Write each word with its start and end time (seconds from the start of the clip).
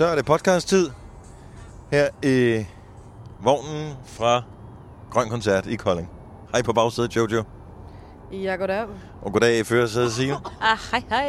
Så 0.00 0.06
er 0.06 0.14
det 0.14 0.24
podcast-tid 0.24 0.90
her 1.90 2.08
i 2.22 2.66
vognen 3.40 3.94
fra 4.04 4.42
Grøn 5.10 5.28
Koncert 5.28 5.66
i 5.66 5.76
Kolding. 5.76 6.08
Hej 6.52 6.62
på 6.62 6.72
bagsædet, 6.72 7.16
Jojo. 7.16 7.42
Ja, 8.32 8.56
goddag. 8.56 8.86
Og 9.22 9.32
goddag 9.32 9.58
i 9.58 9.64
førersædet, 9.64 10.12
Signe. 10.12 10.34
Ah, 10.60 10.78
hej, 10.90 11.02
hej. 11.08 11.24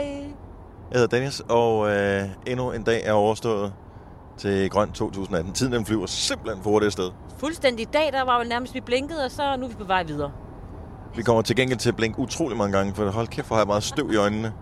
Jeg 0.92 1.00
hedder 1.00 1.08
Dennis, 1.08 1.42
og 1.50 1.90
øh, 1.90 2.24
endnu 2.48 2.72
en 2.72 2.84
dag 2.84 3.02
er 3.06 3.12
overstået 3.12 3.74
til 4.38 4.70
Grøn 4.70 4.92
2018. 4.92 5.54
Tiden 5.54 5.74
den 5.74 5.86
flyver 5.86 6.06
simpelthen 6.06 6.64
for 6.64 6.70
hurtigt 6.70 6.88
afsted. 6.88 7.12
Fuldstændig. 7.38 7.84
I 7.84 7.90
dag, 7.94 8.12
der 8.14 8.22
var 8.22 8.44
jo 8.44 8.50
nærmest, 8.50 8.74
vi 8.74 8.82
blinkede, 8.82 9.26
og 9.26 9.32
så 9.32 9.56
nu 9.58 9.66
er 9.66 9.70
vi 9.70 9.76
på 9.76 9.86
vej 9.86 10.04
videre. 10.04 10.32
Vi 11.16 11.24
kommer 11.24 11.42
til 11.42 11.56
gengæld 11.56 11.80
til 11.80 11.90
at 11.90 11.96
blinke 11.96 12.20
utrolig 12.20 12.58
mange 12.58 12.78
gange, 12.78 12.96
for 12.96 13.10
hold 13.10 13.28
kæft, 13.28 13.48
hvor 13.48 13.56
har 13.56 13.62
jeg 13.62 13.68
meget 13.68 13.84
støv 13.84 14.12
i 14.12 14.16
øjnene. 14.16 14.54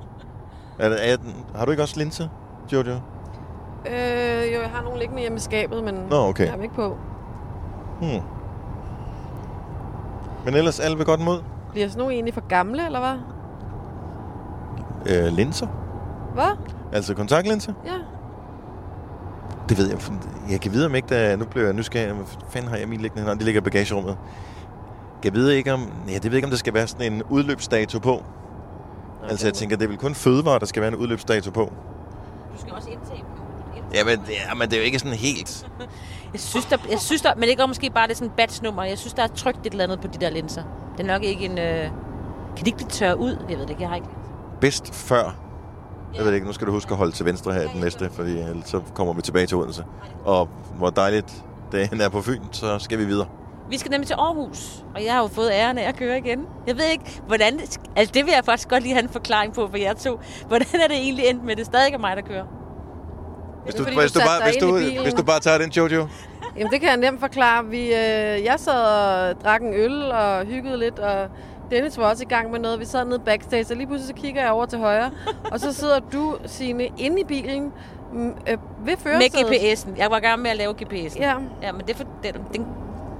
Er 0.80 0.90
det, 0.90 1.12
er 1.12 1.18
har 1.56 1.66
du 1.66 1.72
ikke 1.72 1.84
også 1.84 2.00
linse, 2.00 2.30
Jojo? 2.74 3.00
Øh, 3.86 4.54
jo, 4.54 4.62
jeg 4.62 4.70
har 4.74 4.84
nogle 4.84 5.00
liggende 5.00 5.22
hjemme 5.22 5.36
i 5.38 5.40
skabet, 5.40 5.84
men 5.84 5.96
Nå, 6.10 6.16
okay. 6.16 6.46
jeg 6.46 6.54
dem 6.54 6.64
ikke 6.64 6.76
på. 6.76 6.98
Hmm. 8.02 8.22
Men 10.46 10.54
ellers 10.54 10.80
alle 10.80 10.98
vil 10.98 11.06
godt 11.06 11.20
mod. 11.22 11.42
Bliver 11.72 11.88
sådan 11.88 12.00
nogle 12.00 12.14
egentlig 12.14 12.34
for 12.34 12.48
gamle, 12.48 12.86
eller 12.86 13.00
hvad? 13.00 13.16
Øh, 15.16 15.34
linser. 15.34 15.68
Hvad? 16.34 16.58
Altså 16.94 17.14
kontaktlinser. 17.14 17.74
Ja. 17.86 17.94
Det 19.70 19.78
ved 19.78 19.90
jeg. 19.90 20.00
Jeg 20.52 20.62
kan 20.62 20.72
vide 20.72 20.86
om 20.86 20.96
ikke, 20.96 21.08
da 21.08 21.36
nu 21.36 21.46
blev 21.46 21.64
jeg 21.64 21.74
nysgerrig. 21.74 22.14
Hvad 22.14 22.26
fanden 22.50 22.70
har 22.70 22.78
jeg 22.78 22.88
min 22.88 23.00
liggende? 23.02 23.26
Nå, 23.26 23.34
de 23.34 23.44
ligger 23.44 23.62
i 23.62 23.64
bagagerummet. 23.64 24.18
Jeg 25.24 25.34
ved 25.34 25.50
ikke 25.50 25.74
om, 25.74 25.92
ja, 26.08 26.14
det 26.14 26.26
ved 26.26 26.34
ikke, 26.34 26.46
om 26.46 26.50
der 26.50 26.58
skal 26.58 26.74
være 26.74 26.88
sådan 26.88 27.14
en 27.14 27.24
udløbsdato 27.30 28.00
på. 28.00 28.24
Altså, 29.30 29.48
jeg 29.48 29.54
tænker, 29.54 29.78
det 29.78 29.84
er 29.84 29.90
vel 29.90 29.98
kun 29.98 30.16
fødevarer, 30.16 30.60
der 30.60 30.66
skal 30.66 30.82
være 30.82 30.92
en 30.92 30.98
udløbsdato 30.98 31.52
på. 31.52 31.74
Du 32.54 32.62
skal 32.62 32.74
også 32.74 32.89
Ja, 33.94 34.04
men, 34.04 34.20
ja, 34.30 34.54
men 34.54 34.70
det 34.70 34.74
er 34.74 34.78
jo 34.78 34.86
ikke 34.86 35.00
sådan 35.00 35.18
helt... 35.18 35.68
Jeg 36.34 36.42
synes, 36.42 36.66
der, 36.66 36.78
jeg 36.90 37.00
synes 37.00 37.22
der, 37.22 37.36
men 37.36 37.50
det 37.50 37.60
er 37.60 37.68
måske 37.68 37.90
bare 37.90 38.08
det 38.08 38.14
er 38.14 38.16
sådan 38.16 38.28
et 38.28 38.34
batchnummer. 38.34 38.84
Jeg 38.84 38.98
synes, 38.98 39.14
der 39.14 39.24
er 39.24 39.28
trygt 39.28 39.58
et 39.66 39.72
eller 39.72 39.84
andet 39.84 40.02
på 40.02 40.08
de 40.08 40.18
der 40.18 40.30
linser. 40.30 40.64
Det 40.98 41.04
er 41.04 41.08
nok 41.08 41.24
ikke 41.24 41.46
en... 41.46 41.58
Øh... 41.58 41.90
Kan 42.56 42.66
de 42.66 42.70
ikke 42.70 42.78
blive 42.78 42.90
tørre 42.90 43.20
ud? 43.20 43.38
Jeg 43.50 43.58
ved 43.58 43.64
det 43.64 43.70
ikke, 43.70 43.82
jeg 43.82 43.90
har 43.90 43.96
ikke. 43.96 44.08
Bedst 44.62 44.96
før. 44.96 45.36
Jeg 46.16 46.26
ved 46.26 46.34
ikke, 46.34 46.48
nu 46.48 46.54
skal 46.54 46.68
du 46.68 46.72
huske 46.72 46.92
at 46.92 46.98
holde 46.98 47.12
til 47.12 47.26
venstre 47.26 47.54
her 47.54 47.62
i 47.62 47.68
den 47.74 47.82
næste, 47.82 48.10
fordi 48.14 48.32
ellers 48.32 48.70
så 48.70 48.82
kommer 48.96 49.14
vi 49.14 49.22
tilbage 49.22 49.48
til 49.48 49.58
Odense. 49.58 49.84
Og 50.26 50.50
hvor 50.78 50.90
dejligt 50.90 51.44
det 51.72 52.02
er 52.02 52.10
på 52.10 52.22
Fyn, 52.22 52.42
så 52.52 52.80
skal 52.80 52.98
vi 52.98 53.06
videre. 53.06 53.28
Vi 53.70 53.78
skal 53.78 53.92
nemlig 53.92 54.08
til 54.08 54.14
Aarhus, 54.14 54.86
og 54.96 55.06
jeg 55.06 55.14
har 55.14 55.22
jo 55.22 55.28
fået 55.28 55.50
æren 55.52 55.78
af 55.78 55.88
at 55.88 55.96
køre 55.96 56.18
igen. 56.18 56.46
Jeg 56.68 56.78
ved 56.78 56.86
ikke, 56.86 57.22
hvordan... 57.28 57.60
Altså, 57.96 58.12
det 58.14 58.26
vil 58.26 58.32
jeg 58.36 58.46
faktisk 58.46 58.70
godt 58.70 58.84
lige 58.84 58.94
have 58.94 59.04
en 59.04 59.10
forklaring 59.10 59.54
på 59.54 59.68
for 59.70 59.78
jer 59.78 59.94
to. 59.94 60.20
Hvordan 60.48 60.82
er 60.84 60.88
det 60.88 60.98
egentlig 60.98 61.26
endt 61.26 61.44
med, 61.44 61.52
at 61.52 61.58
det 61.58 61.66
stadig 61.66 61.94
er 61.94 61.98
mig, 61.98 62.16
der 62.16 62.22
kører? 62.22 62.46
Hvis 63.64 63.74
det 63.76 63.80
du, 63.80 63.84
fordi, 63.84 64.00
hvis, 64.00 64.12
du 64.12 64.20
du 64.20 64.26
bare, 64.26 64.44
hvis, 64.44 64.56
du, 64.96 65.02
hvis 65.04 65.14
du 65.14 65.24
bare 65.24 65.40
tager 65.40 65.58
den, 65.58 65.70
Jojo. 65.72 66.08
Jamen, 66.58 66.72
det 66.72 66.82
kan 66.82 66.90
jeg 66.90 66.98
nemt 66.98 67.20
forklare. 67.20 67.66
Vi, 67.66 67.86
øh, 67.86 68.44
jeg 68.44 68.56
sad 68.58 68.82
og 68.84 69.42
drak 69.44 69.62
en 69.62 69.74
øl 69.74 70.12
og 70.12 70.46
hyggede 70.46 70.78
lidt, 70.78 71.00
og 71.00 71.28
Dennis 71.72 71.98
var 71.98 72.10
også 72.10 72.24
i 72.24 72.26
gang 72.26 72.52
med 72.52 72.60
noget. 72.60 72.80
Vi 72.80 72.86
sad 72.86 73.06
nede 73.06 73.20
backstage, 73.20 73.66
og 73.70 73.76
lige 73.78 73.88
pludselig 73.88 74.16
så 74.16 74.22
kigger 74.22 74.42
jeg 74.42 74.52
over 74.52 74.66
til 74.66 74.80
højre, 74.80 75.12
og 75.52 75.60
så 75.60 75.74
sidder 75.74 76.00
du, 76.00 76.38
Signe, 76.46 76.90
inde 76.98 77.22
i 77.22 77.24
bilen 77.24 77.72
mm, 78.14 78.28
øh, 78.30 78.36
ved 78.48 78.58
Med 78.86 78.98
førersædet. 78.98 79.46
GPS'en. 79.46 79.98
Jeg 79.98 80.12
var 80.12 80.18
i 80.18 80.20
gang 80.20 80.42
med 80.42 80.52
at 80.52 80.58
lave 80.58 80.74
GPS'en. 80.82 81.20
Ja, 81.22 81.34
Ja, 81.62 81.72
men 81.72 81.82
det 81.82 81.90
er 81.90 81.96
for... 81.98 82.06
Den, 82.24 82.34
den, 82.54 82.66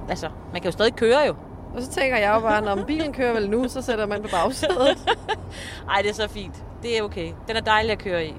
altså, 0.08 0.28
man 0.52 0.60
kan 0.62 0.64
jo 0.68 0.72
stadig 0.72 0.96
køre 0.96 1.18
jo. 1.26 1.34
og 1.76 1.82
så 1.82 1.90
tænker 1.90 2.16
jeg 2.18 2.32
jo 2.34 2.40
bare, 2.40 2.62
når 2.62 2.84
bilen 2.84 3.12
kører 3.12 3.32
vel 3.32 3.50
nu, 3.50 3.68
så 3.68 3.82
sætter 3.82 4.06
man 4.06 4.22
på 4.22 4.28
bagsædet. 4.28 4.98
Ej, 5.94 6.02
det 6.02 6.10
er 6.10 6.14
så 6.14 6.28
fint. 6.28 6.54
Det 6.82 6.98
er 6.98 7.02
okay. 7.02 7.32
Den 7.48 7.56
er 7.56 7.60
dejlig 7.60 7.92
at 7.92 7.98
køre 7.98 8.24
i. 8.24 8.34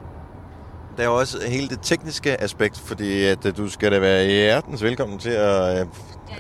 Der 0.98 1.04
er 1.04 1.08
også 1.08 1.38
hele 1.48 1.70
det 1.70 1.80
tekniske 1.82 2.42
aspekt, 2.42 2.80
fordi 2.80 3.24
at 3.26 3.46
øh, 3.46 3.58
du 3.58 3.70
skal 3.70 3.92
da 3.92 4.00
være 4.00 4.26
hjertens 4.26 4.84
velkommen 4.84 5.20
til 5.20 5.30
at, 5.30 5.80
øh, 5.80 5.86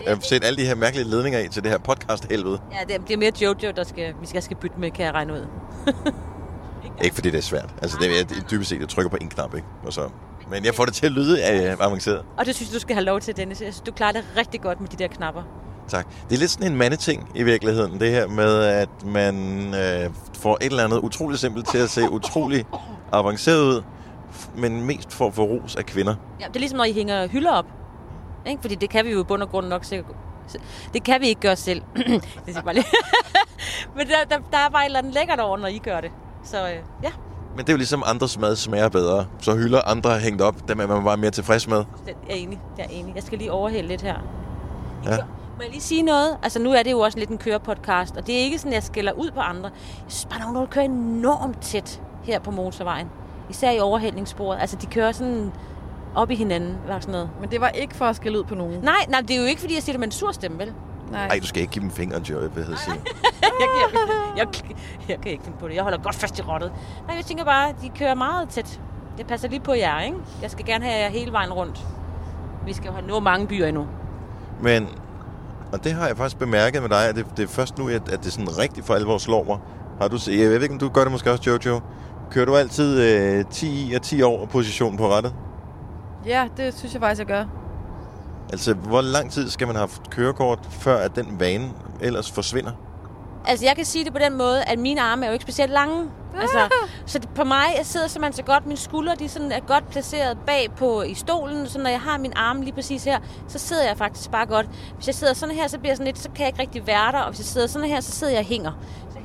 at 0.05 0.25
sætte 0.25 0.47
alle 0.47 0.57
de 0.61 0.65
her 0.67 0.75
mærkelige 0.75 1.07
ledninger 1.09 1.39
i 1.39 1.47
til 1.47 1.63
det 1.63 1.71
her 1.71 1.77
podcast-helvede. 1.77 2.59
Ja, 2.71 2.93
det, 2.93 3.07
det 3.07 3.13
er 3.13 3.17
mere 3.17 3.31
Jojo, 3.41 3.71
der 3.75 3.83
skal, 3.83 4.13
vi 4.21 4.25
skal, 4.27 4.41
skal 4.41 4.57
bytte 4.57 4.79
med, 4.79 4.91
kan 4.91 5.05
jeg 5.05 5.13
regne 5.13 5.33
ud. 5.33 5.45
Ikke 7.03 7.15
fordi 7.15 7.29
det 7.31 7.37
er 7.37 7.41
svært. 7.41 7.69
Altså, 7.81 7.97
det 8.01 8.19
er 8.19 8.23
det- 8.23 8.51
dybest 8.51 8.69
set, 8.69 8.79
jeg 8.79 8.89
trykker 8.89 9.09
på 9.09 9.17
en 9.21 9.29
knap, 9.29 9.55
ikke? 9.55 9.67
Og 9.85 9.93
så. 9.93 10.09
Men 10.49 10.65
jeg 10.65 10.75
får 10.75 10.85
det 10.85 10.93
til 10.93 11.05
at 11.05 11.11
lyde 11.11 11.39
øh, 11.39 11.75
avanceret. 11.79 12.21
Og 12.37 12.45
det 12.45 12.55
synes 12.55 12.69
jeg, 12.69 12.75
du 12.75 12.79
skal 12.79 12.95
have 12.95 13.05
lov 13.05 13.19
til, 13.19 13.37
Dennis. 13.37 13.61
Jeg 13.61 13.73
synes, 13.73 13.81
du 13.85 13.91
klarer 13.91 14.11
det 14.11 14.23
rigtig 14.37 14.61
godt 14.61 14.81
med 14.81 14.89
de 14.89 14.95
der 14.97 15.07
knapper. 15.07 15.41
Tak. 15.87 16.07
Det 16.29 16.35
er 16.35 16.39
lidt 16.39 16.51
sådan 16.51 16.71
en 16.71 16.77
mandeting 16.77 17.29
i 17.35 17.43
virkeligheden, 17.43 17.99
det 17.99 18.11
her 18.11 18.27
med, 18.27 18.63
at 18.63 18.89
man 19.05 19.35
øh, 19.75 20.09
får 20.39 20.57
et 20.61 20.65
eller 20.65 20.83
andet 20.83 20.97
utroligt 20.99 21.41
simpelt 21.41 21.67
til 21.69 21.77
at 21.77 21.89
se 21.89 22.09
utrolig 22.09 22.65
avanceret 23.11 23.61
ud, 23.63 23.81
men 24.55 24.85
mest 24.85 25.13
for 25.13 25.27
at 25.27 25.33
få 25.33 25.43
ros 25.43 25.75
af 25.75 25.85
kvinder. 25.85 26.15
Ja, 26.39 26.45
det 26.47 26.55
er 26.55 26.59
ligesom, 26.59 26.77
når 26.77 26.83
I 26.83 26.93
hænger 26.93 27.27
hylder 27.27 27.51
op. 27.51 27.65
Ikke? 28.45 28.61
Fordi 28.61 28.75
det 28.75 28.89
kan 28.89 29.05
vi 29.05 29.11
jo 29.11 29.21
i 29.21 29.23
bund 29.23 29.41
og 29.43 29.49
grund 29.49 29.67
nok 29.67 29.85
sikkert. 29.85 30.15
Det 30.93 31.03
kan 31.03 31.21
vi 31.21 31.27
ikke 31.27 31.41
gøre 31.41 31.55
selv. 31.55 31.81
det 32.45 32.55
jeg 32.55 32.63
bare 32.63 32.73
lige. 32.73 32.85
Men 33.95 34.07
der, 34.07 34.15
der, 34.29 34.37
der 34.51 34.57
er 34.57 34.69
bare 34.69 34.81
et 34.81 34.85
eller 34.85 34.99
andet 34.99 35.13
lækkert 35.13 35.39
over, 35.39 35.57
når 35.57 35.67
I 35.67 35.77
gør 35.77 36.01
det. 36.01 36.11
Så 36.43 36.67
øh, 36.67 36.75
ja, 37.03 37.11
Men 37.55 37.59
det 37.59 37.69
er 37.69 37.73
jo 37.73 37.77
ligesom, 37.77 38.03
andres 38.05 38.39
mad 38.39 38.55
smager 38.55 38.89
bedre. 38.89 39.25
Så 39.39 39.55
hylder 39.55 39.81
andre 39.81 40.19
hængt 40.19 40.41
op, 40.41 40.67
dem 40.67 40.79
er 40.79 40.87
man 40.87 41.03
bare 41.03 41.17
mere 41.17 41.31
tilfreds 41.31 41.67
med. 41.67 41.77
det 41.77 41.85
er 42.09 42.13
jeg 42.29 42.37
enig. 42.37 42.59
Jeg 42.77 42.85
er 42.85 42.89
enig. 42.89 43.15
Jeg 43.15 43.23
skal 43.23 43.37
lige 43.37 43.51
overhælde 43.51 43.87
lidt 43.87 44.01
her. 44.01 44.15
Ja. 45.05 45.17
Må 45.57 45.61
jeg 45.61 45.69
lige 45.71 45.81
sige 45.81 46.01
noget? 46.01 46.37
Altså, 46.43 46.59
nu 46.59 46.71
er 46.71 46.83
det 46.83 46.91
jo 46.91 46.99
også 46.99 47.19
lidt 47.19 47.29
en 47.29 47.37
kørepodcast, 47.37 48.17
og 48.17 48.27
det 48.27 48.35
er 48.35 48.39
ikke 48.39 48.57
sådan, 48.57 48.71
at 48.71 48.75
jeg 48.75 48.83
skælder 48.83 49.11
ud 49.11 49.31
på 49.31 49.39
andre. 49.39 49.69
Jeg 50.03 50.05
synes 50.07 50.25
bare, 50.25 50.39
er 50.39 50.43
nogen, 50.43 50.55
der 50.55 50.65
kører 50.65 50.85
enormt 50.85 51.61
tæt 51.61 52.01
her 52.23 52.39
på 52.39 52.51
motorvejen. 52.51 53.07
Især 53.51 53.71
i 53.71 53.79
overhældningssporet. 53.79 54.57
Altså, 54.61 54.75
de 54.75 54.85
kører 54.85 55.11
sådan 55.11 55.51
op 56.15 56.31
i 56.31 56.35
hinanden, 56.35 56.77
eller 56.83 56.99
sådan 56.99 57.11
noget. 57.11 57.29
Men 57.41 57.51
det 57.51 57.61
var 57.61 57.69
ikke 57.69 57.95
for 57.95 58.05
at 58.05 58.15
skælde 58.15 58.39
ud 58.39 58.43
på 58.43 58.55
nogen. 58.55 58.79
Nej, 58.83 59.05
nej, 59.09 59.21
det 59.21 59.31
er 59.31 59.39
jo 59.39 59.45
ikke, 59.45 59.61
fordi 59.61 59.75
jeg 59.75 59.83
siger 59.83 59.93
det 59.93 59.99
med 59.99 60.07
en 60.07 60.11
sur 60.11 60.31
stemme, 60.31 60.59
vel? 60.59 60.73
Nej. 61.11 61.27
Ej, 61.27 61.39
du 61.39 61.47
skal 61.47 61.61
ikke 61.61 61.73
give 61.73 61.83
dem 61.83 61.91
fingeren, 61.91 62.23
Joey, 62.23 62.47
hvad 62.47 62.63
hedder 62.63 62.79
sige. 62.79 62.95
jeg, 63.41 63.51
jeg, 63.59 63.99
jeg, 64.37 64.47
jeg 65.09 65.17
kan 65.21 65.31
ikke 65.31 65.43
finde 65.43 65.57
på 65.57 65.67
det. 65.67 65.75
Jeg 65.75 65.83
holder 65.83 65.97
godt 65.97 66.15
fast 66.15 66.39
i 66.39 66.41
rottet. 66.41 66.71
Nej, 67.07 67.15
jeg 67.15 67.25
tænker 67.25 67.45
bare, 67.45 67.73
de 67.81 67.89
kører 67.89 68.15
meget 68.15 68.49
tæt. 68.49 68.81
Jeg 69.17 69.25
passer 69.25 69.47
lige 69.49 69.59
på 69.59 69.73
jer, 69.73 70.01
ikke? 70.01 70.17
Jeg 70.41 70.51
skal 70.51 70.65
gerne 70.65 70.85
have 70.85 70.97
jer 71.03 71.09
hele 71.09 71.31
vejen 71.31 71.53
rundt. 71.53 71.85
Vi 72.65 72.73
skal 72.73 72.87
jo 72.87 72.93
have 72.93 73.07
nået 73.07 73.23
mange 73.23 73.47
byer 73.47 73.67
endnu. 73.67 73.87
Men, 74.61 74.87
og 75.73 75.83
det 75.83 75.93
har 75.93 76.07
jeg 76.07 76.17
faktisk 76.17 76.39
bemærket 76.39 76.81
med 76.81 76.89
dig, 76.89 77.09
at 77.09 77.15
det, 77.15 77.25
det 77.37 77.43
er 77.43 77.47
først 77.47 77.77
nu, 77.77 77.89
at, 77.89 78.09
at 78.09 78.23
det 78.23 78.33
sådan 78.33 78.57
rigtig 78.57 78.83
for 78.83 78.93
alvor 78.93 79.17
slår 79.17 79.43
mig. 79.43 79.57
Har 80.01 80.07
du, 80.07 80.17
jeg 80.27 80.49
ved 80.49 80.61
ikke, 80.61 80.73
om 80.73 80.79
du 80.79 80.89
gør 80.89 81.01
det 81.01 81.11
måske 81.11 81.31
også, 81.31 81.43
Jojo. 81.49 81.79
Kører 82.31 82.45
du 82.45 82.55
altid 82.55 83.01
øh, 83.01 83.45
10 83.51 83.89
i 83.89 83.93
og 83.93 84.01
10 84.01 84.21
over 84.21 84.45
position 84.45 84.97
på 84.97 85.11
rettet? 85.11 85.33
Ja, 86.25 86.47
det 86.57 86.77
synes 86.77 86.93
jeg 86.93 87.01
faktisk, 87.01 87.19
jeg 87.19 87.27
gør. 87.27 87.45
Altså, 88.51 88.73
hvor 88.73 89.01
lang 89.01 89.31
tid 89.31 89.49
skal 89.49 89.67
man 89.67 89.75
have 89.75 89.87
haft 89.87 90.09
kørekort, 90.09 90.59
før 90.71 90.97
at 90.97 91.15
den 91.15 91.39
vane 91.39 91.71
ellers 92.01 92.31
forsvinder? 92.31 92.71
Altså, 93.45 93.65
jeg 93.65 93.75
kan 93.75 93.85
sige 93.85 94.05
det 94.05 94.13
på 94.13 94.19
den 94.19 94.37
måde, 94.37 94.63
at 94.63 94.79
mine 94.79 95.01
arme 95.01 95.25
er 95.25 95.29
jo 95.29 95.33
ikke 95.33 95.43
specielt 95.43 95.71
lange. 95.71 96.09
Altså, 96.41 96.59
så 97.05 97.19
det, 97.19 97.29
på 97.29 97.43
mig, 97.43 97.65
jeg 97.77 97.85
sidder 97.85 98.07
simpelthen 98.07 98.45
så 98.45 98.51
godt. 98.53 98.65
Mine 98.65 98.77
skuldre, 98.77 99.15
de 99.19 99.29
sådan 99.29 99.51
er 99.51 99.59
godt 99.59 99.89
placeret 99.89 100.37
bag 100.47 100.69
på 100.77 101.01
i 101.01 101.13
stolen. 101.13 101.67
Så 101.67 101.79
når 101.79 101.89
jeg 101.89 102.01
har 102.01 102.17
min 102.17 102.33
arme 102.35 102.63
lige 102.63 102.73
præcis 102.73 103.03
her, 103.03 103.19
så 103.47 103.59
sidder 103.59 103.87
jeg 103.87 103.97
faktisk 103.97 104.31
bare 104.31 104.45
godt. 104.45 104.65
Hvis 104.95 105.07
jeg 105.07 105.15
sidder 105.15 105.33
sådan 105.33 105.55
her, 105.55 105.67
så 105.67 105.77
bliver 105.79 105.91
jeg 105.91 105.97
sådan 105.97 106.07
lidt, 106.13 106.19
så 106.19 106.29
kan 106.29 106.39
jeg 106.39 106.47
ikke 106.47 106.61
rigtig 106.61 106.87
være 106.87 107.11
der. 107.11 107.19
Og 107.19 107.29
hvis 107.29 107.39
jeg 107.39 107.45
sidder 107.45 107.67
sådan 107.67 107.87
her, 107.87 108.01
så 108.01 108.11
sidder 108.11 108.33
jeg 108.33 108.39
og 108.39 108.45
hænger. 108.45 108.71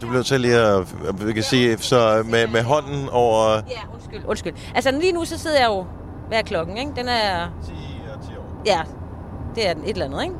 Du 0.00 0.08
bliver 0.08 0.22
til 0.22 0.40
lige 0.40 0.56
at, 0.56 1.26
vi 1.26 1.32
kan 1.32 1.42
sige, 1.42 1.78
så 1.78 2.24
med, 2.26 2.46
med 2.46 2.62
hånden 2.62 3.08
over... 3.08 3.54
Ja, 3.54 3.80
undskyld, 3.94 4.22
undskyld. 4.26 4.52
Altså, 4.74 4.90
lige 4.90 5.12
nu, 5.12 5.24
så 5.24 5.38
sidder 5.38 5.60
jeg 5.60 5.66
jo... 5.68 5.86
Hvad 6.28 6.38
er 6.38 6.42
klokken, 6.42 6.76
ikke? 6.76 6.92
Den 6.96 7.08
er... 7.08 7.48
10 7.66 7.72
og 8.14 8.26
10 8.26 8.32
år. 8.36 8.62
Ja, 8.66 8.80
det 9.54 9.68
er 9.68 9.74
den 9.74 9.84
et 9.84 9.90
eller 9.90 10.04
andet, 10.04 10.22
ikke? 10.22 10.34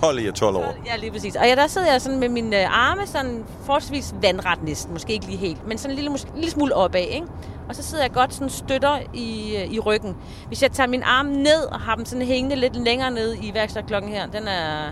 12 0.00 0.18
i 0.18 0.26
og 0.28 0.34
12 0.34 0.56
år. 0.56 0.74
Ja, 0.86 0.96
lige 0.96 1.10
præcis. 1.10 1.36
Og 1.36 1.46
ja, 1.46 1.54
der 1.54 1.66
sidder 1.66 1.92
jeg 1.92 2.00
sådan 2.00 2.18
med 2.18 2.28
mine 2.28 2.60
øh, 2.60 2.90
arme 2.90 3.06
sådan 3.06 3.44
forholdsvis 3.64 4.14
vandret 4.22 4.62
næsten. 4.62 4.92
Måske 4.92 5.12
ikke 5.12 5.26
lige 5.26 5.38
helt, 5.38 5.66
men 5.68 5.78
sådan 5.78 5.90
en 5.90 5.94
lille, 5.96 6.10
en 6.10 6.18
lille 6.34 6.50
smule 6.50 6.74
opad, 6.74 7.06
ikke? 7.10 7.26
Og 7.68 7.76
så 7.76 7.82
sidder 7.82 8.04
jeg 8.04 8.12
godt 8.12 8.34
sådan 8.34 8.50
støtter 8.50 8.98
i, 9.14 9.56
øh, 9.56 9.72
i 9.72 9.78
ryggen. 9.78 10.16
Hvis 10.46 10.62
jeg 10.62 10.72
tager 10.72 10.86
min 10.86 11.02
arm 11.02 11.26
ned 11.26 11.64
og 11.72 11.80
har 11.80 11.94
dem 11.94 12.04
sådan 12.04 12.26
hængende 12.26 12.56
lidt 12.56 12.76
længere 12.76 13.10
ned 13.10 13.36
i 13.42 13.54
værkstedklokken 13.54 14.10
her, 14.12 14.26
den 14.26 14.48
er 14.48 14.90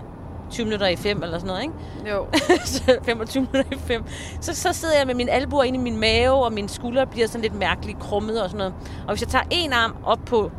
20 0.51 0.65
minutter 0.65 0.87
i 0.87 0.95
5 0.95 1.23
eller 1.23 1.39
sådan 1.39 1.47
noget, 1.47 1.61
ikke? 1.61 1.73
Jo. 2.15 2.25
Så 2.65 2.97
25 3.05 3.47
minutter 3.51 3.77
i 3.77 3.79
5. 3.79 4.03
Så, 4.41 4.55
så 4.55 4.73
sidder 4.73 4.97
jeg 4.97 5.07
med 5.07 5.15
mine 5.15 5.31
albuer 5.31 5.63
inde 5.63 5.79
i 5.79 5.81
min 5.81 5.99
mave, 5.99 6.45
og 6.45 6.53
mine 6.53 6.69
skuldre 6.69 7.07
bliver 7.07 7.27
sådan 7.27 7.41
lidt 7.41 7.55
mærkeligt 7.55 7.99
krummet 7.99 8.43
og 8.43 8.49
sådan 8.49 8.57
noget. 8.57 8.73
Og 9.07 9.13
hvis 9.13 9.21
jeg 9.21 9.29
tager 9.29 9.45
en 9.51 9.73
arm 9.73 9.95
op 10.05 10.19
på 10.25 10.51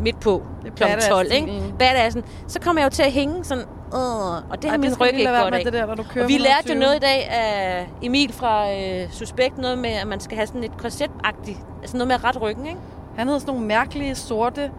midt 0.00 0.20
på 0.20 0.42
kl. 0.76 0.82
12, 1.08 1.32
ikke? 1.32 1.62
Badassen, 1.78 2.24
så 2.46 2.60
kommer 2.60 2.82
jeg 2.82 2.84
jo 2.84 2.94
til 2.94 3.02
at 3.02 3.12
hænge 3.12 3.44
sådan, 3.44 3.64
øh, 3.94 4.50
og 4.50 4.62
det 4.62 4.64
har 4.64 4.70
Ej, 4.70 4.76
min 4.76 5.00
ryg 5.00 5.12
ikke 5.14 5.30
godt 5.42 5.54
af. 5.54 5.64
det 5.64 5.72
der, 5.72 5.86
når 5.86 5.94
du 5.94 6.02
kører 6.02 6.24
Og 6.24 6.28
vi 6.28 6.38
lærte 6.38 6.68
jo 6.68 6.74
120. 6.74 6.80
noget 6.80 6.96
i 6.96 6.98
dag 7.00 7.28
af 7.30 7.86
Emil 8.02 8.32
fra 8.32 8.72
øh, 8.72 9.10
Suspekt, 9.10 9.58
noget 9.58 9.78
med, 9.78 9.90
at 9.90 10.06
man 10.06 10.20
skal 10.20 10.36
have 10.36 10.46
sådan 10.46 10.64
et 10.64 10.76
korsetagtigt, 10.78 11.58
altså 11.80 11.96
noget 11.96 12.08
med 12.08 12.14
at 12.14 12.24
rette 12.24 12.40
ryggen, 12.40 12.66
ikke? 12.66 12.78
Han 13.16 13.26
havde 13.26 13.40
sådan 13.40 13.54
nogle 13.54 13.66
mærkelige 13.66 14.14
sorte 14.14 14.70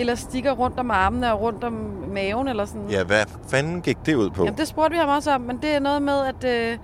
elastikker 0.00 0.52
rundt 0.52 0.78
om 0.78 0.90
armene 0.90 1.32
og 1.32 1.40
rundt 1.40 1.64
om 1.64 1.72
maven 2.14 2.48
eller 2.48 2.64
sådan. 2.64 2.90
Ja, 2.90 3.04
hvad 3.04 3.24
fanden 3.48 3.80
gik 3.80 3.96
det 4.06 4.14
ud 4.14 4.30
på? 4.30 4.44
Jamen, 4.44 4.58
det 4.58 4.68
spurgte 4.68 4.90
vi 4.90 4.98
ham 4.98 5.08
også 5.08 5.30
om, 5.30 5.40
men 5.40 5.58
det 5.62 5.70
er 5.74 5.80
noget 5.80 6.02
med, 6.02 6.20
at 6.26 6.70
øh, 6.72 6.78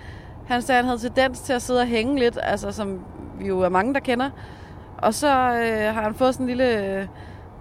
han 0.47 0.63
sagde, 0.63 0.77
han 0.77 0.85
havde 0.85 0.99
tendens 0.99 1.41
til 1.41 1.53
at 1.53 1.63
sidde 1.63 1.81
og 1.81 1.87
hænge 1.87 2.19
lidt, 2.19 2.39
altså 2.43 2.73
som 2.73 2.99
vi 3.39 3.47
jo 3.47 3.61
er 3.61 3.69
mange, 3.69 3.95
der 3.95 4.01
kender. 4.01 4.31
Og 4.99 5.15
så 5.15 5.29
øh, 5.29 5.95
har 5.95 6.03
han 6.03 6.15
fået 6.15 6.35
sådan 6.35 6.45
en 6.45 6.49
lille... 6.49 7.09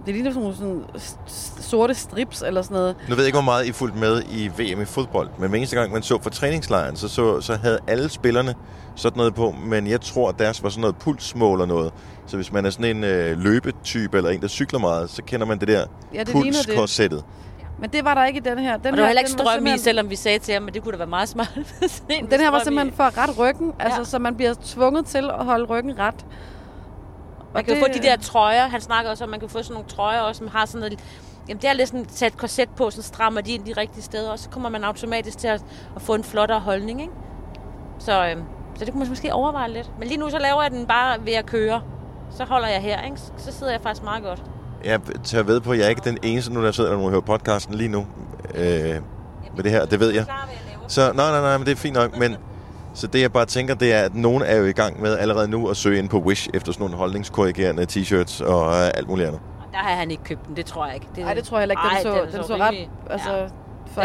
Det 0.06 0.14
ligner 0.14 0.32
sådan 0.32 0.54
sådan 0.54 0.82
sorte 1.60 1.94
strips 1.94 2.42
eller 2.42 2.62
sådan 2.62 2.74
noget. 2.74 2.96
Nu 3.08 3.14
ved 3.14 3.24
jeg 3.24 3.26
ikke, 3.26 3.36
hvor 3.36 3.44
meget 3.44 3.66
I 3.66 3.72
fulgte 3.72 3.98
med 3.98 4.22
i 4.30 4.48
VM 4.48 4.80
i 4.80 4.84
fodbold, 4.84 5.28
men 5.38 5.48
hver 5.48 5.56
eneste 5.56 5.76
gang, 5.76 5.92
man 5.92 6.02
så 6.02 6.22
for 6.22 6.30
træningslejren, 6.30 6.96
så, 6.96 7.08
så, 7.08 7.40
så 7.40 7.56
havde 7.56 7.78
alle 7.86 8.08
spillerne 8.08 8.54
sådan 8.94 9.16
noget 9.16 9.34
på, 9.34 9.54
men 9.64 9.86
jeg 9.86 10.00
tror, 10.00 10.28
at 10.28 10.38
deres 10.38 10.62
var 10.62 10.68
sådan 10.68 10.80
noget 10.80 10.96
pulsmål 10.96 11.60
og 11.60 11.68
noget. 11.68 11.92
Så 12.26 12.36
hvis 12.36 12.52
man 12.52 12.66
er 12.66 12.70
sådan 12.70 12.96
en 12.96 13.04
øh, 13.04 13.38
løbetype 13.38 14.16
eller 14.16 14.30
en, 14.30 14.40
der 14.40 14.48
cykler 14.48 14.78
meget, 14.80 15.10
så 15.10 15.22
kender 15.22 15.46
man 15.46 15.58
det 15.60 15.68
der 15.68 15.84
Ja, 16.14 16.18
det 16.20 16.28
ligner 16.28 16.42
det. 16.42 16.66
pulskorsettet. 16.66 17.24
Men 17.80 17.90
det 17.90 18.04
var 18.04 18.14
der 18.14 18.24
ikke 18.24 18.36
i 18.36 18.42
den 18.42 18.58
her. 18.58 18.76
Den 18.76 18.86
Og 18.86 18.92
der 18.96 19.00
var 19.02 19.06
heller 19.06 19.20
ikke 19.20 19.30
strøm 19.30 19.46
i, 19.46 19.52
simpelthen- 19.54 19.78
selvom 19.78 20.10
vi 20.10 20.16
sagde 20.16 20.38
til 20.38 20.54
ham, 20.54 20.68
at 20.68 20.74
det 20.74 20.82
kunne 20.82 20.92
da 20.92 20.96
være 20.98 21.06
meget 21.06 21.28
smart. 21.28 21.58
Den 22.30 22.40
her 22.40 22.50
var 22.50 22.58
simpelthen 22.64 22.88
i. 22.92 22.96
for 22.96 23.04
at 23.04 23.18
rette 23.18 23.34
ryggen, 23.34 23.72
altså, 23.78 23.98
Ja. 24.00 24.04
så 24.04 24.18
man 24.18 24.36
bliver 24.36 24.54
tvunget 24.64 25.06
til 25.06 25.30
at 25.38 25.44
holde 25.44 25.64
ryggen 25.64 25.98
ret. 25.98 26.26
Man 27.54 27.64
kan 27.64 27.74
jo 27.74 27.80
få 27.80 27.86
de 27.94 27.98
der 28.02 28.16
trøjer. 28.16 28.68
Han 28.68 28.80
snakker 28.80 29.10
også 29.10 29.24
om, 29.24 29.28
at 29.28 29.30
man 29.30 29.40
kan 29.40 29.48
få 29.48 29.62
sådan 29.62 29.74
nogle 29.74 29.88
trøjer 29.88 30.20
også, 30.20 30.38
som 30.38 30.48
har 30.48 30.66
sådan 30.66 30.80
noget... 30.80 30.98
Jamen, 31.48 31.62
det 31.62 31.68
er 31.70 31.72
lidt 31.72 31.88
sådan 31.88 32.06
sat 32.08 32.36
korset 32.36 32.68
på, 32.76 32.90
så 32.90 33.02
strammer 33.02 33.40
de 33.40 33.52
ind 33.52 33.64
de 33.64 33.72
rigtige 33.72 34.02
steder, 34.02 34.30
og 34.30 34.38
så 34.38 34.48
kommer 34.50 34.68
man 34.68 34.84
automatisk 34.84 35.38
til 35.38 35.48
at, 35.48 35.64
at 35.96 36.02
få 36.02 36.14
en 36.14 36.24
flottere 36.24 36.60
holdning, 36.60 37.00
ikke? 37.00 37.12
Så, 37.98 38.26
øhm, 38.26 38.42
så 38.78 38.84
det 38.84 38.92
kunne 38.92 38.98
man 38.98 39.08
måske 39.08 39.32
overveje 39.34 39.70
lidt. 39.70 39.90
Men 39.98 40.08
lige 40.08 40.18
nu 40.20 40.30
så 40.30 40.38
laver 40.38 40.62
jeg 40.62 40.70
den 40.70 40.86
bare 40.86 41.16
ved 41.26 41.32
at 41.32 41.46
køre. 41.46 41.80
Så 42.30 42.44
holder 42.44 42.68
jeg 42.68 42.80
her, 42.80 43.02
ikke? 43.02 43.16
Så 43.36 43.52
sidder 43.52 43.72
jeg 43.72 43.80
faktisk 43.82 44.04
meget 44.04 44.22
godt. 44.22 44.42
Jeg 44.84 45.00
tager 45.24 45.44
ved 45.44 45.60
på, 45.60 45.72
at 45.72 45.78
jeg 45.78 45.84
er 45.84 45.88
ikke 45.88 46.02
den 46.04 46.18
eneste 46.22 46.52
nu, 46.54 46.62
der 46.64 46.72
sidder 46.72 46.96
og 46.96 47.10
hører 47.10 47.20
podcasten 47.20 47.74
lige 47.74 47.88
nu. 47.88 48.06
Øh, 48.54 48.64
med 49.56 49.64
det 49.64 49.70
her, 49.70 49.84
det 49.86 50.00
ved 50.00 50.10
jeg. 50.10 50.24
Så 50.88 51.12
nej, 51.12 51.30
nej, 51.30 51.40
nej, 51.40 51.58
men 51.58 51.66
det 51.66 51.72
er 51.72 51.76
fint 51.76 51.94
nok. 51.96 52.18
Men, 52.18 52.36
så 52.94 53.06
det 53.06 53.20
jeg 53.20 53.32
bare 53.32 53.46
tænker, 53.46 53.74
det 53.74 53.92
er, 53.92 54.00
at 54.00 54.14
nogen 54.14 54.42
er 54.42 54.56
jo 54.56 54.64
i 54.64 54.72
gang 54.72 55.02
med 55.02 55.18
allerede 55.18 55.48
nu 55.48 55.68
at 55.68 55.76
søge 55.76 55.98
ind 55.98 56.08
på 56.08 56.18
Wish 56.18 56.48
efter 56.54 56.72
sådan 56.72 56.84
nogle 56.84 56.96
holdningskorrigerende 56.96 57.82
t-shirts 57.92 58.44
og 58.44 58.76
alt 58.96 59.08
muligt 59.08 59.26
andet. 59.28 59.40
Der 59.72 59.78
har 59.78 59.94
han 59.94 60.10
ikke 60.10 60.24
købt 60.24 60.46
den, 60.46 60.56
det 60.56 60.66
tror 60.66 60.86
jeg 60.86 60.94
ikke. 60.94 61.06
Nej, 61.18 61.34
det 61.34 61.44
tror 61.44 61.56
jeg 61.58 61.62
heller 61.62 61.72
ikke. 61.72 62.06
Den 62.06 62.12
Ej, 62.12 62.28
så, 62.30 62.36
den 62.38 62.44
så 62.46 62.54
ret... 62.54 62.60
rimelig- 62.60 62.90
Altså, 63.10 63.32
Ja. 63.36 63.46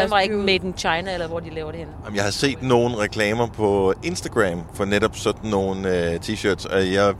Den 0.00 0.10
var 0.10 0.20
ikke 0.20 0.36
made 0.36 0.54
in 0.66 0.74
China, 0.76 1.12
eller 1.14 1.28
hvor 1.28 1.40
de 1.40 1.50
laver 1.50 1.70
det 1.70 1.78
henne. 1.78 1.92
Jamen, 2.04 2.16
Jeg 2.16 2.24
har 2.24 2.30
set 2.30 2.62
nogle 2.62 2.98
reklamer 2.98 3.46
på 3.46 3.94
Instagram 4.02 4.62
for 4.74 4.84
netop 4.84 5.16
sådan 5.16 5.50
nogle 5.50 6.10
øh, 6.12 6.14
t-shirts, 6.24 6.74
og 6.74 6.92
jeg 6.92 7.14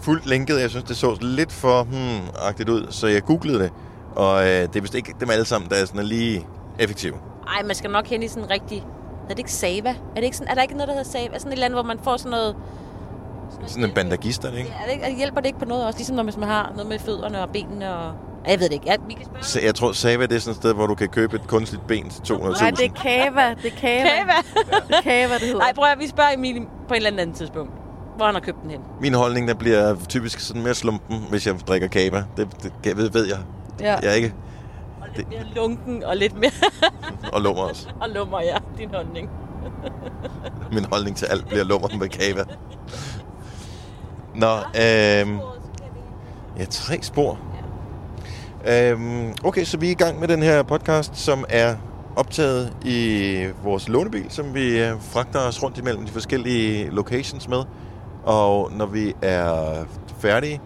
fuldt 0.00 0.26
linket. 0.26 0.60
Jeg 0.60 0.70
synes, 0.70 0.84
det 0.84 0.96
så 0.96 1.16
lidt 1.20 1.52
for 1.52 1.82
hmm-agtigt 1.82 2.68
ud, 2.70 2.86
så 2.90 3.06
jeg 3.06 3.22
googlede 3.22 3.58
det. 3.58 3.70
Og 4.16 4.42
øh, 4.42 4.48
det 4.62 4.76
er 4.76 4.80
vist 4.80 4.94
ikke 4.94 5.14
dem 5.20 5.30
alle 5.30 5.44
sammen, 5.44 5.70
der 5.70 5.76
er 5.76 5.84
sådan 5.84 6.04
lige 6.04 6.46
effektive. 6.78 7.14
Ej, 7.56 7.62
man 7.66 7.74
skal 7.74 7.90
nok 7.90 8.06
hen 8.06 8.22
i 8.22 8.28
sådan 8.28 8.44
en 8.44 8.50
rigtig... 8.50 8.84
Er 9.24 9.28
det 9.28 9.38
ikke 9.38 9.52
Sava? 9.52 9.88
Er, 9.88 9.94
det 10.14 10.22
ikke 10.24 10.36
sådan, 10.36 10.50
er 10.50 10.54
der 10.54 10.62
ikke 10.62 10.74
noget, 10.74 10.88
der 10.88 10.94
hedder 10.94 11.10
Sava? 11.10 11.34
Er 11.34 11.38
sådan 11.38 11.48
et 11.48 11.52
eller 11.52 11.64
andet, 11.64 11.76
hvor 11.76 11.82
man 11.82 11.98
får 12.04 12.16
sådan 12.16 12.30
noget... 12.30 12.56
Sådan 13.66 13.84
en 13.84 13.90
bandagist, 13.94 14.44
er 14.44 14.50
det 14.50 14.58
ikke? 14.58 14.70
Ja, 14.70 14.82
er 14.82 14.98
det 14.98 15.06
ikke, 15.06 15.18
hjælper 15.18 15.40
det 15.40 15.46
ikke 15.46 15.58
på 15.58 15.64
noget 15.64 15.86
også? 15.86 15.98
Ligesom 15.98 16.16
når 16.16 16.22
hvis 16.22 16.36
man 16.36 16.48
har 16.48 16.72
noget 16.74 16.88
med 16.88 16.98
fødderne 16.98 17.42
og 17.42 17.48
benene 17.48 17.94
og... 17.96 18.12
Jeg 18.48 18.60
ved 18.60 18.68
det 18.68 18.72
ikke. 18.72 18.86
Ja, 18.86 18.96
vi 19.08 19.14
kan 19.14 19.24
spørge. 19.24 19.44
Så 19.44 19.60
jeg 19.60 19.74
tror, 19.74 19.92
Sava 19.92 20.26
det 20.26 20.32
er 20.36 20.38
sådan 20.40 20.50
et 20.50 20.56
sted, 20.56 20.74
hvor 20.74 20.86
du 20.86 20.94
kan 20.94 21.08
købe 21.08 21.36
et 21.36 21.46
kunstigt 21.46 21.86
ben 21.86 22.10
til 22.10 22.34
200.000. 22.34 22.60
Nej, 22.62 22.70
det 22.70 22.84
er 22.84 22.88
Kava. 23.02 23.54
Det 23.62 23.72
er 23.72 23.76
Kava. 23.80 24.08
Kava. 24.08 24.32
Det 24.88 24.96
er 24.96 25.00
Kava, 25.02 25.34
det 25.34 25.40
hedder. 25.42 25.58
Nej, 25.58 25.72
prøv 25.74 25.84
at 25.92 25.98
vi 25.98 26.08
spørger 26.08 26.30
Emil 26.36 26.66
på 26.88 26.94
et 26.94 26.96
eller 27.06 27.22
andet 27.22 27.36
tidspunkt, 27.36 27.72
hvor 28.16 28.26
han 28.26 28.34
har 28.34 28.40
købt 28.40 28.62
den 28.62 28.70
hen. 28.70 28.80
Min 29.00 29.14
holdning, 29.14 29.48
der 29.48 29.54
bliver 29.54 29.96
typisk 30.08 30.40
sådan 30.40 30.62
mere 30.62 30.74
slumpen, 30.74 31.24
hvis 31.30 31.46
jeg 31.46 31.54
drikker 31.68 31.88
kava. 31.88 32.24
Det, 32.36 32.48
det 32.62 32.72
det 32.84 32.96
ved, 32.96 33.10
ved 33.10 33.26
jeg. 33.26 33.38
Ja. 33.80 33.94
Jeg 34.02 34.10
er 34.10 34.12
ikke. 34.14 34.34
Og 35.00 35.06
lidt 35.16 35.28
mere 35.28 35.44
lunken 35.54 36.04
og 36.04 36.16
lidt 36.16 36.38
mere... 36.38 36.50
Og 37.32 37.40
lummer 37.40 37.62
også. 37.62 37.88
og 38.00 38.08
lummer, 38.08 38.40
ja, 38.42 38.56
din 38.78 38.90
holdning. 38.94 39.30
Min 40.72 40.84
holdning 40.92 41.16
til 41.16 41.26
alt 41.26 41.46
bliver 41.46 41.64
lummer 41.64 41.88
med 41.98 42.08
kava. 42.08 42.44
Nå, 44.34 44.54
øhm, 44.56 45.38
ja, 46.58 46.64
tre 46.70 46.98
spor. 47.02 47.38
Øhm, 48.68 49.32
okay, 49.44 49.64
så 49.64 49.76
vi 49.78 49.86
er 49.86 49.90
i 49.90 49.94
gang 49.94 50.20
med 50.20 50.28
den 50.28 50.42
her 50.42 50.62
podcast, 50.62 51.16
som 51.16 51.44
er 51.48 51.76
optaget 52.16 52.72
i 52.84 53.46
vores 53.62 53.88
lånebil, 53.88 54.26
som 54.28 54.54
vi 54.54 54.80
øh, 54.82 54.92
fragter 55.00 55.40
os 55.40 55.62
rundt 55.62 55.78
imellem 55.78 56.04
de 56.06 56.12
forskellige 56.12 56.90
locations 56.90 57.48
med. 57.48 57.62
Og 58.24 58.72
når 58.76 58.86
vi 58.86 59.14
er 59.22 59.74
færdige, 60.18 60.60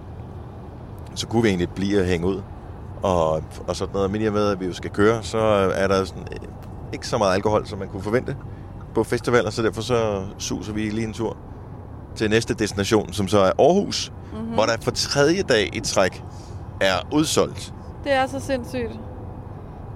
så 1.15 1.27
kunne 1.27 1.43
vi 1.43 1.49
egentlig 1.49 1.69
blive 1.71 2.01
at 2.01 2.07
hænge 2.07 2.27
ud. 2.27 2.43
Og, 3.03 3.43
og 3.69 3.77
sådan 3.77 3.93
noget. 3.95 4.11
Men 4.11 4.23
i 4.23 4.27
og 4.27 4.33
med, 4.33 4.49
at 4.51 4.61
vi 4.61 4.67
jo 4.67 4.73
skal 4.73 4.91
køre, 4.91 5.23
så 5.23 5.39
er 5.75 5.89
der 5.89 6.05
sådan, 6.05 6.23
øh, 6.33 6.39
ikke 6.93 7.07
så 7.07 7.19
meget 7.19 7.35
alkohol, 7.35 7.67
som 7.67 7.79
man 7.79 7.89
kunne 7.89 8.03
forvente 8.03 8.37
på 8.95 9.05
festivaler, 9.05 9.51
så 9.51 9.63
derfor 9.63 9.83
så 9.83 10.23
suser 10.39 10.73
vi 10.73 10.81
lige 10.91 11.07
en 11.07 11.13
tur 11.13 11.37
til 12.17 12.31
næste 12.31 12.55
destination, 12.55 13.13
som 13.13 13.29
så 13.29 13.39
er 13.39 13.53
Aarhus, 13.59 14.13
Mhm. 14.33 14.41
mm-hmm. 14.41 14.55
hvor 14.55 14.65
der 14.67 14.73
for 14.83 14.91
tredje 14.91 15.43
dag 15.43 15.71
i 15.77 15.81
træk 15.81 16.23
er 16.81 16.95
udsolgt. 17.13 17.75
Det 18.09 18.17
er 18.17 18.27
så 18.27 18.41
sindssygt. 18.41 18.81
Jamen, 18.83 18.99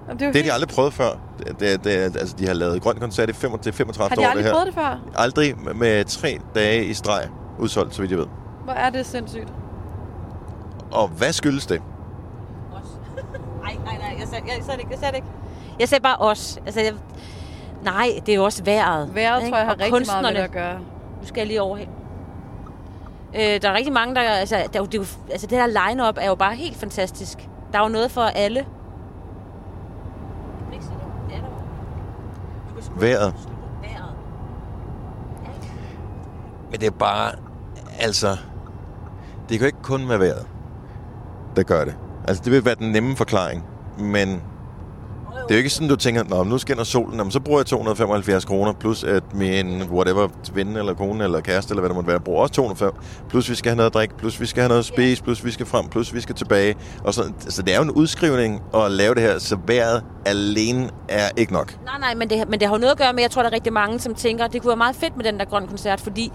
det, 0.07 0.11
er 0.11 0.15
Det 0.17 0.25
har 0.25 0.31
helt- 0.33 0.45
de 0.45 0.53
aldrig 0.53 0.69
prøvet 0.69 0.93
før. 0.93 1.09
Det, 1.39 1.59
det, 1.59 1.83
det, 1.83 1.89
altså, 1.91 2.35
de 2.39 2.47
har 2.47 2.53
lavet 2.53 2.81
grøn 2.81 2.95
koncert 2.95 3.29
i 3.29 3.33
5, 3.33 3.59
til 3.59 3.73
35 3.73 4.09
Har 4.09 4.15
de 4.15 4.21
år, 4.21 4.29
aldrig 4.29 4.43
det 4.45 4.51
prøvet 4.53 4.65
det 4.67 4.73
før? 4.75 4.99
Aldrig 5.15 5.55
med 5.75 6.05
tre 6.05 6.39
dage 6.55 6.85
i 6.85 6.93
streg 6.93 7.27
udsolgt, 7.59 7.95
så 7.95 8.01
vidt 8.01 8.11
jeg 8.11 8.19
ved. 8.19 8.25
Hvor 8.63 8.73
er 8.73 8.89
det 8.89 9.05
sindssygt. 9.05 9.53
Og 10.91 11.07
hvad 11.07 11.33
skyldes 11.33 11.65
det? 11.65 11.81
Nej, 12.71 12.81
nej, 13.85 13.97
nej, 13.97 14.15
jeg 14.19 14.27
sagde, 14.27 14.43
jeg 14.47 14.63
sagde 14.65 14.71
det 14.77 14.79
ikke, 14.79 14.91
jeg 14.91 14.99
sagde 14.99 15.11
det 15.11 15.15
ikke. 15.17 15.27
Jeg 15.79 15.89
sagde 15.89 16.01
bare 16.01 16.17
os. 16.19 16.59
Altså, 16.65 16.81
jeg, 16.81 16.93
nej, 17.83 18.07
det 18.25 18.31
er 18.31 18.35
jo 18.35 18.43
også 18.43 18.63
vejret. 18.63 19.15
Vejret 19.15 19.41
ikke? 19.41 19.49
tror 19.51 19.57
jeg 19.57 19.65
har 19.67 19.73
Og 19.73 19.79
rigtig 19.79 20.07
meget 20.07 20.23
med 20.23 20.31
det 20.33 20.39
at 20.47 20.51
gøre. 20.51 20.79
Nu 21.21 21.27
skal 21.27 21.39
jeg 21.39 21.47
lige 21.47 21.61
overhen. 21.61 21.89
Øh, 23.35 23.61
der 23.61 23.69
er 23.69 23.73
rigtig 23.73 23.93
mange, 23.93 24.15
der... 24.15 24.21
Altså, 24.21 24.55
der, 24.73 24.79
er 24.81 24.85
det, 24.85 24.93
er 24.93 24.97
jo, 24.99 25.05
altså, 25.31 25.47
det 25.47 25.57
der 25.59 25.67
line-up 25.89 26.17
er 26.21 26.27
jo 26.27 26.35
bare 26.35 26.55
helt 26.55 26.77
fantastisk. 26.77 27.49
Der 27.73 27.79
er 27.79 27.83
jo 27.83 27.89
noget 27.89 28.11
for 28.11 28.21
alle. 28.21 28.59
Er. 28.59 28.65
Vejret. 32.99 33.33
Men 36.71 36.79
det 36.79 36.87
er 36.87 36.91
bare, 36.91 37.31
altså, 37.99 38.37
det 39.49 39.59
kan 39.59 39.59
jo 39.59 39.65
ikke 39.65 39.81
kun 39.81 40.09
være 40.09 40.19
vejret, 40.19 40.47
der 41.55 41.63
gør 41.63 41.85
det. 41.85 41.95
Altså, 42.27 42.43
det 42.43 42.51
vil 42.51 42.65
være 42.65 42.75
den 42.75 42.91
nemme 42.91 43.15
forklaring, 43.15 43.65
men 43.97 44.43
det 45.43 45.51
er 45.51 45.55
jo 45.55 45.57
ikke 45.57 45.69
sådan, 45.69 45.87
du 45.89 45.95
tænker, 45.95 46.23
Nå, 46.23 46.43
nu 46.43 46.57
skinner 46.57 46.83
solen, 46.83 47.17
jamen, 47.17 47.31
så 47.31 47.39
bruger 47.39 47.59
jeg 47.59 47.65
275 47.65 48.45
kroner, 48.45 48.73
plus 48.73 49.03
at 49.03 49.23
min 49.33 49.83
whatever, 49.83 50.27
ven 50.53 50.77
eller 50.77 50.93
kone 50.93 51.23
eller 51.23 51.41
kæreste, 51.41 51.71
eller 51.71 51.81
hvad 51.81 51.89
det 51.89 51.95
måtte 51.95 52.07
være, 52.07 52.19
bruger 52.19 52.41
også 52.41 52.53
205, 52.53 52.91
plus 53.29 53.49
vi 53.49 53.55
skal 53.55 53.69
have 53.69 53.77
noget 53.77 53.89
at 53.89 53.93
drikke, 53.93 54.17
plus 54.17 54.41
vi 54.41 54.45
skal 54.45 54.61
have 54.61 54.67
noget 54.67 54.79
at 54.79 54.85
spise, 54.85 55.23
plus 55.23 55.45
vi 55.45 55.51
skal 55.51 55.65
frem, 55.65 55.87
plus 55.87 56.13
vi 56.13 56.21
skal 56.21 56.35
tilbage. 56.35 56.75
Og 57.03 57.13
så, 57.13 57.31
så 57.39 57.61
det 57.61 57.73
er 57.73 57.77
jo 57.77 57.83
en 57.83 57.91
udskrivning 57.91 58.61
at 58.75 58.91
lave 58.91 59.15
det 59.15 59.21
her, 59.23 59.39
så 59.39 59.57
vejret 59.67 60.03
alene 60.25 60.89
er 61.09 61.29
ikke 61.37 61.53
nok. 61.53 61.75
Nej, 61.85 61.99
nej, 61.99 62.15
men 62.15 62.29
det, 62.29 62.49
men 62.49 62.59
det 62.59 62.67
har 62.67 62.75
jo 62.75 62.79
noget 62.79 62.91
at 62.91 62.97
gøre 62.97 63.13
med, 63.13 63.21
jeg 63.21 63.31
tror, 63.31 63.41
der 63.41 63.49
er 63.49 63.53
rigtig 63.53 63.73
mange, 63.73 63.99
som 63.99 64.15
tænker, 64.15 64.47
det 64.47 64.61
kunne 64.61 64.69
være 64.69 64.77
meget 64.77 64.95
fedt 64.95 65.17
med 65.17 65.25
den 65.25 65.39
der 65.39 65.45
grøn 65.45 65.67
koncert, 65.67 66.01
fordi 66.01 66.31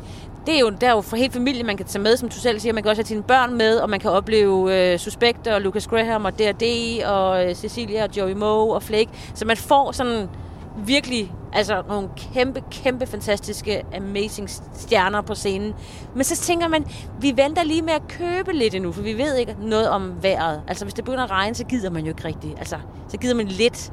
det 0.48 0.56
er 0.56 0.60
jo, 0.60 0.70
der 0.70 0.88
er 0.88 0.92
jo 0.92 1.00
for 1.00 1.16
hele 1.16 1.32
familien, 1.32 1.66
man 1.66 1.76
kan 1.76 1.86
tage 1.86 2.02
med, 2.02 2.16
som 2.16 2.28
du 2.28 2.34
selv 2.34 2.60
siger. 2.60 2.72
Man 2.72 2.82
kan 2.82 2.90
også 2.90 3.02
have 3.02 3.06
sine 3.06 3.22
børn 3.22 3.54
med, 3.54 3.78
og 3.78 3.90
man 3.90 4.00
kan 4.00 4.10
opleve 4.10 4.92
øh, 4.92 4.98
Suspekt 4.98 5.46
og 5.46 5.60
Lucas 5.60 5.86
Graham 5.86 6.24
og 6.24 6.38
D&D 6.38 6.64
og 7.06 7.46
øh, 7.46 7.54
Cecilia 7.54 8.04
og 8.04 8.16
Joey 8.16 8.32
Moe 8.32 8.74
og 8.74 8.82
Flake. 8.82 9.10
Så 9.34 9.44
man 9.44 9.56
får 9.56 9.92
sådan 9.92 10.28
virkelig 10.76 11.32
altså 11.52 11.82
nogle 11.88 12.08
kæmpe, 12.16 12.62
kæmpe 12.70 13.06
fantastiske, 13.06 13.84
amazing 13.96 14.50
stjerner 14.74 15.20
på 15.20 15.34
scenen. 15.34 15.74
Men 16.14 16.24
så 16.24 16.36
tænker 16.36 16.68
man, 16.68 16.86
vi 17.20 17.32
venter 17.36 17.64
lige 17.64 17.82
med 17.82 17.92
at 17.92 18.08
købe 18.08 18.52
lidt 18.52 18.74
endnu, 18.74 18.92
for 18.92 19.02
vi 19.02 19.18
ved 19.18 19.36
ikke 19.36 19.56
noget 19.60 19.88
om 19.88 20.22
vejret. 20.22 20.62
Altså 20.68 20.84
hvis 20.84 20.94
det 20.94 21.04
begynder 21.04 21.24
at 21.24 21.30
regne, 21.30 21.54
så 21.54 21.64
gider 21.64 21.90
man 21.90 22.02
jo 22.02 22.08
ikke 22.08 22.24
rigtigt. 22.24 22.58
Altså, 22.58 22.76
så 23.08 23.16
gider 23.16 23.34
man 23.34 23.46
lidt. 23.46 23.92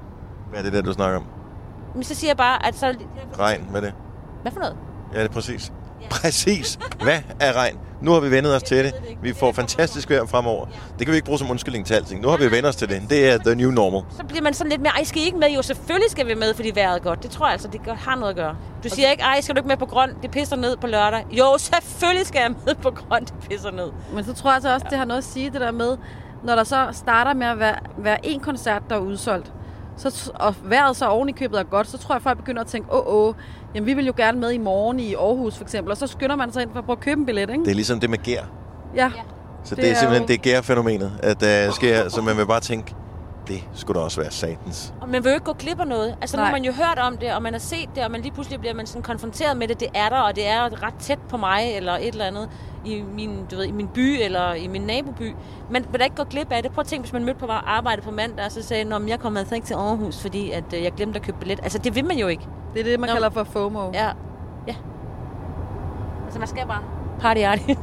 Hvad 0.50 0.60
er 0.60 0.64
det 0.64 0.74
der, 0.74 0.82
du 0.82 0.94
snakker 0.94 1.20
om? 1.20 1.26
Men 1.94 2.04
så 2.04 2.16
siger 2.16 2.30
jeg 2.30 2.38
bare, 2.38 2.66
at 2.66 2.76
så... 2.76 2.96
Regn, 3.40 3.62
hvad 3.70 3.82
er 3.82 3.86
det? 3.86 3.94
Hvad 4.42 4.52
for 4.52 4.60
noget? 4.60 4.78
Ja, 5.14 5.20
det 5.20 5.30
er 5.30 5.34
præcis. 5.34 5.72
Præcis. 6.22 6.80
Hvad 7.04 7.20
er 7.40 7.54
regn? 7.54 7.78
Nu 8.02 8.12
har 8.12 8.20
vi 8.20 8.32
vendet 8.32 8.56
os 8.56 8.64
til 8.64 8.78
det. 8.78 8.94
Vi 9.22 9.34
får 9.34 9.52
fantastisk 9.52 10.10
vejr 10.10 10.26
fremover. 10.26 10.66
Det 11.00 11.08
kan 11.08 11.12
vi 11.12 11.16
ikke 11.16 11.26
bruge 11.26 11.40
som 11.40 11.52
undskyldning 11.52 11.86
til 11.86 11.94
alting. 11.94 12.22
Nu 12.22 12.28
har 12.28 12.38
vi 12.38 12.52
vendt 12.52 12.68
os 12.68 12.76
til 12.76 12.90
det. 12.90 13.02
Det 13.10 13.30
er 13.30 13.38
the 13.38 13.56
new 13.56 13.72
normal. 13.72 14.02
Så 14.18 14.24
bliver 14.24 14.42
man 14.42 14.54
sådan 14.54 14.70
lidt 14.70 14.82
mere, 14.82 14.94
ej, 14.98 15.04
skal 15.04 15.22
I 15.22 15.26
ikke 15.26 15.38
med? 15.38 15.48
Jo, 15.50 15.62
selvfølgelig 15.62 16.12
skal 16.12 16.28
vi 16.28 16.34
med, 16.34 16.54
fordi 16.54 16.72
vejret 16.76 16.96
er 16.96 17.04
godt. 17.04 17.24
Det 17.24 17.32
tror 17.32 17.46
jeg 17.46 17.54
altså, 17.54 17.68
det 17.68 17.82
har 17.98 18.16
noget 18.16 18.30
at 18.30 18.36
gøre. 18.36 18.56
Du 18.84 18.90
siger 18.90 19.12
ikke, 19.12 19.24
ej, 19.24 19.42
skal 19.42 19.56
du 19.56 19.60
ikke 19.60 19.68
med 19.68 19.78
på 19.78 19.86
grøn? 19.86 20.10
Det 20.22 20.32
pisser 20.32 20.56
ned 20.56 20.78
på 20.78 20.88
lørdag. 20.88 21.26
Jo, 21.32 21.58
selvfølgelig 21.70 22.28
skal 22.28 22.40
jeg 22.40 22.52
med 22.66 22.76
på 22.76 22.92
grøn. 22.92 23.26
Det 23.26 23.34
pisser 23.50 23.72
ned. 23.72 23.92
Men 24.14 24.24
så 24.26 24.34
tror 24.34 24.50
jeg 24.50 24.56
altså 24.56 24.74
også, 24.74 24.88
det 24.90 24.98
har 24.98 25.06
noget 25.06 25.18
at 25.22 25.28
sige, 25.28 25.50
det 25.50 25.62
der 25.62 25.72
med, 25.72 25.98
når 26.44 26.56
der 26.56 26.64
så 26.64 26.88
starter 26.92 27.34
med 27.34 27.48
at 27.48 27.60
være, 27.60 27.76
være 27.98 28.26
en 28.26 28.40
koncert, 28.40 28.82
der 28.90 28.96
er 28.96 29.00
udsolgt, 29.00 29.52
så, 29.98 30.32
og 30.36 30.56
vejret 30.64 30.96
så 30.96 31.06
oven 31.08 31.30
i 31.30 31.32
købet 31.32 31.60
er 31.60 31.64
godt, 31.64 31.88
så 31.88 31.98
tror 31.98 32.16
jeg, 32.16 32.22
folk 32.22 32.38
begynder 32.38 32.62
at 32.62 32.68
tænke, 32.68 32.94
åh, 32.94 33.16
åh, 33.16 33.34
jamen 33.76 33.86
vi 33.88 33.94
vil 33.94 34.06
jo 34.06 34.14
gerne 34.18 34.40
med 34.40 34.52
i 34.52 34.58
morgen 34.58 35.00
i 35.00 35.14
Aarhus 35.14 35.56
for 35.56 35.64
eksempel, 35.64 35.92
og 35.92 35.98
så 35.98 36.08
skynder 36.08 36.36
man 36.36 36.52
sig 36.52 36.62
ind 36.62 36.72
for 36.72 36.80
at 36.80 36.86
prøve 36.86 36.98
at 36.98 37.04
købe 37.04 37.20
en 37.20 37.26
billet, 37.26 37.50
ikke? 37.50 37.64
Det 37.64 37.72
er 37.72 37.76
ligesom 37.76 38.00
det 38.00 38.10
med 38.10 38.18
gær. 38.18 38.42
Ja. 38.96 39.12
Så 39.64 39.76
det, 39.76 39.84
Det 39.84 39.90
er 39.92 39.96
er 39.96 40.00
simpelthen 40.00 40.22
jo- 40.24 40.34
det 40.34 40.42
gær-fænomenet, 40.42 41.12
at 41.24 41.40
der 41.42 41.72
sker, 41.72 42.10
så 42.10 42.22
man 42.22 42.38
vil 42.38 42.46
bare 42.46 42.60
tænke, 42.60 42.96
det 43.48 43.64
skulle 43.74 44.00
da 44.00 44.04
også 44.04 44.22
være 44.22 44.32
satans. 44.32 44.94
Og 45.02 45.10
man 45.10 45.24
vil 45.24 45.30
jo 45.30 45.34
ikke 45.34 45.46
gå 45.46 45.54
glip 45.54 45.80
af 45.80 45.88
noget. 45.88 46.16
Altså, 46.22 46.38
nu 46.38 46.44
har 46.44 46.50
Nej. 46.52 46.60
man 46.60 46.66
jo 46.66 46.72
hørt 46.72 47.00
om 47.00 47.18
det, 47.18 47.34
og 47.34 47.42
man 47.42 47.54
har 47.54 47.60
set 47.60 47.90
det, 47.96 48.06
og 48.06 48.12
man 48.12 48.22
lige 48.22 48.32
pludselig 48.32 48.60
bliver 48.60 48.74
man 48.74 48.86
sådan 48.88 49.02
konfronteret 49.02 49.58
med 49.58 49.68
det. 49.68 49.80
Det 49.80 49.88
er 49.94 50.10
der, 50.10 50.18
og 50.20 50.36
det 50.36 50.48
er 50.48 50.84
ret 50.84 50.94
tæt 51.00 51.20
på 51.30 51.38
mig, 51.38 51.74
eller 51.76 51.94
et 51.94 52.08
eller 52.08 52.26
andet. 52.26 52.50
i 52.86 53.04
min, 53.14 53.46
du 53.52 53.56
ved, 53.56 53.66
i 53.66 53.72
min 53.72 53.88
by 53.88 54.18
eller 54.22 54.54
i 54.54 54.68
min 54.68 54.82
naboby. 54.82 55.36
Man 55.72 55.86
vil 55.92 56.00
da 56.00 56.04
ikke 56.04 56.16
gå 56.16 56.24
glip 56.24 56.52
af 56.52 56.64
det. 56.64 56.72
Prøv 56.72 56.82
at 56.82 56.88
tænke, 56.88 57.04
hvis 57.04 57.14
man 57.14 57.26
mødte 57.26 57.40
på 57.40 57.46
arbejde 57.48 58.02
på 58.02 58.12
mandag, 58.12 58.46
og 58.46 58.52
så 58.52 58.64
sagde, 58.64 58.96
at 58.96 59.08
jeg 59.08 59.20
kommer 59.20 59.40
altså 59.40 59.56
ikke 59.56 59.68
til 59.68 59.74
Aarhus, 59.74 60.22
fordi 60.22 60.52
at, 60.52 60.64
øh, 60.74 60.84
jeg 60.84 60.92
glemte 60.92 61.20
at 61.20 61.26
købe 61.26 61.38
billet. 61.40 61.60
Altså, 61.64 61.78
det 61.78 61.96
vil 61.96 62.06
man 62.06 62.18
jo 62.18 62.28
ikke. 62.28 62.48
Det 62.74 62.80
er 62.80 62.84
det, 62.84 63.00
man 63.00 63.10
Nå. 63.10 63.14
kalder 63.14 63.30
for 63.30 63.44
FOMO. 63.44 63.92
Ja. 63.94 64.10
Ja. 64.68 64.76
Altså, 66.26 66.40
man 66.40 66.48
skal 66.48 66.68
bare 66.68 66.82
party 67.20 67.42
arty. 67.42 67.62
Men 67.68 67.76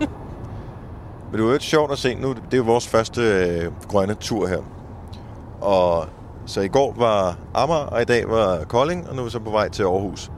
det 1.32 1.40
var 1.42 1.48
jo 1.48 1.52
ikke 1.52 1.64
sjovt 1.64 1.92
at 1.92 1.98
se 1.98 2.14
nu. 2.14 2.28
Det 2.32 2.52
er 2.52 2.56
jo 2.56 2.62
vores 2.62 2.88
første 2.88 3.20
øh, 3.20 3.72
grønne 3.88 4.14
tur 4.14 4.46
her. 4.46 4.58
Og 5.62 6.06
så 6.46 6.60
i 6.60 6.68
går 6.68 6.94
var 6.96 7.36
Amager, 7.54 7.80
og 7.80 8.02
i 8.02 8.04
dag 8.04 8.28
var 8.28 8.64
Kolding, 8.68 9.08
og 9.08 9.14
nu 9.14 9.20
er 9.20 9.24
vi 9.24 9.30
så 9.30 9.38
på 9.38 9.50
vej 9.50 9.68
til 9.68 9.82
Aarhus. 9.82 10.30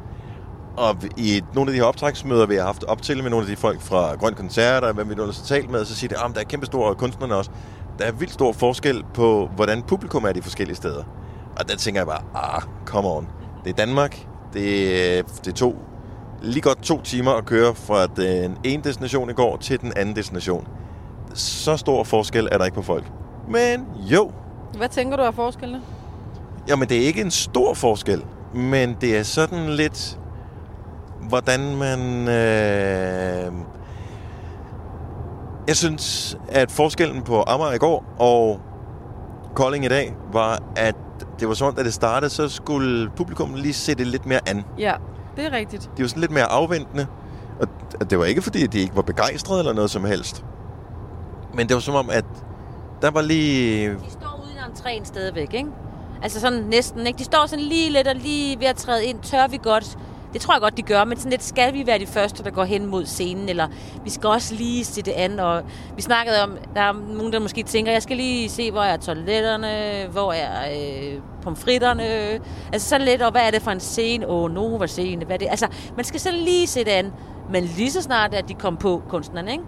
Og 0.77 0.97
i 1.17 1.43
nogle 1.55 1.71
af 1.71 1.73
de 1.73 1.79
her 1.81 1.87
optræksmøder, 1.87 2.47
vi 2.47 2.55
har 2.55 2.65
haft 2.65 2.85
op 2.85 3.03
til 3.03 3.23
med 3.23 3.31
nogle 3.31 3.47
af 3.47 3.51
de 3.51 3.57
folk 3.57 3.81
fra 3.81 4.15
Grøn 4.17 4.35
Koncert, 4.35 4.85
og 4.85 4.95
hvem 4.95 5.11
vi 5.11 5.15
nu 5.15 5.23
har 5.25 5.33
talt 5.33 5.71
med, 5.71 5.85
så 5.85 5.95
siger 5.95 6.09
de, 6.09 6.19
ah, 6.19 6.31
at 6.31 6.35
der 6.35 6.41
er 6.41 6.45
kæmpe 6.45 6.67
store 6.67 6.95
kunstnerne 6.95 7.35
også. 7.37 7.51
Der 7.99 8.05
er 8.05 8.13
vildt 8.13 8.33
stor 8.33 8.53
forskel 8.53 9.05
på, 9.15 9.51
hvordan 9.57 9.83
publikum 9.83 10.25
er 10.25 10.33
de 10.33 10.43
forskellige 10.43 10.77
steder. 10.77 11.03
Og 11.59 11.69
der 11.69 11.77
tænker 11.77 12.01
jeg 12.01 12.07
bare, 12.07 12.23
ah, 12.57 12.63
come 12.87 13.09
on. 13.09 13.29
Det 13.65 13.71
er 13.71 13.75
Danmark. 13.75 14.27
Det, 14.53 15.19
er- 15.19 15.23
det 15.45 15.55
tog 15.55 15.75
lige 16.43 16.61
godt 16.63 16.83
to 16.83 17.01
timer 17.03 17.33
at 17.33 17.45
køre 17.45 17.75
fra 17.75 18.07
den 18.07 18.59
ene 18.65 18.83
destination 18.83 19.31
i 19.31 19.33
går 19.33 19.57
til 19.57 19.81
den 19.81 19.93
anden 19.97 20.17
destination. 20.17 20.67
Så 21.35 21.77
stor 21.77 22.05
forskel 22.05 22.49
er 22.53 22.59
der 22.59 22.65
ikke 22.65 22.75
på 22.75 22.83
folk. 22.83 23.05
Men 23.49 23.87
jo, 23.97 24.31
hvad 24.77 24.89
tænker 24.89 25.17
du 25.17 25.23
af 25.23 25.35
forskellene? 25.35 25.81
Jamen, 26.69 26.89
det 26.89 27.03
er 27.03 27.07
ikke 27.07 27.21
en 27.21 27.31
stor 27.31 27.75
forskel, 27.75 28.25
men 28.55 28.97
det 29.01 29.19
er 29.19 29.23
sådan 29.23 29.69
lidt, 29.69 30.19
hvordan 31.29 31.77
man... 31.77 32.29
Øh... 32.29 33.53
Jeg 35.69 35.77
synes, 35.77 36.37
at 36.49 36.71
forskellen 36.71 37.23
på 37.23 37.45
Amager 37.47 37.73
i 37.73 37.79
går 37.79 38.05
og 38.19 38.61
Kolding 39.55 39.85
i 39.85 39.89
dag, 39.89 40.15
var, 40.33 40.59
at 40.77 40.97
det 41.41 41.49
var 41.49 41.55
sådan, 41.55 41.79
at 41.79 41.85
det 41.85 41.95
startede, 41.95 42.31
så 42.31 42.49
skulle 42.49 43.11
publikum 43.17 43.55
lige 43.55 43.75
se 43.75 43.95
det 43.95 44.07
lidt 44.07 44.27
mere 44.27 44.41
an. 44.49 44.65
Ja, 44.79 44.95
det 45.37 45.47
er 45.47 45.53
rigtigt. 45.53 45.91
De 45.97 46.03
var 46.03 46.09
sådan 46.09 46.21
lidt 46.21 46.33
mere 46.33 46.45
afventende. 46.45 47.07
Og 48.01 48.11
det 48.11 48.19
var 48.19 48.25
ikke, 48.25 48.43
fordi 48.43 48.67
de 48.67 48.79
ikke 48.79 48.97
var 48.97 49.03
begejstrede 49.03 49.59
eller 49.59 49.73
noget 49.73 49.91
som 49.91 50.05
helst. 50.05 50.45
Men 51.55 51.69
det 51.69 51.75
var 51.75 51.81
som 51.81 51.95
om, 51.95 52.11
at 52.11 52.25
der 53.03 53.11
var 53.11 53.23
lige... 53.23 53.91
De 53.91 53.99
står 54.11 54.34
træen 54.75 55.05
stadigvæk, 55.05 55.55
ikke? 55.55 55.69
Altså 56.23 56.41
sådan 56.41 56.63
næsten, 56.63 57.07
ikke? 57.07 57.19
De 57.19 57.25
står 57.25 57.47
sådan 57.47 57.65
lige 57.65 57.91
lidt 57.91 58.09
og 58.09 58.15
lige 58.15 58.61
ved 58.61 58.67
at 58.67 58.77
træde 58.77 59.05
ind. 59.05 59.21
Tør 59.21 59.47
vi 59.47 59.59
godt? 59.63 59.99
Det 60.33 60.43
tror 60.43 60.55
jeg 60.55 60.61
godt, 60.61 60.77
de 60.77 60.83
gør, 60.83 61.05
men 61.05 61.19
sådan 61.19 61.31
lidt, 61.31 61.43
skal 61.43 61.75
vi 61.75 61.87
være 61.87 61.99
de 61.99 62.07
første, 62.07 62.45
der 62.45 62.51
går 62.51 62.65
hen 62.65 62.87
mod 62.87 63.07
scenen, 63.07 63.49
eller 63.49 63.69
vi 64.05 64.11
skal 64.11 64.29
også 64.29 64.55
lige 64.55 64.85
se 64.85 65.03
det 65.03 65.13
andet, 65.13 65.41
og 65.41 65.63
vi 65.97 66.03
snakkede 66.03 66.43
om, 66.43 66.59
der 66.75 66.81
er 66.81 66.93
nogen, 66.93 67.33
der 67.33 67.39
måske 67.39 67.63
tænker, 67.63 67.93
jeg 67.93 68.03
skal 68.03 68.17
lige 68.17 68.49
se, 68.49 68.71
hvor 68.71 68.83
er 68.83 68.97
toiletterne, 68.97 70.07
hvor 70.13 70.33
er 70.33 70.73
øh, 70.73 71.21
pomfritterne, 71.43 72.05
altså 72.73 72.89
sådan 72.89 73.07
lidt, 73.07 73.23
og 73.23 73.31
hvad 73.31 73.43
er 73.43 73.51
det 73.51 73.63
for 73.63 73.71
en 73.71 73.81
scene, 73.81 74.29
åh, 74.29 74.43
oh, 74.45 74.51
Nova 74.51 74.87
scene, 74.87 75.25
hvad 75.25 75.37
er 75.37 75.39
det, 75.39 75.49
altså, 75.51 75.67
man 75.97 76.05
skal 76.05 76.21
sådan 76.21 76.39
lige 76.39 76.67
se 76.67 76.81
det 76.81 76.91
an, 76.91 77.13
men 77.51 77.65
lige 77.65 77.91
så 77.91 78.03
snart, 78.03 78.35
at 78.35 78.49
de 78.49 78.55
kom 78.55 78.77
på 78.77 79.03
kunstnerne, 79.09 79.53
ikke? 79.53 79.65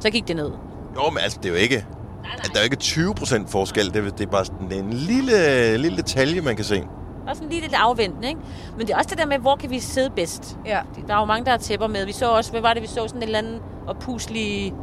Så 0.00 0.10
gik 0.10 0.28
det 0.28 0.36
ned. 0.36 0.50
Jo, 0.96 1.10
men 1.10 1.18
altså, 1.22 1.38
det 1.42 1.48
er 1.48 1.52
jo 1.52 1.58
ikke... 1.60 1.86
Der 2.54 2.60
er 2.60 2.64
jo 2.64 2.64
ikke 2.64 2.76
20% 2.80 3.46
forskel. 3.48 3.94
Det 3.94 4.06
er, 4.06 4.10
det 4.10 4.26
er 4.26 4.30
bare 4.30 4.44
sådan 4.44 4.72
en 4.72 4.92
lille, 4.92 5.76
lille 5.76 5.96
detalje, 5.96 6.40
man 6.40 6.56
kan 6.56 6.64
se. 6.64 6.82
Også 7.28 7.38
sådan 7.38 7.48
lige 7.48 7.60
lidt 7.62 7.74
afventende, 7.74 8.28
ikke? 8.28 8.40
Men 8.78 8.86
det 8.86 8.92
er 8.92 8.96
også 8.96 9.10
det 9.10 9.18
der 9.18 9.26
med, 9.26 9.38
hvor 9.38 9.56
kan 9.56 9.70
vi 9.70 9.80
sidde 9.80 10.10
bedst? 10.10 10.58
Ja. 10.66 10.78
Der 11.08 11.14
er 11.14 11.18
jo 11.18 11.24
mange, 11.24 11.44
der 11.44 11.50
har 11.50 11.58
tæpper 11.58 11.86
med. 11.86 12.06
Vi 12.06 12.12
så 12.12 12.30
også, 12.30 12.50
hvad 12.50 12.60
var 12.60 12.72
det, 12.72 12.82
vi 12.82 12.86
så? 12.86 12.94
Sådan 12.94 13.16
en 13.16 13.22
eller 13.22 13.38
anden 13.38 13.58
oppuslig... 13.86 14.74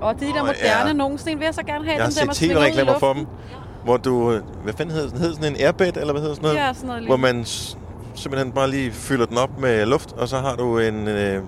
Og 0.00 0.14
det 0.14 0.22
er 0.22 0.26
de 0.26 0.32
der 0.34 0.40
Åh, 0.42 0.46
moderne 0.46 0.86
ja. 0.88 0.92
nogen. 0.92 1.18
Sådan 1.18 1.32
en 1.32 1.38
vil 1.38 1.44
jeg 1.44 1.54
så 1.54 1.62
gerne 1.62 1.84
have. 1.84 1.94
Jeg 1.96 2.02
har 2.04 2.10
den 2.10 2.18
der, 2.18 2.24
man 2.26 2.34
set 2.34 2.38
svinger 2.46 2.56
tv-reklamer 2.60 2.98
for 2.98 3.12
dem, 3.12 3.22
luften. 3.22 3.36
hvor 3.84 3.96
du... 3.96 4.32
øh, 4.32 4.42
Hvad 4.64 4.72
fanden 4.72 4.94
hedder 4.94 5.08
den? 5.08 5.18
Hedder 5.18 5.34
sådan 5.34 5.52
en 5.54 5.60
airbed, 5.60 5.96
eller 5.96 6.12
hvad 6.12 6.20
hedder 6.22 6.34
sådan 6.34 6.42
noget? 6.48 6.66
Ja, 6.66 6.72
sådan 6.72 6.88
noget 6.88 7.04
Hvor 7.06 7.16
lige. 7.16 7.34
man 7.34 7.44
s- 7.44 7.78
simpelthen 8.14 8.52
bare 8.52 8.70
lige 8.70 8.92
fylder 8.92 9.26
den 9.26 9.38
op 9.38 9.58
med 9.60 9.86
luft, 9.86 10.12
og 10.12 10.28
så 10.28 10.36
har 10.38 10.56
du 10.56 10.78
en, 10.78 11.08
øh, 11.08 11.42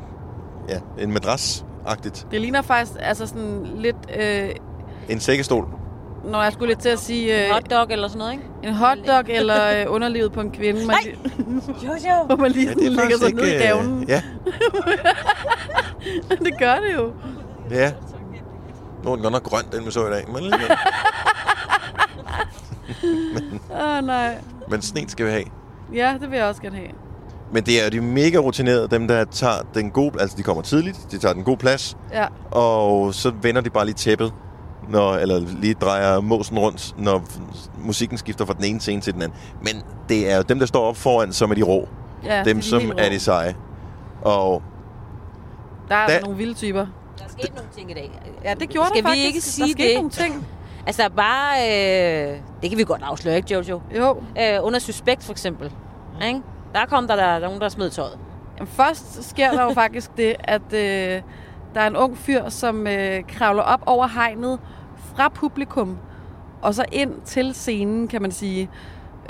ja, 0.68 0.78
en 0.98 1.12
madras-agtigt. 1.16 2.26
Det 2.30 2.40
ligner 2.40 2.62
faktisk 2.62 2.92
altså 3.00 3.26
sådan 3.26 3.66
lidt... 3.76 3.96
Øh, 4.20 4.48
En 5.08 5.20
sækkestol. 5.20 5.68
når 6.24 6.42
jeg 6.42 6.52
skulle 6.52 6.68
lidt 6.70 6.78
til 6.80 6.88
at 6.88 6.98
sige... 6.98 7.46
Øh, 7.46 7.52
Hotdog 7.52 7.86
eller 7.90 8.08
sådan 8.08 8.18
noget, 8.18 8.32
ikke? 8.32 8.44
en 8.62 8.74
hotdog 8.74 9.24
eller 9.28 9.80
øh, 9.80 9.84
underlivet 9.94 10.32
på 10.32 10.40
en 10.40 10.50
kvinde. 10.50 10.86
Man, 10.86 10.86
Nej. 10.86 10.98
lige- 11.04 11.62
Jo, 11.84 11.90
jo. 11.92 12.26
hvor 12.26 12.36
man 12.36 12.50
lige 12.50 12.68
Ja, 12.82 13.00
faktisk 13.02 13.22
sig 13.22 13.34
ned 13.34 13.46
i 13.46 13.54
øh, 13.54 13.60
gavnen. 13.60 14.04
Ja, 14.08 14.22
det 16.44 16.58
gør 16.58 16.74
det 16.74 16.94
jo. 16.96 17.12
ja. 17.70 17.92
Nu 19.04 19.10
er 19.10 19.14
den 19.14 19.22
godt 19.22 19.32
nok 19.32 19.42
grøn, 19.42 19.62
den 19.72 19.86
vi 19.86 19.90
så 19.90 20.06
i 20.06 20.10
dag. 20.10 20.24
Men, 20.26 20.36
alligevel. 20.36 20.70
Åh, 23.80 23.98
oh, 23.98 24.04
nej. 24.06 24.36
men 24.70 24.82
snen 24.82 25.08
skal 25.08 25.26
vi 25.26 25.30
have. 25.30 25.44
Ja, 25.94 26.14
det 26.20 26.30
vil 26.30 26.36
jeg 26.36 26.46
også 26.46 26.62
gerne 26.62 26.76
have. 26.76 26.88
Men 27.52 27.62
det 27.64 27.80
er 27.80 27.84
jo 27.84 27.90
de 27.90 28.00
mega 28.00 28.38
rutinerede, 28.38 28.88
dem 28.90 29.08
der 29.08 29.24
tager 29.24 29.62
den 29.74 29.90
gode... 29.90 30.20
Altså, 30.20 30.36
de 30.36 30.42
kommer 30.42 30.62
tidligt, 30.62 30.98
de 31.10 31.18
tager 31.18 31.32
den 31.32 31.44
gode 31.44 31.56
plads, 31.56 31.96
Ja. 32.12 32.26
og 32.50 33.14
så 33.14 33.32
vender 33.42 33.60
de 33.60 33.70
bare 33.70 33.84
lige 33.84 33.94
tæppet, 33.94 34.32
når, 34.88 35.14
eller 35.14 35.40
lige 35.60 35.74
drejer 35.74 36.20
måsen 36.20 36.58
rundt, 36.58 36.94
når 36.98 37.22
musikken 37.78 38.18
skifter 38.18 38.44
fra 38.44 38.52
den 38.54 38.64
ene 38.64 38.80
scene 38.80 39.00
til 39.00 39.14
den 39.14 39.22
anden. 39.22 39.38
Men 39.62 39.82
det 40.08 40.32
er 40.32 40.36
jo 40.36 40.42
dem, 40.42 40.58
der 40.58 40.66
står 40.66 40.84
op 40.88 40.96
foran, 40.96 41.32
som 41.32 41.50
er 41.50 41.54
de 41.54 41.62
rå. 41.62 41.88
ja 42.24 42.44
dem, 42.44 42.56
de 42.56 42.62
som 42.62 42.82
er 42.98 43.06
rå. 43.06 43.10
de 43.12 43.20
seje. 43.20 43.54
Og 44.22 44.62
Der 45.88 45.94
er 45.94 46.06
Da- 46.06 46.14
der... 46.14 46.20
nogle 46.20 46.36
vilde 46.36 46.54
typer. 46.54 46.86
Der 47.18 47.24
skete 47.28 47.54
nogle 47.54 47.70
ting 47.76 47.90
i 47.90 47.94
dag. 47.94 48.10
Ja, 48.44 48.54
det 48.54 48.68
gjorde 48.68 48.88
Skal 48.88 49.02
der 49.02 49.08
vi 49.08 49.12
faktisk. 49.12 49.26
ikke 49.26 49.36
der 49.36 49.40
sige 49.40 49.72
skete 49.72 49.88
det? 49.88 49.94
nogle 49.96 50.10
ting. 50.10 50.46
Altså 50.86 51.08
bare... 51.16 51.56
Øh, 51.58 52.38
det 52.62 52.70
kan 52.70 52.78
vi 52.78 52.84
godt 52.84 53.02
afsløre, 53.02 53.36
ikke, 53.36 53.52
Jojo? 53.54 53.80
Jo. 53.98 54.16
Øh, 54.40 54.58
under 54.62 54.78
suspekt, 54.78 55.24
for 55.24 55.32
eksempel. 55.32 55.72
Ikke? 56.26 56.40
Der 56.74 56.86
kom 56.86 57.06
der, 57.08 57.16
der, 57.16 57.22
der 57.24 57.30
er 57.32 57.40
nogen, 57.40 57.60
der 57.60 57.68
smed 57.68 57.90
tøjet. 57.90 58.18
Jamen, 58.58 58.68
først 58.68 59.28
sker 59.30 59.50
der 59.50 59.62
jo 59.62 59.72
faktisk 59.74 60.16
det, 60.16 60.34
at 60.38 60.72
øh, 60.72 61.22
der 61.74 61.80
er 61.80 61.86
en 61.86 61.96
ung 61.96 62.18
fyr, 62.18 62.48
som 62.48 62.86
øh, 62.86 63.22
kravler 63.28 63.62
op 63.62 63.82
over 63.86 64.06
hegnet 64.06 64.58
fra 65.16 65.28
publikum, 65.28 65.96
og 66.62 66.74
så 66.74 66.84
ind 66.92 67.12
til 67.24 67.54
scenen, 67.54 68.08
kan 68.08 68.22
man 68.22 68.32
sige. 68.32 68.70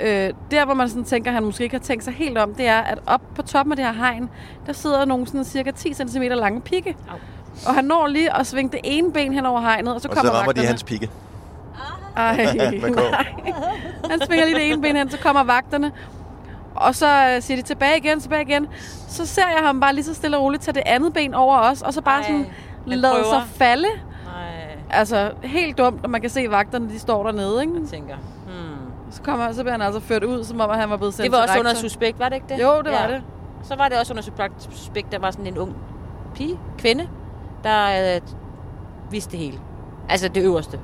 Øh, 0.01 0.29
der, 0.51 0.65
hvor 0.65 0.73
man 0.73 0.89
sådan 0.89 1.03
tænker, 1.03 1.31
at 1.31 1.33
han 1.35 1.43
måske 1.43 1.63
ikke 1.63 1.75
har 1.75 1.83
tænkt 1.83 2.03
sig 2.03 2.13
helt 2.13 2.37
om, 2.37 2.53
det 2.55 2.67
er, 2.67 2.79
at 2.79 2.99
op 3.05 3.21
på 3.35 3.41
toppen 3.41 3.71
af 3.71 3.75
det 3.75 3.85
her 3.85 3.93
hegn, 3.93 4.29
der 4.65 4.73
sidder 4.73 5.05
nogle 5.05 5.27
sådan 5.27 5.43
cirka 5.45 5.71
10 5.71 5.93
cm 5.93 6.21
lange 6.21 6.61
pigge. 6.61 6.95
Au. 7.11 7.17
Og 7.67 7.75
han 7.75 7.85
når 7.85 8.07
lige 8.07 8.37
at 8.37 8.47
svinge 8.47 8.71
det 8.71 8.79
ene 8.83 9.11
ben 9.13 9.33
hen 9.33 9.45
over 9.45 9.61
hegnet, 9.61 9.95
og 9.95 10.01
så 10.01 10.07
og 10.07 10.15
kommer 10.15 10.31
så 10.31 10.37
rammer 10.37 10.51
de 10.51 10.57
vagterne. 10.57 10.67
hans 10.67 10.83
pigge. 10.83 11.09
Ej, 12.17 12.35
nej. 12.55 13.25
Han 14.09 14.19
svinger 14.25 14.45
lige 14.45 14.55
det 14.55 14.71
ene 14.71 14.81
ben 14.81 14.95
hen, 14.95 15.09
så 15.09 15.17
kommer 15.19 15.43
vagterne. 15.43 15.91
Og 16.75 16.95
så 16.95 17.29
øh, 17.35 17.41
siger 17.41 17.57
de 17.57 17.61
tilbage 17.63 17.97
igen, 17.97 18.19
tilbage 18.19 18.41
igen. 18.41 18.67
Så 19.07 19.25
ser 19.25 19.47
jeg 19.57 19.65
ham 19.65 19.79
bare 19.79 19.93
lige 19.93 20.05
så 20.05 20.13
stille 20.13 20.37
og 20.37 20.43
roligt 20.43 20.63
tage 20.63 20.75
det 20.75 20.83
andet 20.85 21.13
ben 21.13 21.33
over 21.33 21.57
os, 21.57 21.81
og 21.81 21.93
så 21.93 22.01
bare 22.01 22.19
Ej, 22.19 22.23
sådan 22.23 22.45
lade 22.85 23.23
sig 23.29 23.43
falde. 23.55 23.87
Nej, 24.25 24.77
Altså 24.89 25.31
helt 25.43 25.77
dumt, 25.77 26.03
og 26.03 26.09
man 26.09 26.21
kan 26.21 26.29
se 26.29 26.47
vagterne, 26.49 26.89
de 26.89 26.99
står 26.99 27.23
dernede, 27.23 27.61
ikke? 27.61 27.73
jeg 27.81 27.89
tænker. 27.89 28.15
Hmm. 28.45 29.11
Så, 29.11 29.21
kommer, 29.21 29.51
så 29.51 29.61
bliver 29.63 29.71
han 29.71 29.81
altså 29.81 29.99
ført 29.99 30.23
ud, 30.23 30.43
som 30.43 30.59
om 30.61 30.69
at 30.69 30.77
han 30.77 30.89
var 30.89 30.97
blevet 30.97 31.13
sendt 31.13 31.23
Det 31.23 31.37
var 31.37 31.43
også 31.43 31.59
under 31.59 31.73
suspekt, 31.73 32.19
var 32.19 32.29
det 32.29 32.35
ikke 32.35 32.47
det? 32.49 32.63
Jo, 32.63 32.81
det 32.81 32.91
var 32.91 33.07
det. 33.07 33.23
Så 33.63 33.75
var 33.75 33.87
det 33.89 33.99
også 33.99 34.13
under 34.13 34.23
suspekt, 34.69 35.11
der 35.11 35.19
var 35.19 35.31
sådan 35.31 35.47
en 35.47 35.57
ung 35.57 35.75
pige, 36.35 36.59
kvinde, 36.77 37.07
der 37.63 38.15
øh, 38.15 38.21
vidste 39.11 39.31
det 39.31 39.39
hele. 39.39 39.59
Altså 40.09 40.27
det 40.27 40.43
øverste. 40.43 40.79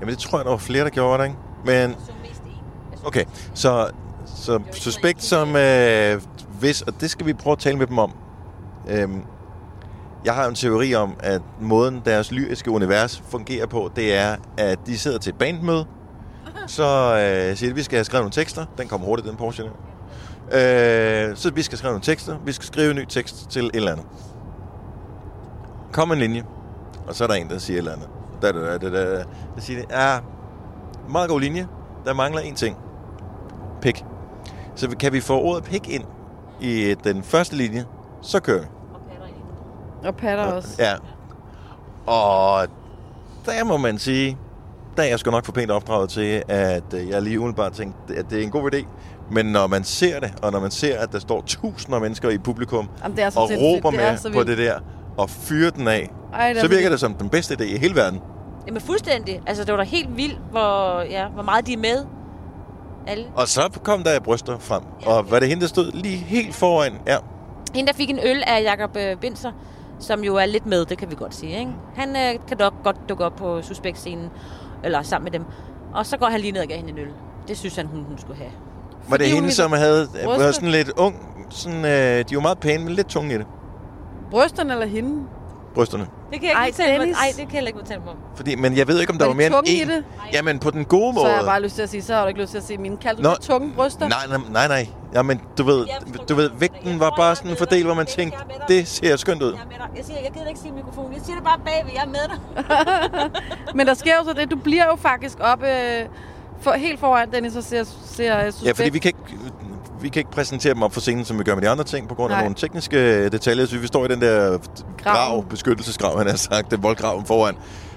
Jamen, 0.00 0.14
det 0.14 0.18
tror 0.18 0.38
jeg, 0.38 0.44
der 0.44 0.50
var 0.50 0.58
flere, 0.58 0.84
der 0.84 0.90
gjorde 0.90 1.22
det, 1.22 1.28
ikke? 1.28 1.38
Men. 1.64 1.96
Okay, 3.06 3.24
så, 3.54 3.90
så 4.46 4.60
suspekt 4.72 5.22
som 5.22 5.56
øh, 5.56 6.20
hvis, 6.58 6.82
og 6.82 7.00
det 7.00 7.10
skal 7.10 7.26
vi 7.26 7.32
prøve 7.32 7.52
at 7.52 7.58
tale 7.58 7.78
med 7.78 7.86
dem 7.86 7.98
om. 7.98 8.12
Øhm, 8.88 9.22
jeg 10.24 10.34
har 10.34 10.46
en 10.46 10.54
teori 10.54 10.94
om, 10.94 11.16
at 11.20 11.42
måden 11.60 12.02
deres 12.04 12.32
lyriske 12.32 12.70
univers 12.70 13.22
fungerer 13.28 13.66
på, 13.66 13.90
det 13.96 14.16
er, 14.16 14.36
at 14.56 14.78
de 14.86 14.98
sidder 14.98 15.18
til 15.18 15.30
et 15.30 15.38
bandmøde, 15.38 15.86
så 16.66 16.84
øh, 16.84 17.56
siger 17.56 17.70
de, 17.70 17.74
vi 17.74 17.82
skal 17.82 17.96
have 17.96 18.04
skrevet 18.04 18.22
nogle 18.22 18.32
tekster. 18.32 18.64
Den 18.78 18.88
kommer 18.88 19.06
hurtigt, 19.06 19.28
den 19.28 19.36
Porsche 19.36 19.64
der. 19.64 19.70
Øh, 21.30 21.36
så 21.36 21.50
vi 21.50 21.62
skal 21.62 21.78
skrive 21.78 21.90
nogle 21.90 22.04
tekster. 22.04 22.36
Vi 22.44 22.52
skal 22.52 22.66
skrive 22.66 22.90
en 22.90 22.96
ny 22.96 23.04
tekst 23.04 23.50
til 23.50 23.64
et 23.64 23.76
eller 23.76 23.92
andet. 23.92 24.06
Kom 25.92 26.12
en 26.12 26.18
linje, 26.18 26.44
og 27.08 27.14
så 27.14 27.24
er 27.24 27.28
der 27.28 27.34
en, 27.34 27.48
der 27.48 27.58
siger 27.58 27.76
et 27.76 27.78
eller 27.78 27.92
andet. 27.92 28.08
Da, 28.42 28.52
da, 28.52 28.78
da, 28.78 28.90
da, 28.90 29.16
da. 29.16 29.24
Så 29.58 29.66
siger 29.66 29.82
de, 29.82 30.02
ja, 30.02 30.18
meget 31.08 31.30
god 31.30 31.40
linje. 31.40 31.68
Der 32.04 32.14
mangler 32.14 32.40
en 32.40 32.54
ting. 32.54 32.76
Pik. 33.80 34.04
Så 34.76 34.88
kan 35.00 35.12
vi 35.12 35.20
få 35.20 35.40
ordet 35.40 35.64
pik 35.64 35.88
ind 35.88 36.04
i 36.60 36.94
den 37.04 37.22
første 37.22 37.56
linje, 37.56 37.84
så 38.22 38.40
kører 38.40 38.60
vi. 38.60 38.66
Og 40.04 40.16
patter 40.16 40.44
også. 40.44 40.68
Ja. 40.78 40.92
Og 42.12 42.66
der 43.46 43.64
må 43.64 43.76
man 43.76 43.98
sige, 43.98 44.38
der 44.96 45.02
er 45.02 45.06
jeg 45.06 45.18
sgu 45.18 45.30
nok 45.30 45.44
for 45.44 45.52
pænt 45.52 45.70
opdraget 45.70 46.10
til, 46.10 46.42
at 46.48 46.94
øh, 46.94 47.08
jeg 47.08 47.22
lige 47.22 47.40
umiddelbart 47.40 47.72
tænkte, 47.72 48.14
at 48.16 48.30
det 48.30 48.38
er 48.38 48.42
en 48.42 48.50
god 48.50 48.74
idé. 48.74 48.86
Men 49.30 49.46
når 49.46 49.66
man 49.66 49.84
ser 49.84 50.20
det, 50.20 50.34
og 50.42 50.52
når 50.52 50.60
man 50.60 50.70
ser, 50.70 50.98
at 50.98 51.12
der 51.12 51.18
står 51.18 51.42
tusinder 51.46 51.94
af 51.96 52.00
mennesker 52.02 52.30
i 52.30 52.38
publikum, 52.38 52.88
Jamen, 53.02 53.16
det 53.16 53.24
er 53.24 53.30
så 53.30 53.40
og 53.40 53.48
sindssygt. 53.48 53.84
råber 53.84 53.90
det 53.90 54.06
er 54.06 54.10
med 54.10 54.18
så 54.18 54.32
på 54.32 54.42
det 54.42 54.58
der, 54.58 54.74
og 55.16 55.30
fyre 55.30 55.70
den 55.70 55.88
af, 55.88 56.10
Ej, 56.34 56.54
så 56.54 56.68
virker 56.68 56.88
det 56.90 57.00
som 57.00 57.14
den 57.14 57.28
bedste 57.28 57.54
idé 57.54 57.62
i 57.74 57.78
hele 57.78 57.94
verden. 57.94 58.20
Jamen 58.66 58.80
fuldstændig. 58.80 59.42
Altså, 59.46 59.64
det 59.64 59.72
var 59.72 59.78
da 59.78 59.84
helt 59.84 60.16
vildt, 60.16 60.38
hvor, 60.50 61.00
ja, 61.10 61.28
hvor 61.28 61.42
meget 61.42 61.66
de 61.66 61.72
er 61.72 61.78
med. 61.78 62.04
Alle. 63.06 63.24
Og 63.34 63.48
så 63.48 63.78
kom 63.82 64.02
der 64.02 64.20
bryster 64.20 64.58
frem. 64.58 64.82
Og 65.06 65.30
var 65.30 65.38
det 65.40 65.48
hende, 65.48 65.62
der 65.62 65.68
stod 65.68 65.92
lige 65.92 66.16
helt 66.16 66.54
foran? 66.54 66.92
Ja. 67.06 67.16
Hende, 67.74 67.92
der 67.92 67.96
fik 67.96 68.10
en 68.10 68.18
øl 68.22 68.42
af 68.46 68.62
Jakob 68.62 68.96
øh, 68.96 69.16
Binser, 69.16 69.52
som 69.98 70.24
jo 70.24 70.36
er 70.36 70.46
lidt 70.46 70.66
med, 70.66 70.84
det 70.84 70.98
kan 70.98 71.10
vi 71.10 71.14
godt 71.14 71.34
sige. 71.34 71.58
Ikke? 71.58 71.70
Han 71.96 72.08
øh, 72.16 72.46
kan 72.48 72.58
dog 72.58 72.72
godt 72.84 72.96
dukke 73.08 73.24
op 73.24 73.36
på 73.36 73.62
suspektscenen, 73.62 74.30
eller 74.84 75.02
sammen 75.02 75.24
med 75.24 75.32
dem. 75.32 75.44
Og 75.94 76.06
så 76.06 76.16
går 76.16 76.26
han 76.26 76.40
lige 76.40 76.52
ned 76.52 76.60
og 76.60 76.66
giver 76.66 76.76
hende 76.78 76.90
en 76.90 76.98
øl. 76.98 77.08
Det 77.48 77.58
synes 77.58 77.76
han, 77.76 77.86
hun, 77.86 78.04
hun 78.04 78.18
skulle 78.18 78.38
have. 78.38 78.50
Var 79.08 79.16
det 79.16 79.26
Fordi 79.26 79.34
hende, 79.34 79.52
som 79.52 79.72
havde 79.72 80.08
var 80.24 80.50
sådan 80.52 80.68
lidt 80.68 80.90
ung? 80.96 81.14
Sådan, 81.50 81.84
øh, 81.84 82.24
de 82.28 82.36
var 82.36 82.42
meget 82.42 82.58
pæne, 82.58 82.84
men 82.84 82.92
lidt 82.94 83.06
tunge 83.06 83.34
i 83.34 83.38
det. 83.38 83.46
Brysterne 84.30 84.72
eller 84.72 84.86
hende? 84.86 85.26
Brysterne. 85.76 86.06
Det 86.32 86.40
kan 86.40 86.48
jeg 86.48 86.56
Ej, 86.56 86.66
ikke 86.66 86.76
fortælle 86.76 87.06
mig. 87.06 87.14
Ej, 87.14 87.26
det 87.28 87.36
kan 87.36 87.44
jeg 87.46 87.50
heller 87.52 87.68
ikke 87.68 87.78
fortælle 87.78 88.02
mig 88.04 88.12
om. 88.12 88.18
Fordi, 88.36 88.54
men 88.54 88.76
jeg 88.76 88.88
ved 88.88 89.00
ikke, 89.00 89.12
om 89.12 89.18
der 89.18 89.24
Var 89.24 89.30
var, 89.32 89.36
mere 89.36 89.46
end 89.46 89.54
en. 89.66 89.88
det? 89.88 90.04
Jamen, 90.32 90.58
på 90.58 90.70
den 90.70 90.84
gode 90.84 91.12
Så 91.14 91.20
måde. 91.20 91.28
har 91.30 91.36
jeg 91.36 91.44
bare 91.46 91.62
lyst 91.62 91.74
til 91.74 91.82
at 91.82 91.90
sige, 91.90 92.02
så 92.02 92.14
har 92.14 92.22
du 92.22 92.28
ikke 92.28 92.40
lyst 92.40 92.50
til 92.50 92.58
at 92.58 92.64
sige 92.64 92.78
mine. 92.78 92.96
Kaldte 92.96 93.22
Nå. 93.22 93.30
det 93.30 93.40
tunge 93.40 93.72
bryster? 93.76 94.08
Nej, 94.08 94.18
nej, 94.28 94.38
nej, 94.50 94.68
nej. 94.68 94.88
Jamen, 95.14 95.40
du 95.58 95.62
ved, 95.64 95.86
du 96.28 96.34
ved, 96.34 96.50
vægten 96.58 97.00
var 97.00 97.14
bare 97.16 97.36
sådan 97.36 97.56
fordelt, 97.56 97.84
hvor 97.86 97.94
man 97.94 98.06
tænkte, 98.06 98.38
det 98.68 98.88
ser 98.88 99.16
skønt 99.16 99.42
ud. 99.42 99.52
Jeg 99.52 99.60
er 99.60 99.66
med 99.66 99.76
dig. 99.76 99.88
Jeg, 99.96 100.04
siger, 100.04 100.18
jeg 100.20 100.30
gider 100.34 100.48
ikke 100.48 100.60
sige 100.60 100.72
mikrofon. 100.72 101.12
Jeg 101.12 101.20
siger 101.24 101.34
det 101.36 101.44
bare 101.44 101.58
bagved. 101.64 101.90
Jeg 101.94 102.02
er 102.02 102.06
med 102.06 102.26
dig. 102.30 102.38
Men 103.76 103.86
der 103.86 103.94
sker 103.94 104.12
jo 104.18 104.24
så 104.24 104.32
det, 104.32 104.50
du 104.50 104.56
bliver 104.56 104.84
jo 104.86 104.96
faktisk 104.96 105.36
op 105.40 105.62
øh, 105.62 106.04
for, 106.60 106.72
helt 106.72 107.00
foran 107.00 107.30
Dennis 107.32 107.56
og 107.56 107.64
ser, 107.64 107.84
ser 108.06 108.50
suspekt. 108.50 108.66
Ja, 108.66 108.72
fordi 108.72 108.90
vi 108.90 108.98
kan 108.98 109.08
ikke, 109.08 109.42
vi 110.00 110.08
kan 110.08 110.20
ikke 110.20 110.30
præsentere 110.30 110.74
dem 110.74 110.82
op 110.82 110.92
for 110.92 111.00
scenen, 111.00 111.24
som 111.24 111.38
vi 111.38 111.44
gør 111.44 111.54
med 111.54 111.62
de 111.62 111.68
andre 111.68 111.84
ting, 111.84 112.08
på 112.08 112.14
grund 112.14 112.32
af 112.32 112.36
Nej. 112.36 112.42
nogle 112.42 112.54
tekniske 112.54 113.28
detaljer. 113.28 113.66
Så 113.66 113.78
vi 113.78 113.86
står 113.86 114.04
i 114.04 114.08
den 114.08 114.20
der 114.20 114.58
grav, 115.02 115.44
beskyttelsesgrav, 115.44 116.18
han 116.18 116.26
har 116.26 116.36
sagt, 116.36 116.70
det 116.70 116.82
voldgraven 116.82 117.26
foran. 117.26 117.54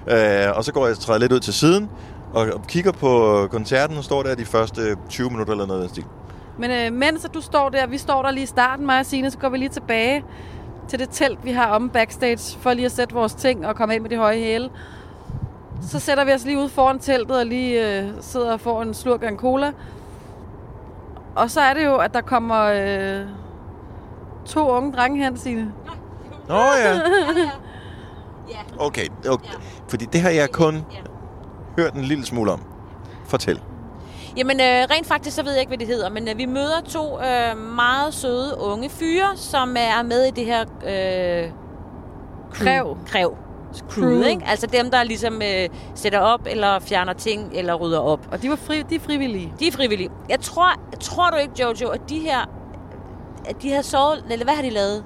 Øh, 0.08 0.58
og 0.58 0.64
så 0.64 0.74
går 0.74 0.86
jeg 0.86 0.96
og 0.96 1.00
træder 1.00 1.20
lidt 1.20 1.32
ud 1.32 1.40
til 1.40 1.54
siden, 1.54 1.90
og, 2.34 2.48
og 2.54 2.68
kigger 2.68 2.92
på 2.92 3.48
koncerten, 3.52 3.98
og 3.98 4.04
står 4.04 4.24
der 4.24 4.36
de 4.36 4.46
første 4.46 4.96
20 5.10 5.30
minutter 5.30 5.54
eller 5.54 5.66
noget 5.66 5.82
af 5.82 5.88
den 5.88 5.96
stil. 5.96 6.06
Men 6.60 6.72
øh, 6.72 6.94
mens 6.94 7.28
du 7.34 7.42
står 7.42 7.70
der, 7.70 7.88
vi 7.88 7.98
står 7.98 8.22
der 8.22 8.32
lige 8.32 8.44
i 8.44 8.48
starten, 8.48 8.86
mig 8.86 9.00
og 9.00 9.06
Signe, 9.06 9.32
så 9.32 9.38
går 9.38 9.50
vi 9.50 9.58
lige 9.58 9.70
tilbage 9.70 10.24
til 10.88 11.00
det 11.00 11.10
telt, 11.12 11.46
vi 11.46 11.52
har 11.52 11.68
om 11.68 11.90
backstage, 11.90 12.58
for 12.62 12.74
lige 12.74 12.86
at 12.86 12.92
sætte 12.92 13.14
vores 13.14 13.34
ting 13.34 13.68
og 13.68 13.76
komme 13.76 13.94
af 13.94 14.02
med 14.02 14.10
de 14.10 14.18
høje 14.18 14.40
hæle. 14.40 14.70
Så 15.82 16.00
sætter 16.00 16.26
vi 16.26 16.32
os 16.32 16.46
lige 16.46 16.58
ude 16.58 16.70
foran 16.70 17.00
teltet 17.00 17.40
og 17.40 17.46
lige 17.46 18.00
øh, 18.00 18.10
sidder 18.22 18.54
og 18.54 18.60
får 18.60 18.82
en 18.82 18.94
slurk 18.94 19.24
af 19.24 19.28
en 19.28 19.38
cola. 19.38 19.72
Og 21.36 21.52
så 21.52 21.62
er 21.62 21.74
det 21.74 21.86
jo, 21.86 21.96
at 21.98 22.14
der 22.14 22.22
kommer 22.22 22.64
øh, 22.64 23.26
to 24.46 24.70
unge 24.70 24.94
drenge 24.94 25.24
hen, 25.24 25.38
Signe. 25.38 25.74
Nå 26.48 26.56
ja, 26.56 26.94
Ja. 28.50 28.56
okay. 28.80 29.08
okay. 29.30 29.54
Fordi 29.88 30.06
det 30.06 30.22
har 30.22 30.30
jeg 30.30 30.50
kun 30.52 30.86
hørt 31.78 31.94
en 31.94 32.02
lille 32.02 32.26
smule 32.26 32.52
om. 32.52 32.62
Fortæl. 33.26 33.62
Jamen, 34.38 34.60
øh, 34.60 34.66
rent 34.66 35.08
faktisk, 35.08 35.36
så 35.36 35.44
ved 35.44 35.52
jeg 35.52 35.60
ikke, 35.60 35.70
hvad 35.70 35.78
det 35.78 35.88
hedder, 35.88 36.10
men 36.10 36.28
øh, 36.28 36.38
vi 36.38 36.46
møder 36.46 36.82
to 36.90 37.20
øh, 37.22 37.58
meget 37.76 38.14
søde 38.14 38.58
unge 38.60 38.90
fyre, 38.90 39.38
som 39.38 39.76
er 39.78 40.04
med 40.04 40.24
i 40.26 40.32
det 40.32 40.46
her 40.46 40.62
øh, 40.62 41.52
Kræv. 42.54 42.98
Kræv. 43.08 43.38
Crew. 43.90 44.04
Crew, 44.04 44.22
ikke? 44.24 44.44
Altså 44.48 44.68
dem, 44.68 44.92
der 44.92 45.04
ligesom 45.04 45.42
øh, 45.42 45.70
sætter 45.96 46.20
op, 46.20 46.42
eller 46.46 46.80
fjerner 46.80 47.14
ting, 47.14 47.50
eller 47.54 47.74
rydder 47.74 48.00
op. 48.00 48.28
Og 48.32 48.42
de, 48.42 48.50
var 48.50 48.56
fri, 48.56 48.82
de 48.82 48.96
er 48.96 49.00
frivillige. 49.00 49.54
De 49.60 49.68
er 49.68 49.72
frivillige. 49.72 50.10
Jeg 50.30 50.40
tror, 50.40 50.74
tror 51.00 51.30
du 51.30 51.36
ikke, 51.38 51.54
Jojo, 51.62 51.88
at 51.90 52.02
de 52.10 52.20
her, 52.20 52.40
at 53.46 53.62
de 53.62 53.72
har 53.72 53.82
sovet, 53.82 54.24
eller 54.32 54.46
hvad 54.46 54.56
har 54.56 54.62
de 54.62 54.70
lavet? 54.70 55.04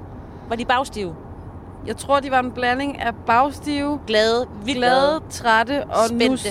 Var 0.49 0.55
de 0.55 0.65
bagstive? 0.65 1.15
Jeg 1.87 1.97
tror, 1.97 2.19
de 2.19 2.31
var 2.31 2.39
en 2.39 2.51
blanding 2.51 3.01
af 3.01 3.11
bagstive, 3.27 3.99
Glade, 4.07 4.47
vildt 4.65 4.77
glade, 4.77 5.19
trætte 5.29 5.83
og 5.83 6.11
nu, 6.11 6.17
Spændte. 6.17 6.49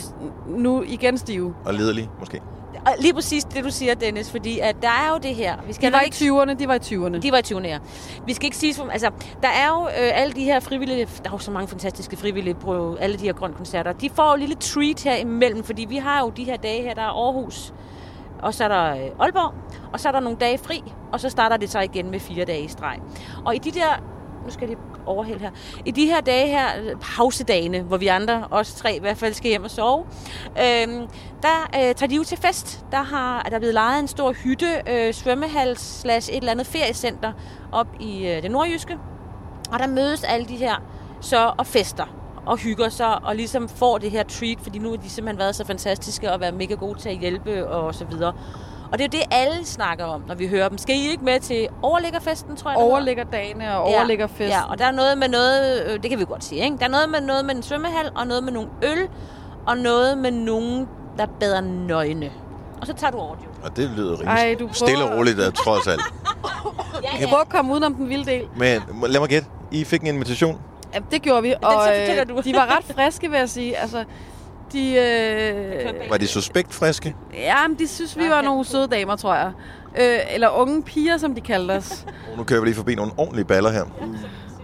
nu 0.48 0.82
igen 0.82 1.18
stive. 1.18 1.54
Og 1.64 1.74
lederlig, 1.74 2.10
måske. 2.20 2.40
Og 2.86 2.92
lige 3.00 3.14
præcis 3.14 3.44
det, 3.44 3.64
du 3.64 3.70
siger, 3.70 3.94
Dennis, 3.94 4.30
fordi 4.30 4.58
at 4.58 4.76
der 4.82 4.88
er 4.88 5.10
jo 5.12 5.18
det 5.18 5.34
her. 5.34 5.56
Vi 5.66 5.72
skal 5.72 5.88
De 5.88 5.92
var 5.92 5.98
nok 5.98 6.02
i 6.02 6.22
ikke 6.22 6.42
20'erne, 6.52 6.54
de 6.58 6.68
var 6.68 6.74
i 6.74 6.78
20'erne. 6.78 7.18
De 7.20 7.32
var 7.32 7.38
i 7.38 7.42
20'erne, 7.54 7.66
ja. 7.68 7.78
Vi 8.26 8.34
skal 8.34 8.44
ikke 8.44 8.56
sige, 8.56 8.74
som- 8.74 8.90
altså, 8.90 9.10
der 9.42 9.48
er 9.48 9.68
jo 9.68 9.86
øh, 9.86 10.10
alle 10.20 10.32
de 10.32 10.44
her 10.44 10.60
frivillige, 10.60 11.04
der 11.04 11.28
er 11.28 11.32
jo 11.32 11.38
så 11.38 11.50
mange 11.50 11.68
fantastiske 11.68 12.16
frivillige 12.16 12.54
på 12.54 12.94
alle 13.00 13.16
de 13.16 13.22
her 13.24 13.32
grønkoncerter. 13.32 13.92
De 13.92 14.10
får 14.10 14.28
jo 14.28 14.32
et 14.34 14.40
lille 14.40 14.54
treat 14.54 15.02
her 15.02 15.16
imellem, 15.16 15.64
fordi 15.64 15.84
vi 15.84 15.96
har 15.96 16.20
jo 16.20 16.30
de 16.30 16.44
her 16.44 16.56
dage 16.56 16.82
her, 16.82 16.94
der 16.94 17.02
er 17.02 17.26
Aarhus, 17.26 17.74
og 18.42 18.54
så 18.54 18.64
er 18.64 18.68
der 18.68 18.90
øh, 18.92 19.10
Aalborg, 19.20 19.54
og 19.92 20.00
så 20.00 20.08
er 20.08 20.12
der 20.12 20.20
nogle 20.20 20.38
dage 20.38 20.58
fri, 20.58 20.82
og 21.12 21.20
så 21.20 21.28
starter 21.28 21.56
det 21.56 21.70
så 21.70 21.80
igen 21.80 22.10
med 22.10 22.20
fire 22.20 22.44
dage 22.44 22.62
i 22.64 22.68
streg. 22.68 22.98
Og 23.44 23.54
i 23.54 23.58
de 23.58 23.70
der, 23.70 24.02
nu 24.44 24.50
skal 24.50 24.68
jeg 24.68 24.76
lige 24.76 24.88
overhælde 25.06 25.40
her, 25.40 25.50
i 25.84 25.90
de 25.90 26.06
her 26.06 26.20
dage 26.20 26.48
her, 26.48 26.96
pausedagene, 27.00 27.80
hvor 27.80 27.96
vi 27.96 28.06
andre, 28.06 28.46
os 28.50 28.74
tre 28.74 28.96
i 28.96 29.00
hvert 29.00 29.16
fald, 29.16 29.34
skal 29.34 29.48
hjem 29.48 29.64
og 29.64 29.70
sove, 29.70 30.04
øhm, 30.46 31.06
der 31.42 31.70
øh, 31.74 31.94
tager 31.94 32.06
de 32.06 32.14
jo 32.14 32.24
til 32.24 32.38
fest. 32.38 32.84
Der 32.90 33.02
har 33.02 33.42
er 33.44 33.50
der 33.50 33.58
blevet 33.58 33.74
lejet 33.74 34.00
en 34.00 34.08
stor 34.08 34.32
hytte, 34.32 34.82
øh, 34.86 35.14
svømmehal 35.14 35.76
slash 35.76 36.30
et 36.30 36.36
eller 36.36 36.52
andet 36.52 36.66
feriecenter 36.66 37.32
op 37.72 37.86
i 38.00 38.26
øh, 38.26 38.42
det 38.42 38.50
nordjyske. 38.50 38.98
Og 39.72 39.78
der 39.78 39.86
mødes 39.86 40.24
alle 40.24 40.46
de 40.46 40.56
her 40.56 40.82
så 41.20 41.52
og 41.58 41.66
fester 41.66 42.04
og 42.46 42.58
hygger 42.58 42.88
sig 42.88 43.24
og 43.24 43.36
ligesom 43.36 43.68
får 43.68 43.98
det 43.98 44.10
her 44.10 44.22
treat, 44.22 44.58
fordi 44.62 44.78
nu 44.78 44.90
har 44.90 44.96
de 44.96 45.10
simpelthen 45.10 45.38
været 45.38 45.54
så 45.54 45.66
fantastiske 45.66 46.32
og 46.32 46.40
været 46.40 46.54
mega 46.54 46.74
gode 46.74 46.98
til 46.98 47.08
at 47.08 47.18
hjælpe 47.18 47.68
og 47.68 47.94
så 47.94 48.04
videre. 48.04 48.32
Og 48.92 48.98
det 48.98 49.14
er 49.14 49.18
jo 49.18 49.22
det, 49.22 49.34
alle 49.36 49.66
snakker 49.66 50.04
om, 50.04 50.22
når 50.28 50.34
vi 50.34 50.46
hører 50.48 50.68
dem. 50.68 50.78
Skal 50.78 50.96
I 50.96 51.08
ikke 51.10 51.24
med 51.24 51.40
til 51.40 51.68
overlæggerfesten, 51.82 52.56
tror 52.56 52.70
jeg? 52.70 52.78
Overligger 52.78 53.24
dagene 53.24 53.76
og 53.76 53.82
overligger 53.82 54.26
festen. 54.26 54.48
Ja, 54.48 54.70
og 54.70 54.78
der 54.78 54.84
er 54.84 54.90
noget 54.92 55.18
med 55.18 55.28
noget, 55.28 55.82
øh, 55.86 56.02
det 56.02 56.10
kan 56.10 56.18
vi 56.18 56.24
godt 56.24 56.44
sige, 56.44 56.64
ikke? 56.64 56.76
Der 56.78 56.84
er 56.84 56.88
noget 56.88 57.08
med 57.10 57.20
noget 57.20 57.44
med 57.44 57.54
en 57.54 57.62
svømmehal, 57.62 58.10
og 58.14 58.26
noget 58.26 58.44
med 58.44 58.52
nogle 58.52 58.68
øl, 58.82 59.08
og 59.66 59.76
noget 59.78 60.18
med 60.18 60.30
nogen, 60.30 60.88
der 61.18 61.26
bader 61.40 61.60
nøgne. 61.60 62.30
Og 62.80 62.86
så 62.86 62.92
tager 62.92 63.10
du 63.10 63.18
over, 63.18 63.36
jo. 63.44 63.48
Og 63.64 63.76
det 63.76 63.90
lyder 63.96 64.12
rimelig 64.12 64.26
Ej, 64.28 64.54
du 64.54 64.58
prøver- 64.58 64.72
stille 64.72 65.04
og 65.04 65.18
roligt, 65.18 65.36
der, 65.38 65.50
trods 65.50 65.86
alt. 65.86 66.00
Ja, 67.20 67.26
Prøv 67.28 67.40
at 67.40 67.48
komme 67.48 67.72
udenom 67.72 67.94
den 67.94 68.08
vilde 68.08 68.30
del. 68.30 68.44
Men 68.56 68.82
lad 69.06 69.20
mig 69.20 69.28
gætte. 69.28 69.48
I 69.70 69.84
fik 69.84 70.00
en 70.00 70.06
invitation. 70.06 70.58
Ja, 70.94 70.98
det 71.10 71.22
gjorde 71.22 71.42
vi, 71.42 71.54
og 71.62 71.72
så 71.72 71.78
fortæller 71.78 72.24
du. 72.24 72.40
de 72.44 72.54
var 72.54 72.76
ret 72.76 72.96
friske, 72.96 73.30
vil 73.30 73.38
jeg 73.38 73.48
sige. 73.48 73.76
Altså, 73.76 74.04
de, 74.72 74.94
øh, 74.94 76.10
Var 76.10 76.16
de 76.16 76.26
suspekt 76.26 76.74
friske? 76.74 77.14
ja, 77.34 77.68
men 77.68 77.78
de 77.78 77.88
synes, 77.88 78.18
vi 78.18 78.28
var 78.30 78.42
nogle 78.42 78.64
søde 78.64 78.86
damer, 78.88 79.16
tror 79.16 79.34
jeg. 79.34 79.52
Øh, 79.98 80.34
eller 80.34 80.48
unge 80.48 80.82
piger, 80.82 81.16
som 81.18 81.34
de 81.34 81.40
kaldte 81.40 81.72
os. 81.72 82.04
Oh, 82.32 82.38
nu 82.38 82.44
kører 82.44 82.60
vi 82.60 82.66
lige 82.66 82.76
forbi 82.76 82.94
nogle 82.94 83.12
ordentlige 83.16 83.44
baller 83.44 83.70
her. 83.70 83.84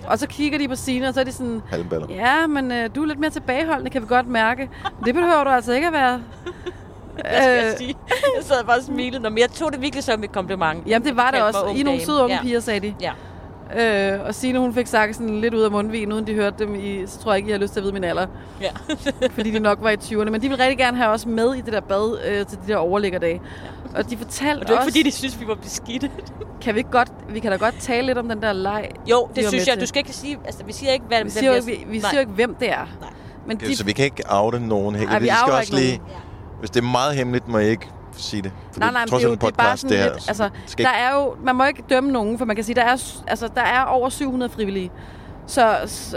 og 0.07 0.19
så 0.19 0.27
kigger 0.27 0.59
de 0.59 0.69
på 0.69 0.75
Signe, 0.77 1.09
og 1.09 1.15
så 1.15 1.21
er 1.21 1.25
de 1.25 1.33
sådan, 1.33 1.63
Halvballer. 1.71 2.07
ja, 2.11 2.47
men 2.47 2.73
øh, 2.73 2.91
du 2.95 3.03
er 3.03 3.07
lidt 3.07 3.19
mere 3.19 3.31
tilbageholdende, 3.31 3.91
kan 3.91 4.03
vi 4.03 4.07
godt 4.07 4.27
mærke. 4.29 4.71
Det 5.05 5.15
behøver 5.15 5.45
du 5.45 5.51
altså 5.51 5.73
ikke 5.73 5.87
at 5.87 5.93
være. 5.93 6.21
Hvad 7.15 7.25
skal 7.43 7.53
jeg 7.65 7.73
Øh, 7.73 7.79
sige? 7.79 7.95
Jeg 8.37 8.45
sad 8.45 8.65
bare 8.65 8.77
og 8.77 8.83
smilede, 8.85 9.23
Nå, 9.23 9.29
men 9.29 9.39
jeg 9.39 9.51
tog 9.51 9.73
det 9.73 9.81
virkelig 9.83 10.05
som 10.05 10.25
et 10.25 10.33
kompliment. 10.33 10.87
Jamen, 10.87 11.09
det 11.09 11.17
var 11.17 11.31
det 11.31 11.43
også. 11.43 11.73
I 11.77 11.81
er 11.81 11.85
nogle 11.85 12.05
søde 12.05 12.23
unge 12.23 12.35
ja. 12.37 12.43
piger, 12.43 12.61
sagde 12.61 12.81
de. 12.81 12.95
Ja. 13.01 13.13
Øh, 13.77 14.21
og 14.27 14.35
Signe, 14.35 14.59
hun 14.59 14.75
fik 14.75 14.87
sagt 14.87 15.17
sådan 15.17 15.41
lidt 15.41 15.55
ud 15.55 15.63
af 15.63 15.71
mundvigen, 15.71 16.13
uden 16.13 16.27
de 16.27 16.35
hørte 16.35 16.65
dem 16.65 16.75
i, 16.75 17.07
så 17.07 17.19
tror 17.19 17.33
jeg 17.33 17.37
ikke, 17.37 17.49
I 17.49 17.53
har 17.53 17.59
lyst 17.59 17.73
til 17.73 17.81
at 17.81 17.85
vide 17.85 17.93
min 17.93 18.05
alder. 18.05 18.27
ja. 18.61 18.71
fordi 19.37 19.51
de 19.51 19.59
nok 19.61 19.79
var 19.83 19.91
i 19.91 19.97
20'erne. 19.97 20.31
Men 20.31 20.35
de 20.35 20.49
ville 20.49 20.65
rigtig 20.65 20.79
gerne 20.79 20.97
have 20.97 21.11
os 21.11 21.27
med 21.27 21.55
i 21.55 21.61
det 21.61 21.73
der 21.73 21.81
bad 21.81 22.19
øh, 22.29 22.47
til 22.47 22.59
de 22.67 22.73
der 22.73 22.77
overliggerdage. 22.77 23.41
Og 23.95 24.11
de 24.11 24.17
fortalte 24.17 24.61
Og 24.61 24.69
det 24.69 24.77
var 24.77 24.83
ikke, 24.83 24.93
fordi 24.93 25.03
de 25.03 25.13
synes, 25.13 25.41
vi 25.41 25.47
var 25.47 25.55
beskidte. 25.55 26.11
kan 26.63 26.75
vi 26.75 26.79
ikke 26.81 26.91
godt, 26.91 27.09
vi 27.29 27.41
kan 27.41 27.51
da 27.51 27.57
godt 27.57 27.75
tale 27.81 28.07
lidt 28.07 28.19
om 28.19 28.29
den 28.29 28.43
der 28.43 28.53
leg. 28.53 28.89
Jo, 29.11 29.29
de 29.37 29.41
det 29.41 29.49
synes 29.49 29.67
jeg. 29.67 29.75
til. 29.75 29.81
Du 29.81 29.87
skal 29.87 29.99
ikke 30.01 30.13
sige... 30.13 30.39
Altså, 30.45 30.65
vi 30.65 30.73
siger 30.73 30.93
ikke, 30.93 31.05
hvad... 31.09 31.25
Vi 31.25 31.31
siger 31.31 31.55
ikke, 31.55 31.67
vi, 31.67 31.85
vi 31.89 32.01
siger 32.01 32.21
ikke, 32.21 32.33
hvem 32.33 32.55
det 32.55 32.71
er. 32.71 32.97
Nej. 33.01 33.11
Men 33.47 33.57
Okay, 33.57 33.67
de, 33.67 33.77
så 33.77 33.85
vi 33.85 33.93
kan 33.93 34.05
ikke 34.05 34.23
oute 34.31 34.61
nogen 34.61 34.95
her. 34.95 35.09
Ej, 35.09 35.19
vi 35.19 35.27
skal 35.27 35.39
outer 35.43 35.59
også 35.59 35.75
lige... 35.75 36.01
Hvis 36.59 36.71
det 36.71 36.81
er 36.81 36.87
meget 36.91 37.17
hemmeligt, 37.17 37.49
må 37.49 37.59
jeg 37.59 37.71
ikke 37.71 37.89
sige 38.23 38.43
det. 38.43 38.53
For 38.73 38.81
nej, 38.81 38.91
nej, 38.91 39.01
men 39.03 39.09
trods 39.09 39.21
det 39.23 39.27
er 39.27 39.29
jo 39.29 39.33
alt 39.33 39.41
det 39.41 39.47
er 39.49 39.51
bare 39.51 39.67
podcast, 39.67 39.81
sådan 39.81 39.97
det 39.97 40.05
her. 40.05 40.13
lidt, 40.13 40.29
altså, 40.29 40.51
skal 40.67 40.85
der 40.85 40.91
er 40.91 41.15
jo, 41.15 41.35
man 41.45 41.57
må 41.57 41.65
ikke 41.65 41.85
dømme 41.91 42.13
nogen, 42.13 42.39
for 42.39 42.45
man 42.45 42.57
kan 42.57 42.65
sige, 42.65 42.75
der 42.75 42.85
er, 42.85 42.97
altså, 43.27 43.49
der 43.55 43.63
er 43.63 43.85
over 43.85 44.09
700 44.09 44.53
frivillige. 44.53 44.91
Så 45.47 45.63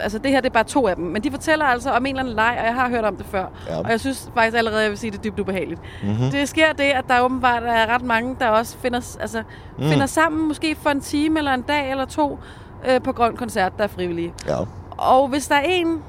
altså, 0.02 0.18
det 0.18 0.32
her 0.32 0.42
det 0.42 0.50
er 0.50 0.54
bare 0.54 0.64
to 0.64 0.88
af 0.88 0.96
dem. 0.96 1.06
Men 1.06 1.24
de 1.24 1.32
fortæller 1.32 1.66
altså 1.66 1.92
om 1.92 2.06
en 2.06 2.10
eller 2.10 2.22
anden 2.22 2.36
leg, 2.36 2.56
og 2.60 2.66
jeg 2.66 2.74
har 2.74 2.90
hørt 2.90 3.04
om 3.04 3.16
det 3.16 3.26
før. 3.26 3.46
Ja. 3.68 3.80
Og 3.80 3.90
jeg 3.90 4.00
synes 4.00 4.30
faktisk 4.34 4.58
allerede, 4.58 4.82
jeg 4.82 4.90
vil 4.90 4.98
sige, 4.98 5.12
det 5.12 5.18
er 5.18 5.22
dybt 5.22 5.40
ubehageligt. 5.40 5.82
mm-hmm. 6.04 6.32
Det 6.32 6.50
sker 6.50 6.74
det, 6.74 6.84
at 6.84 7.06
der 7.08 7.22
åbenbart 7.22 7.64
er 7.64 7.88
ret 7.88 8.02
mange, 8.02 8.36
der 8.40 8.48
også 8.48 8.78
finder, 8.78 9.18
altså, 9.20 9.44
mm. 9.78 9.90
finder 9.90 10.06
sammen, 10.06 10.48
måske 10.48 10.76
for 10.82 10.90
en 10.90 11.02
time 11.02 11.40
eller 11.40 11.54
en 11.54 11.62
dag 11.62 11.92
eller 11.92 12.06
to, 12.06 12.40
øh, 12.90 13.02
på 13.02 13.12
Grøn 13.12 13.36
Koncert, 13.36 13.78
der 13.78 13.84
er 13.84 13.88
frivillige. 13.88 14.34
Ja, 14.48 14.58
Og 14.98 15.28
hvis 15.28 15.48
der 15.48 15.56
er 15.56 15.64
en, 15.66 16.02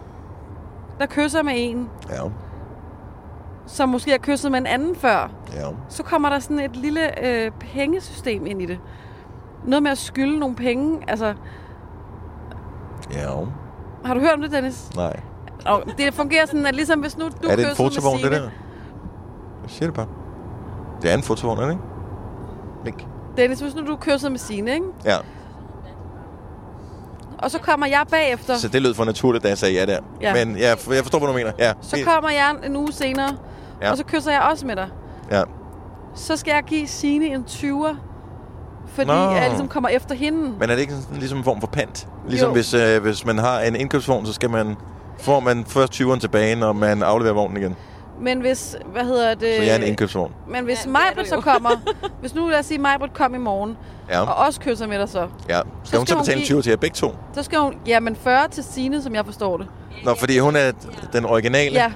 der 1.00 1.06
kysser 1.06 1.42
med 1.42 1.52
en, 1.56 1.88
ja, 2.10 2.22
som 3.66 3.88
måske 3.88 4.10
har 4.10 4.18
kysset 4.18 4.50
med 4.50 4.58
en 4.58 4.66
anden 4.66 4.96
før, 4.96 5.30
ja. 5.52 5.68
så 5.88 6.02
kommer 6.02 6.28
der 6.28 6.38
sådan 6.38 6.60
et 6.60 6.76
lille 6.76 7.26
øh, 7.26 7.50
pengesystem 7.60 8.46
ind 8.46 8.62
i 8.62 8.66
det. 8.66 8.78
Noget 9.66 9.82
med 9.82 9.90
at 9.90 9.98
skylde 9.98 10.38
nogle 10.38 10.56
penge. 10.56 10.98
Altså, 11.08 11.34
Ja, 13.12 13.28
har 14.04 14.14
du 14.14 14.20
hørt 14.20 14.34
om 14.34 14.40
det, 14.40 14.52
Dennis? 14.52 14.90
nej. 14.96 15.20
Og 15.66 15.82
det 15.98 16.14
fungerer 16.14 16.46
sådan, 16.46 16.66
at 16.66 16.74
ligesom 16.74 17.00
hvis 17.00 17.18
nu 17.18 17.24
du 17.24 17.48
er 17.48 17.56
det 17.56 17.70
en 17.70 17.76
fotovogn, 17.76 18.22
det 18.22 18.32
der? 18.32 18.40
Jeg 18.40 18.50
siger 19.70 19.86
det 19.86 19.94
bare. 19.94 20.06
Det 21.02 21.10
er 21.10 21.14
en 21.14 21.22
fotovogn, 21.22 21.58
er 21.58 21.64
det 21.64 21.70
ikke? 21.70 21.82
Link. 22.84 23.06
Dennis, 23.36 23.60
hvis 23.60 23.74
nu 23.74 23.86
du 23.86 23.96
kyssede 23.96 24.30
med 24.30 24.38
Signe, 24.38 24.74
ikke? 24.74 24.86
Ja. 25.04 25.16
og 27.38 27.50
så 27.50 27.58
kommer 27.58 27.86
jeg 27.86 28.02
bagefter. 28.10 28.56
Så 28.56 28.68
det 28.68 28.82
lød 28.82 28.94
for 28.94 29.04
naturligt, 29.04 29.44
da 29.44 29.48
jeg 29.48 29.58
sagde 29.58 29.74
ja 29.74 29.86
der. 29.86 29.98
Ja. 30.20 30.44
Men 30.44 30.56
jeg, 30.56 30.62
jeg 30.88 31.02
forstår, 31.02 31.18
hvad 31.18 31.28
du 31.28 31.34
mener. 31.34 31.52
Ja. 31.58 31.72
Så 31.80 31.98
kommer 32.04 32.30
jeg 32.30 32.56
en 32.66 32.76
uge 32.76 32.92
senere, 32.92 33.36
Ja. 33.82 33.90
og 33.90 33.96
så 33.96 34.04
kysser 34.04 34.30
jeg 34.32 34.40
også 34.50 34.66
med 34.66 34.76
dig. 34.76 34.88
Ja. 35.30 35.42
Så 36.14 36.36
skal 36.36 36.52
jeg 36.52 36.62
give 36.62 36.86
Signe 36.88 37.26
en 37.26 37.44
20'er, 37.48 37.94
fordi 38.88 39.06
Nå. 39.08 39.30
jeg 39.30 39.46
ligesom 39.48 39.68
kommer 39.68 39.88
efter 39.88 40.14
hende. 40.14 40.38
Men 40.58 40.70
er 40.70 40.74
det 40.74 40.78
ikke 40.80 40.92
sådan, 40.94 41.16
ligesom 41.16 41.38
en 41.38 41.44
form 41.44 41.60
for 41.60 41.66
pant? 41.66 42.08
Ligesom 42.28 42.48
Jo. 42.48 42.54
hvis, 42.54 42.74
øh, 42.74 43.02
hvis 43.02 43.24
man 43.26 43.38
har 43.38 43.60
en 43.60 43.76
indkøbsvogn, 43.76 44.26
så 44.26 44.32
skal 44.32 44.50
man 44.50 44.76
får 45.18 45.40
man 45.40 45.64
først 45.64 46.00
20'eren 46.00 46.18
tilbage, 46.18 46.56
når 46.56 46.72
man 46.72 47.02
afleverer 47.02 47.34
vognen 47.34 47.56
igen. 47.62 47.76
Men 48.20 48.40
hvis, 48.40 48.76
hvad 48.92 49.04
hedder 49.04 49.34
det? 49.34 49.56
Så 49.56 49.62
jeg 49.62 49.72
er 49.72 49.76
en 49.76 49.82
indkøbsvogn. 49.82 50.32
Men 50.48 50.64
hvis 50.64 50.86
Ja, 50.86 50.90
Majbrit 50.90 51.28
så 51.28 51.40
kommer, 51.40 51.70
hvis 52.20 52.34
nu 52.34 52.48
lad 52.48 52.58
os 52.58 52.66
sige, 52.66 52.78
Majbrit 52.78 53.14
kom 53.14 53.34
i 53.34 53.38
morgen, 53.38 53.76
Ja. 54.10 54.20
og 54.20 54.34
også 54.46 54.60
kysser 54.60 54.86
med 54.86 54.98
dig 54.98 55.08
så, 55.08 55.18
ja. 55.18 55.26
Skal, 55.58 55.66
skal 55.84 55.98
hun 55.98 56.06
så 56.06 56.14
hun 56.14 56.20
betale 56.22 56.38
give- 56.40 56.46
20 56.46 56.62
til 56.62 56.70
jer 56.70 56.76
begge 56.76 56.94
to? 56.94 57.14
så 57.32 57.42
skal 57.42 57.58
hun, 57.58 57.74
ja, 57.86 58.00
men 58.00 58.16
40 58.16 58.48
til 58.48 58.64
Signe, 58.64 59.02
som 59.02 59.14
jeg 59.14 59.24
forstår 59.26 59.56
det. 59.56 59.66
Nå, 60.04 60.14
fordi 60.14 60.38
hun 60.38 60.56
er 60.56 60.72
den 61.12 61.24
originale. 61.24 61.74
Ja. 61.74 61.92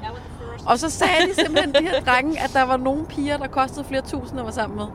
Og 0.67 0.79
så 0.79 0.91
sagde 0.91 1.13
de 1.29 1.35
simpelthen, 1.35 1.75
de 1.75 1.83
her 1.83 2.01
drenge, 2.01 2.43
at 2.43 2.51
der 2.53 2.63
var 2.63 2.77
nogle 2.77 3.07
piger, 3.07 3.37
der 3.37 3.47
kostede 3.47 3.85
flere 3.89 4.03
tusind 4.03 4.39
at 4.41 4.45
være 4.47 4.55
sammen 4.55 4.77
med. 4.77 4.87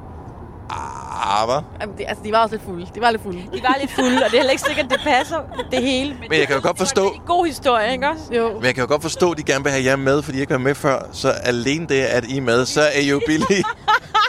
Ah, 0.69 1.45
hva? 1.47 1.59
Jamen, 1.81 1.97
de, 1.97 2.07
altså, 2.07 2.23
de 2.23 2.31
var 2.31 2.37
også 2.37 2.55
lidt 2.55 2.65
fulde. 2.65 2.87
De 2.95 3.01
var 3.01 3.11
lidt 3.11 3.21
fulde. 3.23 3.39
De 3.53 3.63
var 3.63 3.75
lidt 3.81 3.91
fulde, 3.91 4.17
og 4.25 4.31
det 4.31 4.33
er 4.33 4.37
heller 4.37 4.51
ikke 4.51 4.63
sikkert, 4.63 4.89
det 4.89 4.99
passer 5.03 5.37
det 5.71 5.81
hele. 5.81 6.17
Men 6.29 6.39
jeg 6.39 6.47
kan 6.47 6.55
jo 6.55 6.61
godt 6.63 6.77
forstå, 6.77 7.03
Det 7.03 7.09
er 7.11 7.19
en 7.19 7.27
god 7.27 7.45
historie, 7.45 7.91
ikke 7.91 8.09
også? 8.09 8.23
Jo. 8.33 8.53
men 8.53 8.63
jeg 8.65 8.75
kan 8.75 8.81
jo 8.83 8.87
godt 8.87 9.01
forstå, 9.01 9.31
at 9.31 9.37
de 9.37 9.43
gerne 9.43 9.63
vil 9.63 9.71
have 9.71 9.85
jer 9.85 9.95
med, 9.95 10.21
fordi 10.21 10.37
I 10.37 10.41
ikke 10.41 10.53
var 10.53 10.59
med 10.59 10.75
før. 10.75 10.99
Så 11.11 11.29
alene 11.29 11.87
det, 11.87 12.01
at 12.01 12.25
I 12.25 12.37
er 12.37 12.41
med, 12.41 12.65
så 12.65 12.81
er 12.81 12.99
I 12.99 13.09
jo 13.09 13.21
billige. 13.27 13.63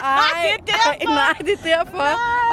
Ej, 0.03 0.19
det 0.65 0.73
er 0.73 0.73
derfor. 0.73 1.13
Nej, 1.13 1.33
det 1.39 1.49
er 1.49 1.75
derfor. 1.77 2.03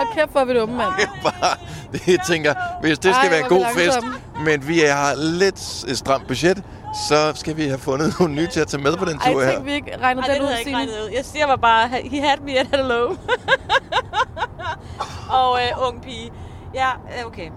Og 0.00 0.06
kæft, 0.14 0.30
hvor 0.30 0.40
er 0.40 0.44
vi 0.44 0.54
dumme, 0.54 0.76
mand. 0.76 0.90
Bare, 1.22 1.56
det, 1.92 2.08
jeg 2.08 2.18
tænker, 2.26 2.54
hvis 2.80 2.98
det 2.98 3.14
skal 3.14 3.28
Ej, 3.28 3.38
være 3.38 3.48
god 3.48 3.66
fest, 3.74 3.98
men 4.44 4.68
vi 4.68 4.78
har 4.80 5.14
lidt 5.14 5.84
et 5.88 5.98
stramt 5.98 6.26
budget, 6.26 6.62
så 6.94 7.32
skal 7.34 7.56
vi 7.56 7.62
have 7.66 7.78
fundet 7.78 8.14
nogle 8.20 8.34
nye 8.34 8.46
til 8.46 8.60
at 8.60 8.66
tage 8.66 8.82
med 8.82 8.96
på 8.96 9.04
den 9.04 9.18
Ej, 9.18 9.32
tur 9.32 9.42
her. 9.42 9.52
tænk, 9.52 9.64
vi 9.66 9.72
ikke 9.72 9.96
regner 10.02 10.22
Ej, 10.22 10.28
den 10.28 10.36
det 10.36 10.42
ud, 10.42 10.50
jeg 10.50 10.58
ikke 10.58 10.76
regnet 10.76 10.92
ud. 10.92 11.10
Jeg 11.14 11.24
siger 11.24 11.46
mig 11.46 11.60
bare, 11.60 11.88
he 11.88 12.20
had 12.20 12.38
me 12.44 12.58
at 12.58 12.66
hello. 12.76 13.06
og 15.30 15.58
øh, 15.62 15.88
ung 15.88 16.02
pige. 16.02 16.30
Ja, 16.74 16.88
øh, 16.90 17.26
okay. 17.26 17.48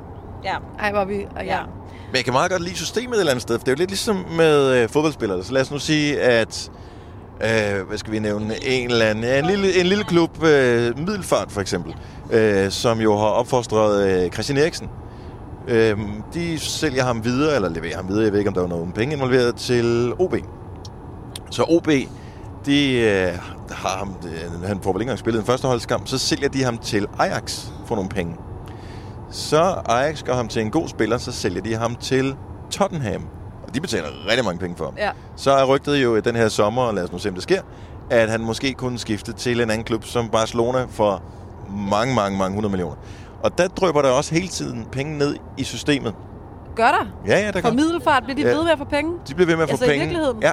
Ja. 0.43 0.55
Ej, 0.79 0.91
hvor 0.91 1.05
vi... 1.05 1.25
Og 1.35 1.45
ja. 1.45 1.55
Ja. 1.57 1.61
Men 2.07 2.15
jeg 2.15 2.23
kan 2.23 2.33
meget 2.33 2.51
godt 2.51 2.61
lide 2.63 2.75
systemet 2.75 3.13
et 3.15 3.19
eller 3.19 3.31
andet 3.31 3.41
sted, 3.41 3.59
for 3.59 3.63
det 3.63 3.71
er 3.71 3.75
jo 3.75 3.77
lidt 3.77 3.89
ligesom 3.89 4.25
med 4.37 4.69
øh, 4.83 4.89
fodboldspillere. 4.89 5.43
Så 5.43 5.53
lad 5.53 5.61
os 5.61 5.71
nu 5.71 5.79
sige, 5.79 6.21
at 6.21 6.71
øh, 7.41 7.87
hvad 7.87 7.97
skal 7.97 8.11
vi 8.13 8.19
nævne, 8.19 8.63
en 8.65 8.91
eller 8.91 9.05
anden, 9.05 9.23
ja, 9.23 9.39
en 9.39 9.45
lille, 9.45 9.79
en 9.79 9.85
lille 9.85 10.03
klub, 10.03 10.43
øh, 10.43 10.99
Middelfart 10.99 11.51
for 11.51 11.61
eksempel, 11.61 11.95
øh, 12.31 12.71
som 12.71 12.99
jo 13.01 13.17
har 13.17 13.25
opfostret 13.27 14.23
øh, 14.23 14.31
Christian 14.31 14.57
Eriksen. 14.57 14.89
Øh, 15.67 15.97
de 16.33 16.59
sælger 16.59 17.03
ham 17.03 17.23
videre, 17.25 17.55
eller 17.55 17.69
leverer 17.69 17.95
ham 17.95 18.07
videre, 18.07 18.23
jeg 18.23 18.31
ved 18.31 18.39
ikke, 18.39 18.47
om 18.49 18.53
der 18.53 18.61
var 18.61 18.67
nogen 18.67 18.91
penge 18.91 19.15
involveret, 19.15 19.55
til 19.55 20.13
OB. 20.19 20.35
Så 21.49 21.63
OB, 21.63 21.89
de 22.65 22.99
øh, 22.99 23.39
har 23.71 23.97
ham, 23.97 24.15
øh, 24.25 24.63
han 24.63 24.79
får 24.81 24.93
vel 24.93 25.01
ikke 25.01 25.09
engang 25.09 25.19
spillet 25.19 25.39
en 25.39 25.45
førsteholdskamp, 25.45 26.07
så 26.07 26.17
sælger 26.17 26.49
de 26.49 26.63
ham 26.63 26.77
til 26.77 27.07
Ajax 27.19 27.65
for 27.85 27.95
nogle 27.95 28.09
penge. 28.09 28.35
Så 29.31 29.61
Ajax 29.85 30.23
gør 30.23 30.33
ham 30.33 30.47
til 30.47 30.61
en 30.61 30.71
god 30.71 30.87
spiller, 30.87 31.17
så 31.17 31.31
sælger 31.31 31.61
de 31.61 31.75
ham 31.75 31.95
til 31.95 32.35
Tottenham. 32.71 33.25
Og 33.67 33.75
de 33.75 33.81
betaler 33.81 34.07
rigtig 34.29 34.45
mange 34.45 34.59
penge 34.59 34.75
for 34.75 34.85
ham. 34.85 34.93
Ja. 34.97 35.11
Så 35.35 35.51
er 35.51 35.65
rygtet 35.65 36.03
jo 36.03 36.19
den 36.19 36.35
her 36.35 36.49
sommer, 36.49 36.81
og 36.81 36.93
lad 36.93 37.03
os 37.03 37.11
nu 37.11 37.17
se, 37.17 37.29
om 37.29 37.35
det 37.35 37.43
sker, 37.43 37.61
at 38.09 38.29
han 38.29 38.41
måske 38.41 38.73
kunne 38.73 38.99
skifte 38.99 39.33
til 39.33 39.61
en 39.61 39.69
anden 39.69 39.83
klub 39.83 40.05
som 40.05 40.29
Barcelona 40.29 40.85
for 40.89 41.23
mange, 41.89 42.15
mange, 42.15 42.37
mange 42.37 42.53
hundrede 42.55 42.71
millioner. 42.71 42.95
Og 43.43 43.57
der 43.57 43.67
drøber 43.67 44.01
der 44.01 44.09
også 44.11 44.35
hele 44.35 44.47
tiden 44.47 44.85
penge 44.91 45.17
ned 45.17 45.35
i 45.57 45.63
systemet. 45.63 46.15
Gør 46.75 46.87
der? 46.87 47.05
Ja, 47.27 47.39
ja, 47.39 47.51
der 47.51 47.61
For 47.61 47.69
gør. 47.69 47.75
middelfart 47.75 48.23
bliver 48.23 48.35
de 48.35 48.41
Ja. 48.41 48.55
ved 48.55 48.63
med 48.63 48.71
at 48.71 48.77
få 48.77 48.85
penge? 48.85 49.13
De 49.27 49.33
bliver 49.33 49.47
ved 49.47 49.55
med 49.55 49.63
at 49.63 49.69
få 49.69 49.73
Altså, 49.73 49.85
i 49.85 49.87
penge. 49.87 49.99
virkeligheden? 50.05 50.41
Ja, 50.41 50.51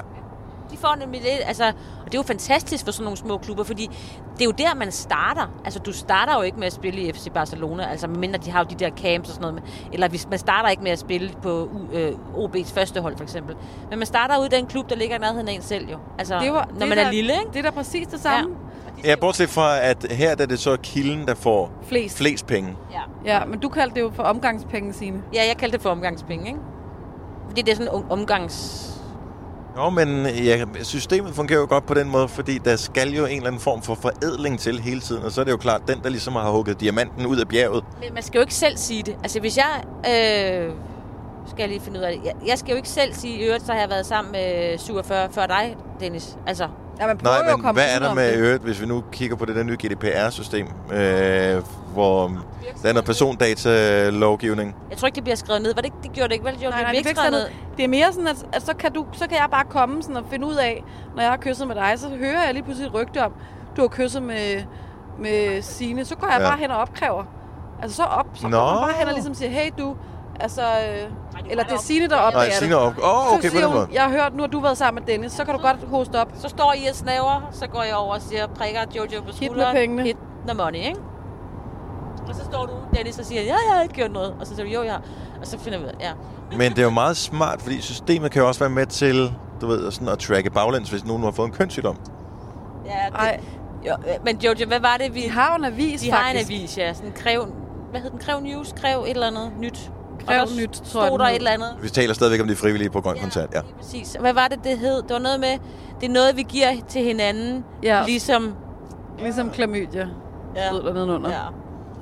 De 0.71 0.77
får 0.77 0.95
nemlig 0.99 1.21
lidt, 1.21 1.33
altså, 1.45 1.63
og 1.99 2.05
det 2.05 2.13
er 2.13 2.17
jo 2.17 2.23
fantastisk 2.23 2.85
for 2.85 2.91
sådan 2.91 3.03
nogle 3.03 3.17
små 3.17 3.37
klubber, 3.37 3.63
fordi 3.63 3.89
det 4.33 4.41
er 4.41 4.45
jo 4.45 4.51
der, 4.51 4.75
man 4.75 4.91
starter. 4.91 5.51
Altså, 5.65 5.79
du 5.79 5.93
starter 5.93 6.35
jo 6.35 6.41
ikke 6.41 6.57
med 6.59 6.67
at 6.67 6.73
spille 6.73 7.01
i 7.01 7.11
FC 7.13 7.27
Barcelona, 7.33 7.83
altså 7.91 8.07
medmindre 8.07 8.39
de 8.39 8.51
har 8.51 8.59
jo 8.59 8.65
de 8.69 8.75
der 8.75 8.89
camps 8.89 9.29
og 9.29 9.35
sådan 9.35 9.53
noget. 9.53 9.63
Eller 9.93 10.07
hvis 10.07 10.27
man 10.29 10.39
starter 10.39 10.69
ikke 10.69 10.83
med 10.83 10.91
at 10.91 10.99
spille 10.99 11.31
på 11.41 11.69
øh, 11.93 12.11
OB's 12.35 12.73
første 12.73 13.01
hold, 13.01 13.17
for 13.17 13.23
eksempel. 13.23 13.55
Men 13.89 13.99
man 13.99 14.05
starter 14.05 14.39
ud 14.39 14.45
i 14.45 14.49
den 14.49 14.65
klub, 14.65 14.89
der 14.89 14.95
ligger 14.95 15.15
i 15.15 15.19
nærheden 15.19 15.47
af 15.47 15.53
en 15.53 15.61
selv 15.61 15.89
jo. 15.91 15.97
Altså, 16.19 16.39
Det 16.39 16.53
var, 16.53 16.67
når 16.73 16.79
det 16.79 16.87
man 16.89 16.97
der, 16.97 17.05
er 17.05 17.11
lille, 17.11 17.33
ikke? 17.33 17.51
Det 17.53 17.59
er 17.59 17.63
da 17.63 17.69
præcis 17.69 18.07
det 18.07 18.19
samme. 18.19 18.49
ja 18.49 18.55
bortset 19.21 19.49
fra, 19.49 19.79
at 19.79 20.05
her 20.11 20.35
der 20.35 20.43
er 20.43 20.47
det 20.47 20.59
så 20.59 20.77
kilden, 20.83 21.27
der 21.27 21.35
får 21.35 21.71
Flest. 21.87 22.17
flest 22.17 22.47
penge. 22.47 22.75
Ja. 22.93 23.33
Ja, 23.33 23.45
men 23.45 23.59
du 23.59 23.69
kaldte 23.69 23.95
det 23.95 24.01
jo 24.01 24.11
for 24.15 24.23
omgangspenge, 24.23 24.93
Signe. 24.93 25.21
ja, 25.33 25.47
jeg 25.47 25.57
kaldte 25.57 25.77
det 25.77 25.83
for 25.83 25.89
omgangspenge, 25.89 26.47
ikke? 26.47 26.59
Fordi 27.47 27.61
det 27.61 27.71
er 27.71 27.75
sådan 27.75 27.95
en 27.95 28.03
omgangs... 28.09 28.87
Jo, 29.77 29.89
men 29.89 30.25
ja, 30.25 30.65
systemet 30.83 31.33
fungerer 31.35 31.59
jo 31.59 31.65
godt 31.69 31.85
på 31.85 31.93
den 31.93 32.09
måde, 32.09 32.27
fordi 32.27 32.57
der 32.57 32.75
skal 32.75 33.09
jo 33.13 33.25
en 33.25 33.35
eller 33.35 33.47
anden 33.47 33.61
form 33.61 33.81
for 33.81 33.95
forædling 33.95 34.59
til 34.59 34.79
hele 34.79 34.99
tiden. 34.99 35.23
Og 35.23 35.31
så 35.31 35.41
er 35.41 35.45
det 35.45 35.51
jo 35.51 35.57
klart, 35.57 35.81
den, 35.87 35.99
der 36.03 36.09
ligesom 36.09 36.33
har 36.33 36.51
hugget 36.51 36.79
diamanten 36.79 37.25
ud 37.25 37.37
af 37.37 37.47
bjerget, 37.47 37.83
Men 38.03 38.13
man 38.13 38.23
skal 38.23 38.37
jo 38.37 38.41
ikke 38.41 38.53
selv 38.53 38.77
sige 38.77 39.03
det. 39.03 39.15
Altså, 39.23 39.39
hvis 39.39 39.57
jeg... 39.57 39.83
Øh, 39.97 40.71
skal 41.47 41.59
jeg 41.63 41.69
lige 41.69 41.79
finde 41.81 41.99
ud 41.99 42.03
af 42.03 42.13
det. 42.13 42.25
Jeg, 42.25 42.33
jeg 42.47 42.57
skal 42.57 42.71
jo 42.71 42.75
ikke 42.77 42.89
selv 42.89 43.13
sige, 43.13 43.37
i 43.39 43.45
øvrigt, 43.45 43.65
så 43.65 43.71
har 43.71 43.79
jeg 43.79 43.89
været 43.89 44.05
sammen 44.05 44.31
med 44.31 44.77
47 44.77 45.29
før 45.31 45.45
dig, 45.45 45.75
Dennis. 45.99 46.37
Altså, 46.47 46.67
Ja, 47.01 47.07
man 47.07 47.17
jo 47.17 47.23
Nej, 47.23 47.39
at 47.39 47.45
men 47.45 47.61
komme 47.61 47.81
hvad 47.81 47.95
er 47.95 47.99
der 47.99 48.13
med 48.13 48.31
det. 48.33 48.39
øvrigt, 48.39 48.63
hvis 48.63 48.81
vi 48.81 48.85
nu 48.85 49.03
kigger 49.11 49.35
på 49.35 49.45
det 49.45 49.55
der 49.55 49.63
nye 49.63 49.77
GDPR-system, 49.85 50.67
øh, 50.93 51.63
hvor 51.93 52.27
der 52.83 52.89
er 52.89 52.93
noget 52.93 53.05
persondata-lovgivning? 53.05 54.75
jeg 54.89 54.97
tror 54.97 55.05
ikke, 55.05 55.15
det 55.15 55.23
bliver 55.23 55.35
skrevet 55.35 55.61
ned. 55.61 55.73
Var 55.75 55.81
det 55.81 55.85
ikke, 55.85 55.97
det 56.03 56.11
gjorde 56.11 56.27
det 56.27 56.33
ikke, 56.33 56.45
vel? 56.45 56.53
Jo, 56.63 56.69
Nej, 56.69 56.81
nej, 56.81 56.91
det 56.91 57.05
det, 57.05 57.13
bliver 57.15 57.25
ikke 57.25 57.37
ned. 57.37 57.47
det 57.77 57.83
er 57.83 57.87
mere 57.87 58.13
sådan, 58.13 58.27
at, 58.27 58.45
at 58.53 58.61
så, 58.65 58.73
kan 58.75 58.91
du, 58.93 59.05
så 59.13 59.27
kan 59.27 59.37
jeg 59.37 59.47
bare 59.51 59.63
komme 59.69 60.01
sådan 60.03 60.17
og 60.17 60.23
finde 60.31 60.47
ud 60.47 60.55
af, 60.55 60.83
når 61.15 61.21
jeg 61.21 61.31
har 61.31 61.37
kysset 61.37 61.67
med 61.67 61.75
dig, 61.75 61.93
så 61.97 62.07
hører 62.09 62.43
jeg 62.45 62.53
lige 62.53 62.63
pludselig 62.63 62.87
et 62.87 62.93
rygte 62.93 63.23
om, 63.25 63.31
du 63.77 63.81
har 63.81 63.87
kysset 63.87 64.23
med, 64.23 64.63
med 65.19 65.61
Signe. 65.61 66.05
Så 66.05 66.15
går 66.15 66.27
jeg 66.27 66.37
Ja. 66.39 66.43
ja. 66.43 66.49
bare 66.49 66.59
hen 66.59 66.71
og 66.71 66.77
opkræver. 66.77 67.23
Altså 67.81 67.95
så 67.97 68.03
op, 68.03 68.27
så 68.33 68.47
Nå. 68.47 68.57
går 68.57 68.65
man 68.65 68.77
bare 68.81 68.93
hen 68.99 69.07
og 69.07 69.13
ligesom 69.13 69.33
siger, 69.33 69.49
hey 69.49 69.69
du, 69.77 69.95
altså, 70.41 70.61
øh, 70.61 71.11
eller 71.49 71.63
det 71.63 71.73
er 71.73 71.77
Signe, 71.77 72.07
der 72.09 72.15
opdager 72.15 72.45
Nej. 72.45 72.53
Signe 72.59 72.77
op. 72.77 72.93
Åh, 73.03 73.17
oh, 73.17 73.25
Så 73.29 73.33
okay, 73.37 73.47
på 73.49 73.51
siger 73.51 73.65
den 73.65 73.73
måde. 73.73 73.85
hun, 73.85 73.93
jeg 73.93 74.03
har 74.03 74.09
hørt, 74.09 74.35
nu 74.35 74.43
har 74.43 74.47
du 74.47 74.59
været 74.59 74.77
sammen 74.77 75.03
med 75.03 75.13
Dennis, 75.13 75.31
så 75.31 75.45
kan 75.45 75.53
du 75.53 75.59
godt 75.61 75.77
hoste 75.87 76.15
op. 76.21 76.31
Så 76.39 76.49
står 76.49 76.73
I 76.77 76.85
og 76.89 76.95
snaver, 76.95 77.49
så 77.51 77.67
går 77.67 77.83
jeg 77.83 77.95
over 77.95 78.13
og 78.15 78.21
siger, 78.21 78.47
prikker 78.47 78.81
Jojo 78.95 79.19
på 79.19 79.25
med 79.25 79.33
skulderen. 79.33 79.75
pengene. 79.75 80.03
Hit 80.03 80.17
the 80.47 80.57
money, 80.57 80.79
ikke? 80.79 80.99
Og 82.27 82.35
så 82.35 82.43
står 82.43 82.65
du, 82.65 82.73
Dennis, 82.97 83.19
og 83.19 83.25
siger, 83.25 83.41
ja, 83.41 83.47
jeg 83.67 83.75
har 83.75 83.81
ikke 83.81 83.93
gjort 83.95 84.11
noget. 84.11 84.35
Og 84.39 84.47
så 84.47 84.55
siger 84.55 84.65
du, 84.65 84.71
jo, 84.71 84.83
jeg 84.83 84.91
har. 84.93 85.01
Og 85.41 85.47
så 85.47 85.59
finder 85.59 85.79
vi 85.79 85.85
ud 85.85 85.89
af, 85.89 85.95
ja. 85.99 86.11
Men 86.57 86.71
det 86.71 86.79
er 86.79 86.83
jo 86.83 86.89
meget 86.89 87.17
smart, 87.17 87.61
fordi 87.61 87.81
systemet 87.81 88.31
kan 88.31 88.41
jo 88.41 88.47
også 88.47 88.59
være 88.59 88.69
med 88.69 88.85
til, 88.85 89.33
du 89.61 89.67
ved, 89.67 89.91
sådan 89.91 90.07
at 90.07 90.19
tracke 90.19 90.49
baglæns, 90.49 90.89
hvis 90.89 91.05
nogen 91.05 91.23
har 91.23 91.31
fået 91.31 91.47
en 91.47 91.53
kønssygdom. 91.53 91.95
ja 92.85 92.91
det, 92.91 93.15
Ej, 93.15 93.39
jo, 93.87 93.95
men 94.25 94.37
Jojo, 94.37 94.67
hvad 94.67 94.79
var 94.79 94.97
det, 94.97 95.15
vi... 95.15 95.21
de 95.21 95.29
har 95.29 95.55
en 95.55 95.65
avis, 95.65 96.01
de 96.01 96.11
har 96.11 96.29
en 96.29 96.35
faktisk. 96.37 96.49
avis, 96.59 96.77
ja. 96.77 96.93
Sådan 96.93 97.07
en 97.09 97.13
krev... 97.15 97.45
Hvad 97.91 98.01
hed 98.01 98.09
den? 98.09 98.19
Krev 98.19 98.39
News? 98.39 98.73
Krev 98.81 98.99
et 98.99 99.09
eller 99.09 99.27
andet 99.27 99.51
nyt. 99.59 99.91
Krev 100.27 100.41
Og 100.41 100.47
Nyt, 100.57 100.69
tror 100.69 101.05
stod 101.07 101.19
der 101.19 101.25
et 101.25 101.35
eller 101.35 101.51
andet. 101.51 101.69
Vi 101.81 101.89
taler 101.89 102.13
stadigvæk 102.13 102.41
om 102.41 102.47
de 102.47 102.55
frivillige 102.55 102.89
på 102.89 103.01
Grøn 103.01 103.17
Koncert, 103.21 103.49
ja. 103.53 103.61
Præcis. 103.79 104.17
Hvad 104.19 104.33
var 104.33 104.47
det, 104.47 104.59
det 104.63 104.77
hed? 104.77 105.01
Det 105.01 105.09
var 105.13 105.19
noget 105.19 105.39
med, 105.39 105.57
det 106.01 106.09
er 106.09 106.13
noget, 106.13 106.37
vi 106.37 106.43
giver 106.49 106.67
til 106.89 107.01
hinanden, 107.03 107.65
Ja. 107.83 108.03
ligesom... 108.05 108.55
Ligesom 109.19 109.49
klamydia, 109.49 110.07
Ja. 110.55 110.67
stod 110.69 110.83
der 110.83 110.93
nedenunder. 110.93 111.29
ja. 111.29 111.41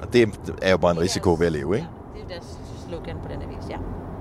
Og 0.02 0.14
det 0.14 0.30
er 0.62 0.72
jo 0.72 0.78
bare 0.78 0.92
en 0.92 1.00
risiko 1.00 1.36
ved 1.40 1.46
at 1.46 1.52
leve, 1.52 1.76
ikke? 1.76 1.88
Ja, 2.16 2.20
det 2.20 2.26
er 2.26 2.40
deres 2.40 2.58
slogan 2.88 3.16
på 3.24 3.28
den 3.34 3.42
avis, 3.42 3.70
ja. 3.70 3.76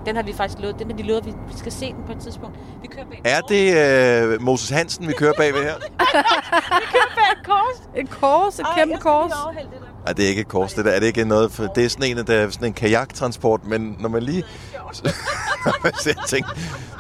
Den 0.07 0.17
har 0.17 0.23
vi 0.23 0.33
faktisk 0.33 0.59
lovet. 0.63 0.79
Den 0.79 0.91
har 0.91 0.97
de 0.97 1.03
lovet, 1.03 1.27
vi 1.27 1.31
vi 1.31 1.59
skal 1.59 1.73
se 1.73 1.87
den 1.93 2.05
på 2.07 2.13
et 2.13 2.19
tidspunkt. 2.19 2.59
Vi 2.83 2.87
kører 2.89 3.05
bag 3.07 3.21
Er 3.25 3.41
det 3.41 4.35
øh, 4.35 4.43
Moses 4.43 4.71
Hansen, 4.71 5.09
vi 5.09 5.13
kører 5.13 5.33
bagved 5.37 5.63
her? 5.63 5.75
bag 7.19 7.45
kors? 7.45 7.89
Et 7.97 8.11
kors, 8.11 8.59
et 8.59 8.65
Ej, 8.67 8.73
kæmpe 8.79 8.93
jeg 8.93 9.01
skal 9.01 9.11
kors. 9.11 9.33
Overhælde 10.09 10.15
det 10.15 10.17
det 10.17 10.25
er 10.25 10.29
ikke 10.29 10.41
et 10.41 10.49
kors, 10.49 10.75
det 10.75 10.85
der. 10.85 10.91
Er 10.91 11.01
det 11.01 11.07
ikke 11.07 11.25
noget, 11.25 11.53
for 11.53 11.65
det 11.65 11.85
er 11.85 11.89
sådan 11.89 12.19
en, 12.19 12.27
der 12.27 12.35
er 12.35 12.51
sådan 12.51 12.69
en 12.69 12.73
kajaktransport, 12.75 13.61
men 13.65 13.97
når 14.01 14.09
man 14.09 14.23
lige... 14.23 14.45
så 16.03 16.09
jeg 16.11 16.17
tænker, 16.29 16.51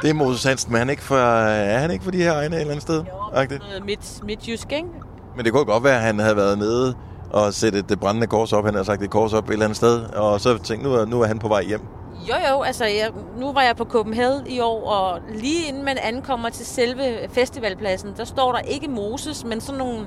det 0.02 0.10
er 0.10 0.14
Moses 0.14 0.44
Hansen, 0.44 0.72
men 0.72 0.78
han 0.78 0.90
ikke 0.90 1.02
for, 1.02 1.16
er 1.16 1.78
han 1.78 1.90
ikke 1.90 2.04
for 2.04 2.10
de 2.10 2.22
her 2.22 2.32
egne 2.32 2.56
et 2.56 2.60
eller 2.60 2.70
andet 2.72 2.82
sted? 2.82 3.04
Noget 3.32 3.84
midt, 3.84 4.24
midtjysk, 4.24 4.72
ikke? 4.72 4.88
Men 5.36 5.44
det 5.44 5.52
kunne 5.52 5.64
godt 5.64 5.84
være, 5.84 5.96
at 5.96 6.02
han 6.02 6.18
havde 6.18 6.36
været 6.36 6.58
nede 6.58 6.94
og 7.30 7.54
sætte 7.54 7.82
det 7.82 8.00
brændende 8.00 8.26
kors 8.26 8.52
op. 8.52 8.64
Han 8.64 8.74
havde 8.74 8.84
sagt 8.86 9.02
et 9.02 9.10
kors 9.10 9.32
op 9.32 9.48
et 9.48 9.52
eller 9.52 9.64
andet 9.64 9.76
sted, 9.76 10.00
og 10.00 10.40
så 10.40 10.58
tænkte 10.58 10.88
nu, 10.88 10.94
er- 10.94 11.04
nu 11.04 11.20
er 11.20 11.26
han 11.26 11.38
på 11.38 11.48
vej 11.48 11.62
hjem. 11.64 11.80
Jo, 12.28 12.34
jo, 12.52 12.62
altså 12.62 12.84
jeg, 12.84 13.10
nu 13.40 13.52
var 13.52 13.62
jeg 13.62 13.76
på 13.76 13.84
Copenhagen 13.84 14.46
i 14.46 14.60
år, 14.60 14.90
og 14.90 15.20
lige 15.34 15.68
inden 15.68 15.84
man 15.84 15.98
ankommer 16.02 16.48
til 16.50 16.66
selve 16.66 17.02
festivalpladsen, 17.32 18.08
der 18.16 18.24
står 18.24 18.52
der 18.52 18.58
ikke 18.60 18.88
Moses, 18.88 19.44
men 19.44 19.60
sådan 19.60 19.78
nogle 19.78 20.06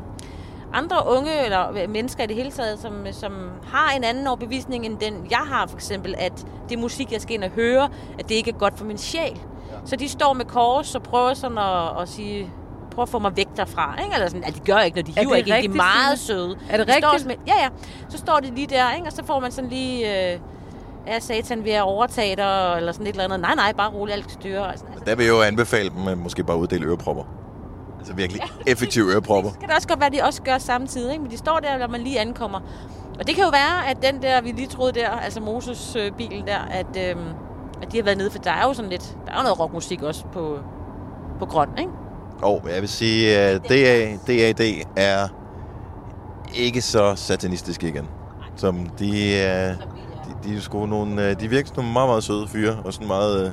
andre 0.74 0.98
unge 1.18 1.46
eller 1.46 1.88
mennesker 1.88 2.24
i 2.24 2.28
det 2.28 2.36
hele 2.36 2.52
taget, 2.52 2.80
som, 2.80 2.94
som 3.12 3.32
har 3.74 3.92
en 3.98 4.04
anden 4.04 4.28
overbevisning 4.28 4.86
end 4.86 4.98
den, 4.98 5.28
jeg 5.32 5.38
har 5.48 5.68
for 5.68 5.76
eksempel, 5.76 6.16
at 6.18 6.46
det 6.70 6.80
musik, 6.80 7.12
jeg 7.12 7.22
skal 7.22 7.36
ind 7.36 7.44
og 7.44 7.50
høre, 7.50 7.90
at 8.20 8.30
det 8.30 8.36
ikke 8.36 8.50
er 8.52 8.56
godt 8.58 8.78
for 8.78 8.86
min 8.86 8.98
sjæl. 8.98 9.22
Ja. 9.72 9.76
Så 9.86 9.96
de 9.96 10.10
står 10.10 10.34
med 10.34 10.46
kors 10.46 10.96
og 10.96 11.04
prøver 11.04 11.34
sådan 11.34 11.58
at, 11.58 12.02
at 12.02 12.10
sige, 12.10 12.50
prøv 12.92 13.04
at 13.04 13.10
få 13.10 13.20
mig 13.20 13.38
væk 13.38 13.48
derfra. 13.58 13.96
Ikke? 14.04 14.14
Eller 14.16 14.28
sådan, 14.28 14.44
at 14.44 14.56
de 14.56 14.60
gør 14.60 14.80
ikke, 14.80 14.98
når 14.98 15.04
de 15.04 15.14
Er 15.18 15.22
hiver 15.22 15.36
ikke. 15.36 15.40
ind. 15.40 15.46
De 15.46 15.52
er 15.52 15.56
rigtigt, 15.56 15.76
meget 15.76 16.20
søde. 16.20 16.58
Er 16.70 16.78
det 16.78 16.88
De 16.88 16.94
står 16.94 17.12
rigtigt? 17.14 17.28
Med, 17.28 17.36
ja, 17.48 17.54
ja. 17.64 17.70
Så 18.10 18.18
står 18.18 18.40
de 18.40 18.56
lige 18.56 18.68
der, 18.68 18.94
ikke? 18.94 19.08
og 19.08 19.14
så 19.14 19.26
får 19.26 19.40
man 19.40 19.52
sådan 19.52 19.70
lige... 19.70 20.32
Øh, 20.34 20.40
er 21.08 21.20
satan 21.20 21.64
ved 21.64 21.72
at 21.72 21.82
overtage 21.84 22.36
dig, 22.36 22.74
eller 22.78 22.92
sådan 22.92 23.08
et 23.08 23.12
eller 23.12 23.24
andet. 23.24 23.40
Nej, 23.40 23.56
nej, 23.56 23.74
bare 23.74 23.92
roligt, 23.92 24.16
alt 24.18 24.32
styre. 24.32 24.72
Altså, 24.72 24.86
altså, 24.92 25.04
Der 25.06 25.16
vil 25.16 25.26
jeg 25.26 25.34
jo 25.34 25.42
anbefale 25.42 25.90
dem 25.90 26.08
at 26.08 26.18
måske 26.18 26.44
bare 26.44 26.58
uddele 26.58 26.86
ørepropper. 26.86 27.24
Altså 28.02 28.14
virkelig 28.14 28.42
effektive 28.68 29.12
ørepropper. 29.14 29.50
så 29.54 29.60
kan 29.60 29.68
det 29.70 29.76
også 29.76 29.88
godt 29.88 30.00
være, 30.00 30.08
at 30.08 30.14
de 30.14 30.22
også 30.24 30.42
gør 30.42 30.58
samtidig, 30.58 31.12
ikke? 31.12 31.24
men 31.24 31.32
de 31.32 31.38
står 31.38 31.60
der, 31.60 31.78
når 31.78 31.88
man 31.88 32.02
lige 32.02 32.20
ankommer. 32.20 32.60
Og 33.20 33.28
det 33.28 33.36
kan 33.36 33.44
jo 33.44 33.50
være, 33.50 33.90
at 33.90 33.98
den 34.02 34.22
der, 34.22 34.42
vi 34.42 34.52
lige 34.52 34.68
troede 34.68 34.92
der, 35.00 35.10
altså 35.10 35.40
Moses-bilen 35.40 36.48
der, 36.48 36.58
at, 36.72 37.10
øhm, 37.10 37.26
at 37.82 37.92
de 37.92 37.98
har 37.98 38.04
været 38.04 38.18
nede, 38.18 38.32
for 38.32 38.40
der 38.40 38.52
er 38.52 38.64
jo 38.68 38.74
sådan 38.74 38.92
lidt, 38.92 39.18
der 39.26 39.32
er 39.32 39.38
jo 39.38 39.44
noget 39.44 39.60
rockmusik 39.60 40.02
også 40.02 40.26
på, 40.34 40.58
på 41.40 41.46
grøn, 41.46 41.70
ikke? 41.80 41.92
Og 42.42 42.62
jeg 42.74 42.82
vil 42.82 42.90
sige, 42.90 43.38
at 43.38 43.70
DA, 43.70 44.16
DAD 44.28 44.60
er 44.96 45.28
ikke 46.56 46.82
så 46.82 47.16
satanistisk 47.16 47.84
igen. 47.84 48.08
Som 48.56 48.86
de 49.00 49.36
er... 49.36 49.76
De, 49.76 50.50
de 50.50 50.56
er 50.56 50.60
sgu 50.62 50.86
nogle... 50.86 51.30
øh, 51.30 51.40
De 51.40 51.48
virker 51.48 51.68
som 51.68 51.78
nogle 51.78 51.94
meget, 51.94 52.10
meget 52.10 52.24
søde 52.24 52.48
fyre, 52.48 52.78
og 52.86 52.94
sådan 52.94 53.08
meget... 53.08 53.46
øh, 53.46 53.52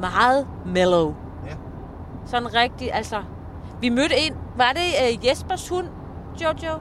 Meget 0.00 0.46
mellow. 0.66 1.14
Ja. 1.46 1.54
Sådan 2.26 2.54
rigtig, 2.54 2.94
altså... 2.94 3.16
Vi 3.82 3.88
mødte 3.88 4.16
en, 4.18 4.32
var 4.56 4.72
det 4.72 5.16
uh, 5.18 5.26
Jespers 5.26 5.68
hund, 5.68 5.86
Jojo? 6.42 6.78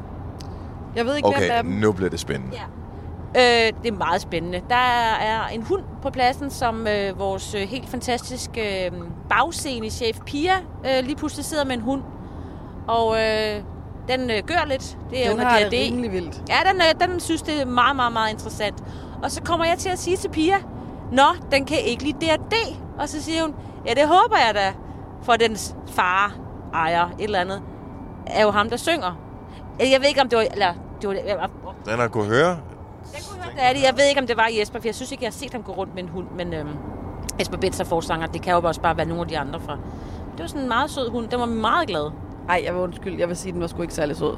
Jeg 0.96 1.06
ved 1.06 1.16
ikke, 1.16 1.28
hvem 1.30 1.38
Okay, 1.38 1.50
af 1.50 1.64
dem. 1.64 1.72
nu 1.72 1.92
bliver 1.92 2.10
det 2.10 2.20
spændende. 2.20 2.56
Ja. 2.58 3.68
Øh, 3.68 3.74
det 3.84 3.94
er 3.94 3.98
meget 3.98 4.22
spændende. 4.22 4.62
Der 4.70 4.76
er 5.22 5.48
en 5.48 5.62
hund 5.64 5.84
på 6.02 6.10
pladsen, 6.10 6.50
som 6.50 6.88
øh, 6.88 7.20
vores 7.20 7.56
øh, 7.56 7.62
helt 7.62 7.90
fantastiske 7.90 8.86
øh, 8.86 8.92
bagscene-chef 9.30 10.20
Pia 10.26 10.54
øh, 10.86 11.04
lige 11.06 11.16
pludselig 11.16 11.46
sidder 11.46 11.66
med 11.66 11.74
en 11.76 11.82
hund. 11.82 12.02
Og 12.88 13.16
øh, 13.22 13.62
den 14.08 14.30
øh, 14.30 14.44
gør 14.48 14.66
lidt. 14.68 14.98
Det 15.10 15.20
er 15.20 15.24
Den 15.24 15.34
under 15.34 15.46
har 15.46 15.60
det 15.60 15.68
DRD. 15.68 15.74
rimelig 15.74 16.12
vildt. 16.12 16.42
Ja, 16.50 16.58
den, 16.72 16.82
øh, 16.82 17.08
den 17.10 17.20
synes, 17.20 17.42
det 17.42 17.62
er 17.62 17.66
meget, 17.66 17.96
meget, 17.96 18.14
meget 18.14 18.32
interessant. 18.32 18.84
Og 19.24 19.32
så 19.32 19.42
kommer 19.44 19.66
jeg 19.66 19.78
til 19.78 19.90
at 19.90 20.00
sige 20.00 20.18
til 20.18 20.30
Pia, 20.30 20.56
Nå, 21.12 21.24
den 21.52 21.66
kan 21.66 21.78
ikke 21.86 22.04
lide 22.04 22.18
D&D. 22.26 22.54
Og 23.00 23.10
så 23.10 23.22
siger 23.24 23.42
hun, 23.44 23.54
ja, 23.88 23.94
det 23.94 24.08
håber 24.08 24.38
jeg 24.48 24.56
da. 24.56 24.74
For 25.24 25.34
dens 25.34 25.76
far, 25.90 26.36
ejer, 26.74 27.06
et 27.08 27.14
eller 27.20 27.40
andet, 27.40 27.62
er 28.28 28.44
jo 28.44 28.52
ham, 28.52 28.70
der 28.70 28.78
synger. 28.78 29.20
Jeg 29.80 30.00
ved 30.02 30.08
ikke, 30.08 30.22
om 30.22 30.30
det 30.30 30.38
var... 30.38 30.44
Eller, 30.52 30.74
det 31.02 31.10
var 31.10 31.14
jeg, 31.16 31.50
Den 31.86 32.00
har 32.00 32.08
kunne 32.08 32.26
høre. 32.26 32.48
jeg 32.50 33.22
kunne 33.30 33.44
høre, 33.44 33.54
det 33.56 33.64
er 33.70 33.74
det. 33.74 33.84
Jeg 33.84 33.94
ved 33.98 34.06
ikke, 34.10 34.22
om 34.22 34.28
det 34.28 34.38
var 34.38 34.48
Jesper, 34.60 34.80
for 34.80 34.88
jeg 34.88 34.96
synes 34.96 35.12
ikke, 35.12 35.24
jeg 35.24 35.30
har 35.32 35.38
set 35.40 35.52
ham 35.54 35.64
gå 35.64 35.72
rundt 35.72 35.96
med 35.96 36.04
en 36.04 36.10
hund. 36.10 36.28
Men 36.38 36.54
øhm, 36.54 36.70
Jesper 37.40 37.58
Bentz 37.58 37.80
er 37.80 37.84
forsanger. 37.84 38.28
Det 38.28 38.42
kan 38.42 38.54
jo 38.54 38.62
også 38.64 38.82
bare 38.82 38.98
være 38.98 39.06
nogle 39.06 39.22
af 39.22 39.28
de 39.28 39.38
andre 39.40 39.60
fra. 39.60 39.78
Det 40.32 40.40
var 40.40 40.48
sådan 40.48 40.62
en 40.62 40.68
meget 40.68 40.92
sød 40.92 41.10
hund. 41.10 41.28
Den 41.30 41.40
var 41.40 41.46
meget 41.46 41.88
glad. 41.88 42.12
Ej, 42.50 42.62
jeg 42.66 42.74
vil 42.74 42.82
undskylde. 42.82 43.20
Jeg 43.20 43.28
vil 43.28 43.38
sige, 43.38 43.52
den 43.52 43.62
var 43.62 43.68
sgu 43.68 43.82
ikke 43.82 43.94
særlig 43.94 44.16
sød. 44.16 44.38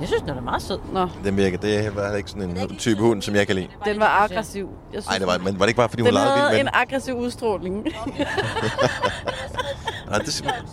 Jeg 0.00 0.08
synes, 0.08 0.22
den 0.22 0.30
er 0.30 0.40
meget 0.40 0.62
sød. 0.62 0.78
Nå, 0.92 1.08
Den 1.24 1.36
virker. 1.36 1.58
Det 1.58 1.78
er 1.78 1.82
heller 1.82 2.14
ikke 2.16 2.30
sådan 2.30 2.56
en 2.56 2.76
type 2.76 3.00
hund, 3.00 3.22
som 3.22 3.34
jeg 3.34 3.46
kan 3.46 3.56
lide. 3.56 3.68
den 3.84 4.00
var 4.00 4.06
aggressiv. 4.22 4.68
Jeg 4.92 5.02
synes, 5.02 5.06
Nej, 5.08 5.18
det 5.18 5.26
var, 5.26 5.38
men 5.44 5.58
var 5.58 5.64
det 5.64 5.68
ikke 5.68 5.76
bare, 5.76 5.88
fordi 5.88 6.02
hun 6.02 6.08
den 6.10 6.16
havde 6.18 6.48
vildt 6.50 6.60
en 6.60 6.64
med 6.64 6.72
aggressiv 6.74 7.14
udstråling. 7.16 7.84
Nej, 10.14 10.18
det 10.18 10.28
er 10.28 10.32
simpelthen- 10.32 10.66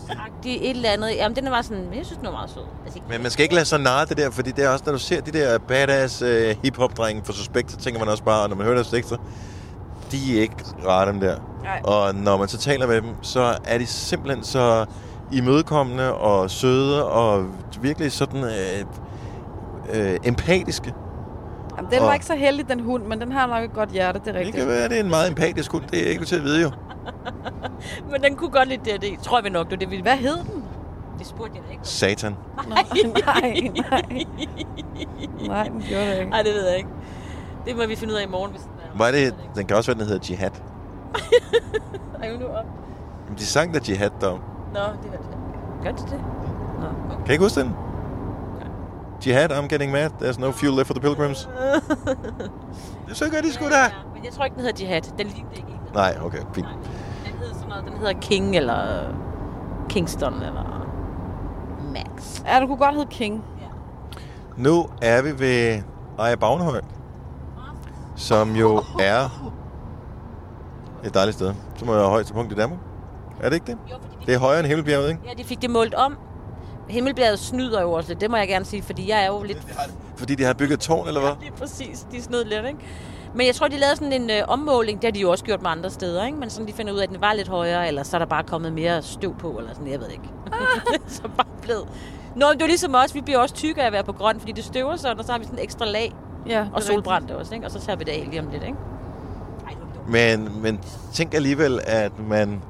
Det 0.43 0.51
er 0.51 0.69
et 0.69 0.75
eller 0.75 0.89
andet. 0.89 1.09
Jamen, 1.15 1.35
den 1.35 1.51
var 1.51 1.61
sådan... 1.61 1.83
Jeg 1.95 2.05
synes, 2.05 2.17
den 2.17 2.25
var 2.25 2.31
meget 2.31 2.49
sød. 2.49 2.61
Altså, 2.85 2.97
ikke 2.97 3.07
Men 3.09 3.21
man 3.21 3.31
skal 3.31 3.43
ikke 3.43 3.55
lade 3.55 3.65
sig 3.65 3.79
narre 3.79 4.05
det 4.05 4.17
der, 4.17 4.31
fordi 4.31 4.51
det 4.51 4.65
er 4.65 4.69
også, 4.69 4.83
når 4.85 4.93
du 4.93 4.99
ser 4.99 5.21
de 5.21 5.31
der 5.31 5.57
badass 5.57 6.21
uh, 6.21 6.27
hip-hop-drenge 6.63 7.21
for 7.25 7.33
Suspekt, 7.33 7.71
så 7.71 7.77
tænker 7.77 7.99
man 7.99 8.09
også 8.09 8.23
bare, 8.23 8.43
og 8.43 8.49
når 8.49 8.55
man 8.55 8.65
hører 8.65 8.75
deres 8.75 8.89
tekster, 8.89 9.17
de 10.11 10.37
er 10.37 10.41
ikke 10.41 10.55
rare 10.87 11.07
dem 11.11 11.19
der. 11.19 11.35
Nej. 11.63 11.81
Og 11.83 12.15
når 12.15 12.37
man 12.37 12.47
så 12.47 12.57
taler 12.57 12.87
med 12.87 12.95
dem, 13.01 13.09
så 13.21 13.55
er 13.65 13.77
de 13.77 13.85
simpelthen 13.85 14.43
så 14.43 14.85
imødekommende 15.31 16.13
og 16.13 16.51
søde 16.51 17.05
og 17.05 17.45
virkelig 17.81 18.11
sådan 18.11 18.43
øh, 18.43 18.85
øh, 19.93 20.17
empatiske. 20.23 20.93
Jamen, 21.77 21.91
den 21.91 22.01
var 22.01 22.07
Og- 22.07 22.13
ikke 22.13 22.25
så 22.25 22.35
heldig, 22.35 22.69
den 22.69 22.79
hund, 22.79 23.03
men 23.03 23.21
den 23.21 23.31
har 23.31 23.47
nok 23.47 23.63
et 23.63 23.73
godt 23.73 23.89
hjerte, 23.89 24.19
det 24.19 24.27
er 24.27 24.31
Det 24.31 24.39
rigtigt. 24.39 24.57
kan 24.57 24.67
være, 24.67 24.89
det 24.89 24.95
er 24.99 25.03
en 25.03 25.09
meget 25.09 25.29
empatisk 25.29 25.71
hund. 25.71 25.83
Det 25.91 26.05
er 26.07 26.09
ikke 26.11 26.25
til 26.25 26.35
at 26.35 26.43
vide 26.43 26.61
jo. 26.61 26.71
Men 28.11 28.23
den 28.23 28.35
kunne 28.35 28.49
godt 28.51 28.67
lide 28.67 28.91
det, 28.91 29.01
det 29.01 29.19
tror 29.19 29.41
vi 29.41 29.49
nok, 29.49 29.71
det 29.71 29.79
det 29.79 29.91
vi... 29.91 29.99
Hvad 30.01 30.17
hed 30.17 30.37
den? 30.37 30.63
Det 31.19 31.27
spurgte 31.27 31.55
jeg 31.55 31.63
da 31.67 31.71
ikke. 31.71 31.87
Satan. 31.87 32.35
Nå, 32.57 32.63
nej, 32.69 32.83
nej. 33.25 33.71
Nej, 35.47 35.63
den 35.63 35.83
gjorde 35.89 36.05
det 36.05 36.17
ikke. 36.19 36.29
Nej, 36.29 36.41
det 36.41 36.53
ved 36.53 36.67
jeg 36.67 36.77
ikke. 36.77 36.89
Det 37.65 37.75
må 37.77 37.85
vi 37.85 37.95
finde 37.95 38.13
ud 38.13 38.19
af 38.19 38.23
i 38.23 38.29
morgen, 38.29 38.51
hvis 38.51 38.61
den 38.61 38.71
er. 38.93 38.97
Var 38.97 39.11
det, 39.11 39.35
den 39.55 39.65
kan 39.65 39.77
også 39.77 39.91
være, 39.91 39.99
den 39.99 40.07
hedder 40.07 40.27
Jihad. 40.29 40.51
Er 42.23 42.37
nu 42.39 42.45
op? 42.45 42.65
Men 43.29 43.37
de 43.37 43.45
sang 43.45 43.73
der 43.73 43.79
Jihad 43.87 44.09
dog. 44.21 44.39
Nå, 44.73 44.79
det 44.79 45.11
var 45.11 45.17
det. 45.17 45.37
Gør 45.83 45.91
de 45.91 45.97
det? 45.97 46.21
Nå, 46.79 46.85
okay. 46.85 47.17
Kan 47.17 47.29
I 47.29 47.31
ikke 47.31 47.43
huske 47.43 47.59
den? 47.59 47.75
Jihad, 49.25 49.51
I'm 49.51 49.67
getting 49.67 49.91
mad. 49.91 50.09
There's 50.21 50.39
no 50.39 50.51
fuel 50.51 50.73
left 50.75 50.87
for 50.87 50.93
the 50.93 51.01
pilgrims. 51.01 51.49
Så 53.19 53.29
gør 53.31 53.41
de 53.41 53.53
sgu 53.53 53.65
da. 53.65 53.75
Ja, 53.77 53.89
men 54.15 54.25
jeg 54.25 54.33
tror 54.33 54.45
ikke, 54.45 54.55
den 54.55 54.63
hedder 54.63 54.85
Jihad. 54.85 55.01
Den 55.01 55.27
lignede 55.27 55.55
ikke. 55.55 55.67
Nej, 55.93 56.17
okay, 56.25 56.37
fint. 56.53 56.67
Nej. 56.67 56.75
Den 57.25 57.39
hedder 57.39 57.53
sådan 57.53 57.69
noget. 57.69 57.83
Den 57.85 57.93
hedder 57.97 58.13
King, 58.21 58.55
eller 58.57 59.03
Kingston, 59.89 60.33
eller 60.33 60.87
Max. 61.93 62.41
Ja, 62.45 62.59
du 62.59 62.67
kunne 62.67 62.77
godt 62.77 62.95
hedde 62.95 63.09
King. 63.11 63.43
Nu 64.57 64.87
er 65.01 65.21
vi 65.21 65.39
ved 65.39 65.81
Ejer 66.19 66.35
Bagnehøj, 66.35 66.81
som 68.15 68.55
jo 68.55 68.83
er 68.99 69.51
et 71.03 71.13
dejligt 71.13 71.35
sted, 71.37 71.53
som 71.75 71.89
er 71.89 72.07
højeste 72.07 72.33
punkt 72.33 72.51
i 72.51 72.55
Danmark. 72.55 72.79
Er 73.39 73.49
det 73.49 73.55
ikke 73.55 73.65
det? 73.65 73.77
Jo, 73.91 73.95
fordi 74.11 74.25
Det 74.25 74.33
er 74.35 74.39
højere 74.39 74.59
end 74.59 74.67
Himmelbjerget, 74.67 75.09
ikke? 75.09 75.21
Ja, 75.25 75.33
de 75.37 75.43
fik 75.43 75.61
det 75.61 75.69
målt 75.69 75.93
om. 75.93 76.17
Himmelbladet 76.89 77.39
snyder 77.39 77.81
jo 77.81 77.91
også 77.91 78.09
lidt. 78.09 78.21
Det 78.21 78.31
må 78.31 78.37
jeg 78.37 78.47
gerne 78.47 78.65
sige, 78.65 78.83
fordi 78.83 79.09
jeg 79.09 79.23
er 79.23 79.27
jo 79.27 79.43
lidt... 79.43 79.67
Fordi 80.15 80.35
de 80.35 80.43
har 80.43 80.53
bygget 80.53 80.73
et 80.73 80.79
tårn, 80.79 81.07
eller 81.07 81.21
hvad? 81.21 81.31
Lige 81.41 81.51
præcis. 81.51 82.07
De 82.11 82.21
snød 82.21 82.43
lidt, 82.43 82.65
ikke? 82.65 82.79
Men 83.35 83.47
jeg 83.47 83.55
tror, 83.55 83.67
de 83.67 83.77
lavede 83.77 83.95
sådan 83.95 84.13
en 84.13 84.29
øh, 84.29 84.43
ommåling. 84.47 85.01
Det 85.01 85.07
har 85.07 85.11
de 85.11 85.19
jo 85.19 85.31
også 85.31 85.43
gjort 85.43 85.61
med 85.61 85.69
andre 85.71 85.89
steder, 85.89 86.25
ikke? 86.25 86.37
Men 86.37 86.49
sådan, 86.49 86.67
de 86.67 86.73
finder 86.73 86.93
ud 86.93 86.97
af, 86.99 87.03
at 87.03 87.09
den 87.09 87.21
var 87.21 87.33
lidt 87.33 87.47
højere, 87.47 87.87
eller 87.87 88.03
så 88.03 88.17
er 88.17 88.19
der 88.19 88.25
bare 88.25 88.43
kommet 88.43 88.73
mere 88.73 89.01
støv 89.01 89.35
på, 89.35 89.49
eller 89.51 89.73
sådan, 89.73 89.91
jeg 89.91 89.99
ved 89.99 90.09
ikke. 90.09 90.23
så 91.07 91.21
bare 91.21 91.47
blevet... 91.61 91.87
Nå, 92.35 92.45
men 92.49 92.57
det 92.57 92.61
er 92.61 92.67
ligesom 92.67 92.95
os. 92.95 93.15
Vi 93.15 93.21
bliver 93.21 93.39
også 93.39 93.55
tykke 93.55 93.81
af 93.81 93.85
at 93.87 93.93
være 93.93 94.03
på 94.03 94.11
grøn, 94.13 94.39
fordi 94.39 94.51
det 94.51 94.63
støver 94.63 94.95
sådan, 94.95 95.19
og 95.19 95.25
så 95.25 95.31
har 95.31 95.39
vi 95.39 95.45
sådan 95.45 95.59
en 95.59 95.63
ekstra 95.63 95.85
lag. 95.85 96.13
Ja, 96.47 96.59
Og 96.59 96.65
rigtigt. 96.67 96.85
solbrændte 96.85 97.37
også, 97.37 97.53
ikke? 97.53 97.65
Og 97.65 97.71
så 97.71 97.79
tager 97.79 97.95
vi 97.97 98.03
det 98.03 98.11
af 98.11 98.27
lige 98.29 98.39
om 98.41 98.47
lidt, 98.51 98.63
ikke? 98.63 98.77
Ej. 99.67 99.73
Men, 100.07 100.61
men 100.61 100.79
tænk 101.13 101.33
alligevel, 101.33 101.79
at 101.83 102.11
man... 102.29 102.61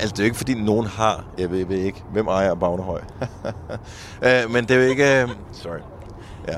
Altså, 0.00 0.08
det 0.12 0.18
er 0.18 0.22
jo 0.22 0.24
ikke, 0.24 0.36
fordi 0.36 0.54
nogen 0.54 0.86
har... 0.86 1.24
Jeg 1.38 1.50
ved, 1.50 1.58
jeg 1.58 1.68
ved 1.68 1.76
ikke, 1.76 2.04
hvem 2.12 2.26
ejer 2.28 2.54
Bagnehøj. 2.54 3.00
Øh, 4.22 4.50
men 4.50 4.64
det 4.64 4.70
er 4.70 4.74
jo 4.76 4.88
ikke... 4.88 5.22
øh, 5.22 5.28
Sorry. 5.52 5.78
Ja. 6.48 6.54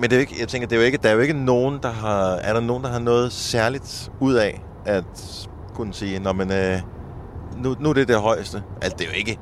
Men 0.00 0.02
det 0.10 0.12
er 0.12 0.16
jo 0.16 0.20
ikke, 0.20 0.36
jeg 0.40 0.48
tænker, 0.48 0.68
det 0.68 0.76
er 0.76 0.80
jo 0.80 0.86
ikke, 0.86 0.98
der 1.02 1.08
er 1.08 1.12
jo 1.12 1.20
ikke 1.20 1.32
nogen, 1.44 1.78
der 1.82 1.90
har... 1.90 2.24
Er 2.34 2.52
der 2.52 2.60
nogen, 2.60 2.84
der 2.84 2.90
har 2.90 2.98
noget 2.98 3.32
særligt 3.32 4.10
ud 4.20 4.34
af 4.34 4.62
at 4.84 5.04
kunne 5.74 5.94
sige, 5.94 6.18
Nå, 6.18 6.32
men 6.32 6.52
øh, 6.52 6.80
nu, 7.56 7.76
nu 7.80 7.88
er 7.88 7.92
det 7.92 8.08
det 8.08 8.16
højeste. 8.20 8.62
Altså, 8.82 8.96
det 8.98 9.04
er 9.06 9.10
jo 9.10 9.16
ikke... 9.16 9.38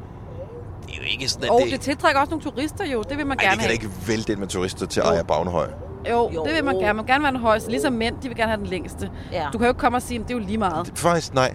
Det 0.87 0.93
er 0.93 0.97
jo 0.97 1.03
ikke 1.12 1.29
sådan, 1.29 1.45
at 1.45 1.51
Og 1.51 1.61
det... 1.65 1.73
det 1.73 1.81
tiltrækker 1.81 2.21
også 2.21 2.31
nogle 2.31 2.45
turister 2.45 2.85
jo. 2.87 3.03
Det 3.03 3.19
vil 3.19 3.27
man 3.27 3.38
Ej, 3.38 3.45
gerne 3.45 3.53
det 3.53 3.61
kan 3.61 3.69
da 3.71 3.75
have. 3.75 3.93
ikke 4.03 4.09
vælte 4.09 4.33
ind 4.33 4.41
med 4.41 4.49
turister 4.49 4.87
til 4.87 5.03
Ejer 5.03 5.23
Bagnehøj. 5.23 5.69
Jo, 6.11 6.31
Jo. 6.35 6.45
det 6.45 6.55
vil 6.55 6.65
man 6.65 6.75
gerne. 6.75 6.87
Man 6.95 6.97
vil 6.97 7.07
gerne 7.12 7.23
være 7.25 7.33
den 7.33 7.41
højeste. 7.41 7.71
Ligesom 7.71 7.93
mænd, 7.93 8.15
de 8.23 8.29
vil 8.29 8.37
gerne 8.37 8.51
have 8.51 8.61
den 8.61 8.67
længste. 8.67 9.11
Ja. 9.33 9.47
Du 9.53 9.59
kan 9.59 9.65
jo 9.67 9.71
ikke 9.71 9.81
komme 9.81 9.99
og 9.99 10.03
sige, 10.03 10.21
at 10.21 10.29
det 10.29 10.35
er 10.35 10.38
jo 10.38 10.45
lige 10.47 10.59
meget. 10.59 10.87
Det- 10.87 10.99
Faktisk 10.99 11.35
nej. 11.35 11.55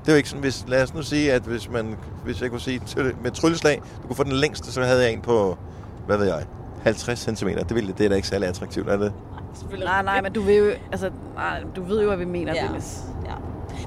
Det 0.00 0.08
er 0.08 0.12
jo 0.12 0.16
ikke 0.16 0.28
sådan, 0.28 0.40
hvis, 0.42 0.64
lad 0.68 0.82
os 0.82 0.94
nu 0.94 1.02
sige, 1.02 1.32
at 1.32 1.42
hvis, 1.42 1.70
man, 1.70 1.96
hvis 2.24 2.42
jeg 2.42 2.50
kunne 2.50 2.60
sige 2.60 2.78
til, 2.86 3.14
med 3.22 3.30
trylleslag, 3.30 3.82
du 4.02 4.06
kunne 4.06 4.16
få 4.16 4.24
den 4.24 4.32
længste, 4.32 4.72
så 4.72 4.82
havde 4.82 5.02
jeg 5.02 5.12
en 5.12 5.20
på, 5.20 5.58
hvad 6.06 6.16
ved 6.18 6.26
jeg, 6.26 6.44
50 6.82 7.18
cm. 7.38 7.48
Det, 7.48 7.74
ville, 7.74 7.92
det 7.98 8.04
er 8.04 8.08
da 8.08 8.14
ikke 8.14 8.28
særlig 8.28 8.48
attraktivt, 8.48 8.88
er 8.88 8.96
det? 8.96 9.12
Nej, 9.84 10.02
nej, 10.02 10.20
men 10.20 10.32
du 10.32 10.40
ved 10.42 10.66
jo, 10.66 10.72
altså, 10.92 11.10
nej, 11.34 11.62
du 11.76 11.82
ved 11.84 12.00
jo, 12.00 12.06
hvad 12.06 12.16
vi 12.16 12.24
mener, 12.24 12.54
Ja. 12.54 12.62
Dennis. 12.66 13.00
Ja. 13.24 13.30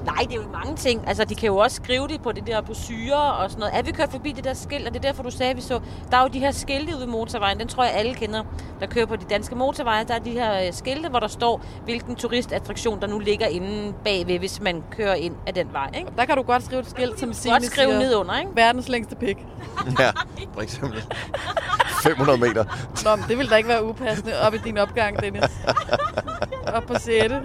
Nej, 0.04 0.16
det 0.22 0.32
er 0.32 0.36
jo 0.36 0.48
mange 0.52 0.76
ting. 0.76 1.08
Altså, 1.08 1.24
de 1.24 1.34
kan 1.34 1.46
jo 1.46 1.56
også 1.56 1.76
skrive 1.76 2.08
det 2.08 2.22
på 2.22 2.32
det 2.32 2.46
der 2.46 2.60
på 2.60 2.74
syre 2.74 3.32
og 3.34 3.50
sådan 3.50 3.60
noget. 3.60 3.78
Er 3.78 3.82
vi 3.82 3.92
kørt 3.92 4.10
forbi 4.10 4.32
det 4.32 4.44
der 4.44 4.54
skilt, 4.54 4.86
og 4.86 4.94
det 4.94 5.04
er 5.04 5.08
derfor, 5.08 5.22
du 5.22 5.30
sagde, 5.30 5.50
at 5.50 5.56
vi 5.56 5.60
så... 5.62 5.80
Der 6.10 6.16
er 6.16 6.22
jo 6.22 6.28
de 6.28 6.38
her 6.38 6.50
skilte 6.50 6.92
ude 6.92 7.00
ved 7.00 7.06
motorvejen, 7.06 7.58
den 7.60 7.68
tror 7.68 7.84
jeg 7.84 7.92
alle 7.94 8.14
kender, 8.14 8.42
der 8.80 8.86
kører 8.86 9.06
på 9.06 9.16
de 9.16 9.24
danske 9.30 9.54
motorveje. 9.54 10.04
Der 10.04 10.14
er 10.14 10.18
de 10.18 10.30
her 10.30 10.66
øh, 10.66 10.72
skilte, 10.72 11.08
hvor 11.08 11.20
der 11.20 11.28
står, 11.28 11.64
hvilken 11.84 12.16
turistattraktion, 12.16 13.00
der 13.00 13.06
nu 13.06 13.18
ligger 13.18 13.46
inde 13.46 13.92
bagved, 14.04 14.38
hvis 14.38 14.60
man 14.60 14.82
kører 14.90 15.14
ind 15.14 15.34
af 15.46 15.54
den 15.54 15.72
vej, 15.72 15.90
ikke? 15.98 16.10
Der 16.16 16.24
kan 16.24 16.36
du 16.36 16.42
godt 16.42 16.62
skrive 16.64 16.80
et 16.80 16.90
skilt, 16.90 17.20
som 17.20 17.32
Signe 17.32 17.54
Godt 17.54 17.64
skrive 17.64 17.88
siger, 17.90 17.98
ned 17.98 18.14
under, 18.14 18.38
ikke? 18.38 18.50
verdens 18.54 18.88
længste 18.88 19.16
pik. 19.16 19.46
Ja, 19.98 20.10
for 20.54 20.60
eksempel. 20.62 21.04
500 22.02 22.38
meter. 22.38 22.64
Nå, 23.04 23.16
men 23.16 23.24
det 23.28 23.38
vil 23.38 23.50
da 23.50 23.56
ikke 23.56 23.68
være 23.68 23.84
upassende 23.84 24.40
op 24.40 24.54
i 24.54 24.58
din 24.58 24.78
opgang, 24.78 25.22
Dennis. 25.22 25.42
Op 26.66 26.82
på 26.82 26.94
sætte. 26.98 27.42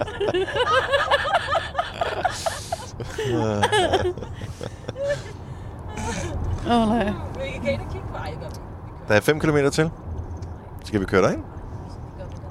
Åh, 6.67 6.81
oh, 6.81 6.89
nej. 6.89 7.13
Der 9.07 9.15
er 9.15 9.21
5 9.21 9.39
km 9.39 9.57
til. 9.71 9.91
Skal 10.85 10.99
vi 10.99 11.05
køre 11.05 11.21
derind? 11.21 11.43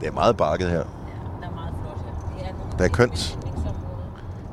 Det 0.00 0.08
er 0.08 0.12
meget 0.12 0.36
bakket 0.36 0.70
her. 0.70 0.76
Der 0.76 0.84
er 1.46 1.50
meget 1.50 1.74
flot 1.82 1.98
her. 2.04 2.38
Det 2.38 2.48
er 2.48 2.52
nogle 2.52 2.78
Der 2.78 2.84
er 2.84 2.88
kønt. 2.88 3.38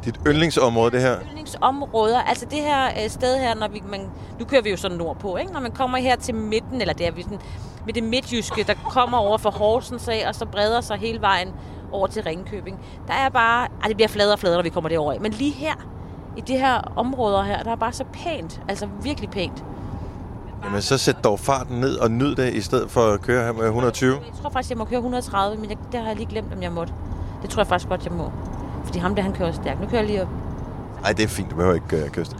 Dit 0.05 0.19
yndlingsområde, 0.27 0.91
det 0.91 1.01
her. 1.01 1.17
Yndlingsområder. 1.55 2.19
Altså 2.21 2.45
det 2.45 2.59
her 2.59 2.85
øh, 2.85 3.09
sted 3.09 3.37
her, 3.37 3.55
når 3.55 3.67
vi, 3.67 3.83
man, 3.91 4.01
nu 4.39 4.45
kører 4.45 4.61
vi 4.61 4.69
jo 4.69 4.77
sådan 4.77 4.97
nordpå, 4.97 5.37
ikke? 5.37 5.53
Når 5.53 5.59
man 5.59 5.71
kommer 5.71 5.97
her 5.97 6.15
til 6.15 6.35
midten, 6.35 6.81
eller 6.81 6.93
der, 6.93 7.11
vi 7.11 7.21
sådan, 7.21 7.39
med 7.85 7.93
det 7.93 8.03
midtjyske, 8.03 8.63
der 8.63 8.73
kommer 8.89 9.17
over 9.17 9.37
for 9.37 9.49
Horsens 9.49 10.07
af, 10.07 10.25
og 10.27 10.35
så 10.35 10.45
breder 10.45 10.81
sig 10.81 10.97
hele 10.97 11.21
vejen 11.21 11.53
over 11.91 12.07
til 12.07 12.23
Ringkøbing. 12.23 12.79
Der 13.07 13.13
er 13.13 13.29
bare... 13.29 13.67
Ej, 13.81 13.87
det 13.87 13.95
bliver 13.95 14.07
fladere 14.07 14.35
og 14.35 14.39
fladere, 14.39 14.57
når 14.57 14.63
vi 14.63 14.69
kommer 14.69 14.89
derover 14.89 15.13
af. 15.13 15.21
Men 15.21 15.31
lige 15.31 15.51
her, 15.51 15.73
i 16.37 16.41
de 16.41 16.57
her 16.57 16.93
områder 16.95 17.43
her, 17.43 17.63
der 17.63 17.71
er 17.71 17.75
bare 17.75 17.93
så 17.93 18.03
pænt. 18.13 18.61
Altså 18.67 18.87
virkelig 19.03 19.29
pænt. 19.29 19.63
Jamen, 20.63 20.81
så 20.81 20.97
sæt 20.97 21.23
dog 21.23 21.39
farten 21.39 21.79
ned 21.79 21.95
og 21.97 22.11
nyd 22.11 22.35
det, 22.35 22.53
i 22.53 22.61
stedet 22.61 22.91
for 22.91 23.01
at 23.01 23.21
køre 23.21 23.45
her 23.45 23.53
med 23.53 23.65
120. 23.65 24.13
Jeg 24.13 24.21
tror 24.41 24.49
faktisk, 24.49 24.69
jeg 24.69 24.77
må 24.77 24.85
køre 24.85 24.97
130, 24.97 25.61
men 25.61 25.69
jeg, 25.69 25.77
det 25.91 25.99
har 25.99 26.07
jeg 26.07 26.15
lige 26.15 26.29
glemt, 26.29 26.53
om 26.53 26.63
jeg 26.63 26.71
måtte. 26.71 26.93
Det 27.41 27.49
tror 27.49 27.61
jeg 27.61 27.67
faktisk 27.67 27.89
godt, 27.89 28.05
jeg 28.05 28.13
må. 28.13 28.31
Fordi 28.85 28.99
ham 28.99 29.15
der, 29.15 29.21
han 29.21 29.33
kører 29.33 29.51
stærkt. 29.51 29.81
Nu 29.81 29.87
kører 29.87 30.01
jeg 30.01 30.09
lige 30.09 30.21
op. 30.21 30.27
Nej, 31.01 31.11
det 31.11 31.23
er 31.23 31.27
fint. 31.27 31.51
Du 31.51 31.55
behøver 31.55 31.75
ikke 31.75 32.03
uh, 32.05 32.09
kyste. 32.09 32.35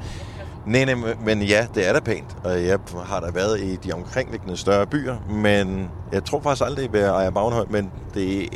Nej, 0.66 0.86
nej, 0.86 0.96
men 1.26 1.42
ja, 1.42 1.68
det 1.76 1.88
er 1.90 1.94
da 1.94 2.00
pænt. 2.00 2.38
Og 2.44 2.66
jeg 2.66 2.80
har 3.06 3.20
da 3.20 3.32
været 3.32 3.60
i 3.60 3.76
de 3.76 3.94
omkringliggende 3.94 4.58
større 4.58 4.88
byer, 4.88 5.16
men 5.30 5.90
jeg 6.12 6.26
tror 6.26 6.42
faktisk 6.42 6.66
aldrig 6.66 6.94
ved 6.94 7.04
Ejer 7.06 7.30
Bagnhøj, 7.30 7.66
men 7.70 7.92
det 8.14 8.44
er 8.44 8.48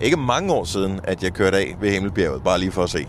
ikke 0.00 0.16
mange 0.16 0.52
år 0.52 0.64
siden, 0.64 1.00
at 1.04 1.22
jeg 1.22 1.32
kørte 1.32 1.56
af 1.56 1.76
ved 1.80 1.90
Himmelbjerget, 1.90 2.42
bare 2.44 2.58
lige 2.58 2.72
for 2.72 2.82
at 2.82 2.90
se. 2.90 3.06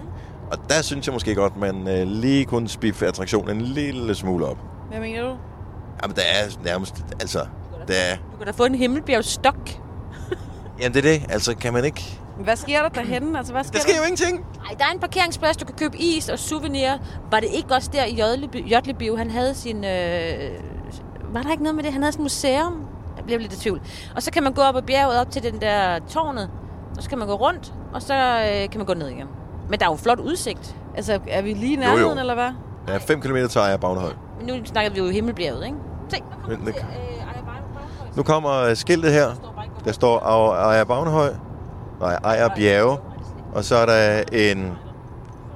Og 0.51 0.57
der 0.69 0.81
synes 0.81 1.07
jeg 1.07 1.13
måske 1.13 1.35
godt, 1.35 1.57
man 1.57 1.75
uh, 1.81 2.07
lige 2.07 2.45
kunne 2.45 2.67
spiffe 2.67 3.07
attraktionen 3.07 3.55
en 3.57 3.61
lille 3.61 4.15
smule 4.15 4.45
op. 4.45 4.57
Hvad 4.89 4.99
mener 4.99 5.21
du? 5.21 5.35
Jamen, 6.03 6.15
der 6.15 6.21
er 6.21 6.63
nærmest, 6.63 6.95
altså, 7.21 7.39
der 7.87 7.93
er, 7.93 8.15
Du 8.31 8.37
kan 8.37 8.45
da 8.45 8.51
få 8.51 8.65
en 8.65 8.75
himmelbjergstok. 8.75 9.69
jamen 10.79 10.93
det 10.93 11.05
er 11.05 11.11
det, 11.19 11.25
altså 11.33 11.55
kan 11.55 11.73
man 11.73 11.85
ikke, 11.85 12.19
Hvad 12.43 12.55
sker 12.55 12.81
der 12.81 12.89
derhenne? 12.89 13.37
Altså, 13.37 13.53
hvad 13.53 13.63
sker 13.63 13.71
der 13.73 13.79
sker 13.79 13.97
jo 13.97 14.03
ingenting. 14.03 14.45
Ej, 14.69 14.75
der 14.79 14.85
er 14.85 14.91
en 14.93 14.99
parkeringsplads, 14.99 15.57
du 15.57 15.65
kan 15.65 15.75
købe 15.75 15.97
is 15.97 16.29
og 16.29 16.39
souvenir. 16.39 16.91
Var 17.31 17.39
det 17.39 17.49
ikke 17.53 17.73
også 17.75 17.89
der 17.93 18.05
i 18.05 18.21
Jodleby- 18.21 18.71
Jotlebio, 18.71 19.15
han 19.15 19.31
havde 19.31 19.53
sin... 19.53 19.77
Øh... 19.77 20.51
Var 21.33 21.41
der 21.41 21.51
ikke 21.51 21.63
noget 21.63 21.75
med 21.75 21.83
det? 21.83 21.93
Han 21.93 22.01
havde 22.01 22.11
sådan 22.11 22.21
et 22.25 22.25
museum. 22.25 22.85
Jeg 23.17 23.25
bliver 23.25 23.39
lidt 23.39 23.53
i 23.53 23.59
tvivl. 23.59 23.81
Og 24.15 24.23
så 24.23 24.31
kan 24.31 24.43
man 24.43 24.53
gå 24.53 24.61
op 24.61 24.75
ad 24.75 24.81
bjerget 24.81 25.19
op 25.21 25.31
til 25.31 25.43
den 25.43 25.61
der 25.61 25.99
tårnet. 26.09 26.49
Og 26.97 27.03
så 27.03 27.09
kan 27.09 27.17
man 27.17 27.27
gå 27.27 27.33
rundt, 27.33 27.73
og 27.93 28.01
så 28.01 28.13
øh, 28.13 28.69
kan 28.69 28.77
man 28.77 28.85
gå 28.85 28.93
ned 28.93 29.07
igen. 29.09 29.27
Men 29.69 29.79
der 29.79 29.85
er 29.85 29.89
jo 29.91 29.95
flot 29.95 30.19
udsigt. 30.19 30.75
Altså, 30.95 31.19
er 31.27 31.41
vi 31.41 31.53
lige 31.53 31.71
i 31.71 31.75
Jo, 31.75 31.79
nærheden, 31.81 32.13
jo. 32.13 32.19
eller 32.19 32.33
hvad? 32.33 32.49
Der 32.87 32.93
er 32.93 32.99
5 32.99 33.21
km 33.21 33.35
til 33.49 33.59
Ejer 33.59 33.77
Bagnhøj. 33.77 34.11
Men 34.37 34.47
nu 34.47 34.65
snakker 34.65 34.91
vi 34.91 34.99
jo 34.99 35.09
Himmelbjerget, 35.09 35.65
ikke? 35.65 35.77
Se, 36.09 36.17
nu 36.19 36.25
kommer 36.41 36.57
Men 36.57 36.73
til 36.73 36.75
øh. 36.81 38.17
Nu 38.17 38.23
kommer 38.23 38.73
skiltet 38.73 39.11
her. 39.13 39.27
Der 39.85 39.91
står 39.91 40.19
Ejer 40.19 40.83
Bagnhøj. 40.83 41.33
Nej, 41.99 42.13
Ejer 42.23 42.49
Bjerge. 42.55 42.97
Og 43.53 43.63
så 43.63 43.75
er 43.75 43.85
der 43.85 44.23
en 44.31 44.77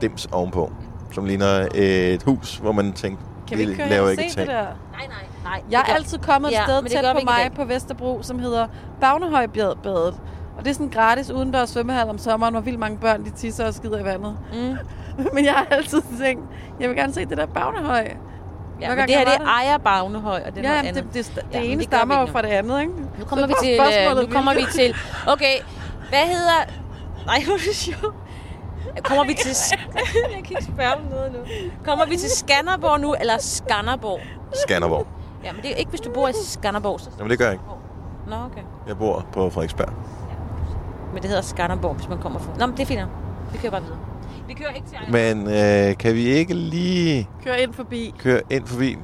dims 0.02 0.26
ovenpå, 0.32 0.72
som 1.14 1.26
ligner 1.26 1.68
et 1.76 2.24
hus, 2.24 2.56
hvor 2.56 2.72
man 2.72 2.94
tænker, 2.94 3.24
Kan 3.48 3.58
vi 3.58 3.64
ikke 3.64 3.76
køre 3.90 4.12
ikke 4.12 4.30
se 4.30 4.36
tag. 4.36 4.46
det 4.46 4.54
der? 4.54 4.62
Nej, 4.62 4.66
nej, 5.08 5.08
nej. 5.44 5.62
Jeg 5.72 5.84
er 5.88 5.94
altid 5.94 6.18
kommet 6.18 6.52
et 6.52 6.58
sted 6.66 6.84
tæt 6.90 7.16
på 7.16 7.20
mig 7.26 7.52
på 7.56 7.64
Vesterbro, 7.66 8.20
som 8.22 8.40
hedder 8.40 8.68
Bagnehøjbadet. 9.02 10.20
Og 10.58 10.64
det 10.66 10.70
er 10.70 10.74
sådan 10.74 10.86
en 10.86 10.92
gratis 10.92 11.32
udendørs 11.32 11.70
svømmehal 11.70 12.10
om 12.10 12.18
sommeren, 12.18 12.54
hvor 12.54 12.62
vildt 12.62 12.80
mange 12.80 12.98
børn 12.98 13.26
de 13.26 13.30
tisser 13.30 13.68
og 13.68 13.74
skider 13.74 14.00
i 14.00 14.04
vandet. 14.06 14.38
Mm. 14.54 14.78
Men 15.34 15.46
jeg 15.46 15.54
har 15.54 15.68
altid 15.72 16.02
tænkt, 16.24 16.44
jeg 16.80 16.90
vil 16.90 16.98
gerne 16.98 17.14
se 17.14 17.26
det 17.26 17.38
der 17.38 17.46
Bagnehøj. 17.46 18.08
Ja, 18.82 18.90
men 18.96 18.98
det 19.08 19.16
her, 19.16 19.26
det 19.26 19.34
er 19.34 19.46
Ejer 19.46 19.78
Bagnehøj, 19.78 20.42
og 20.48 20.56
det 20.56 20.66
er 20.66 20.70
Ja, 20.70 20.76
noget 20.82 20.90
andet. 20.90 21.14
det, 21.14 21.26
det, 21.26 21.32
det, 21.36 21.44
Ja, 21.54 21.60
det 21.60 21.68
ene 21.72 21.78
det 21.78 21.84
stammer 21.84 22.20
jo 22.20 22.26
fra 22.26 22.42
det 22.42 22.48
andet, 22.48 22.82
ikke? 22.82 22.94
Nu 23.20 23.26
kommer 23.26 23.48
vi 23.48 23.54
til... 23.64 23.80
Øh, 24.10 24.22
nu 24.30 24.34
kommer 24.36 24.54
vi 24.54 24.66
til... 24.72 24.96
Okay, 25.28 25.56
hvad 26.12 26.26
hedder... 26.36 26.60
Nej, 27.26 27.40
hvor 27.46 27.54
er 27.54 27.66
det 27.68 27.76
sjovt. 27.76 28.16
Kommer 29.04 29.24
vi 29.26 29.34
til... 29.34 29.52
jeg 30.36 30.44
kan 30.46 30.56
ikke 30.60 30.64
spørge 30.64 30.94
om 30.96 31.02
noget 31.10 31.32
nu. 31.32 31.40
Kommer 31.86 32.06
vi 32.06 32.16
til 32.18 32.30
Skanderborg 32.30 33.00
nu, 33.00 33.16
eller 33.20 33.38
Skanderborg? 33.40 34.20
Skanderborg. 34.68 35.08
Ja, 35.44 35.54
men 35.54 35.62
det 35.62 35.72
er 35.72 35.76
ikke, 35.76 35.90
hvis 35.90 36.02
du 36.02 36.12
bor 36.12 36.28
i 36.28 36.34
Skanderborg. 36.46 37.00
Så... 37.00 37.10
Jamen 37.18 37.30
det 37.30 37.38
gør 37.38 37.46
jeg 37.46 37.54
ikke. 37.54 37.66
Nå, 38.28 38.36
okay. 38.36 38.62
Jeg 38.88 38.98
bor 38.98 39.26
på 39.34 39.50
Frederiksberg. 39.50 39.94
Men 41.14 41.22
det 41.22 41.30
hedder 41.30 41.42
Skanderborg, 41.44 41.96
hvis 41.96 42.10
man 42.10 42.18
kommer 42.22 42.40
fra... 42.40 42.52
Nå, 42.60 42.66
men 42.66 42.78
det 42.78 42.84
er 42.84 42.88
fint. 42.88 43.02
Vi 43.52 43.58
kører 43.58 43.72
bare 43.72 43.82
videre. 43.82 44.00
Vi 44.48 44.54
kører 44.54 44.70
ikke 44.74 44.88
til 44.88 44.98
Ejer. 44.98 45.36
Men 45.36 45.48
øh, 45.92 45.98
kan 45.98 46.16
vi 46.16 46.24
ikke 46.24 46.54
lige 46.54 47.30
Kør 47.44 47.54
ind 47.54 47.74
forbi. 47.74 48.14
køre 48.20 48.42
ind 48.50 48.68
forbi? 48.68 48.98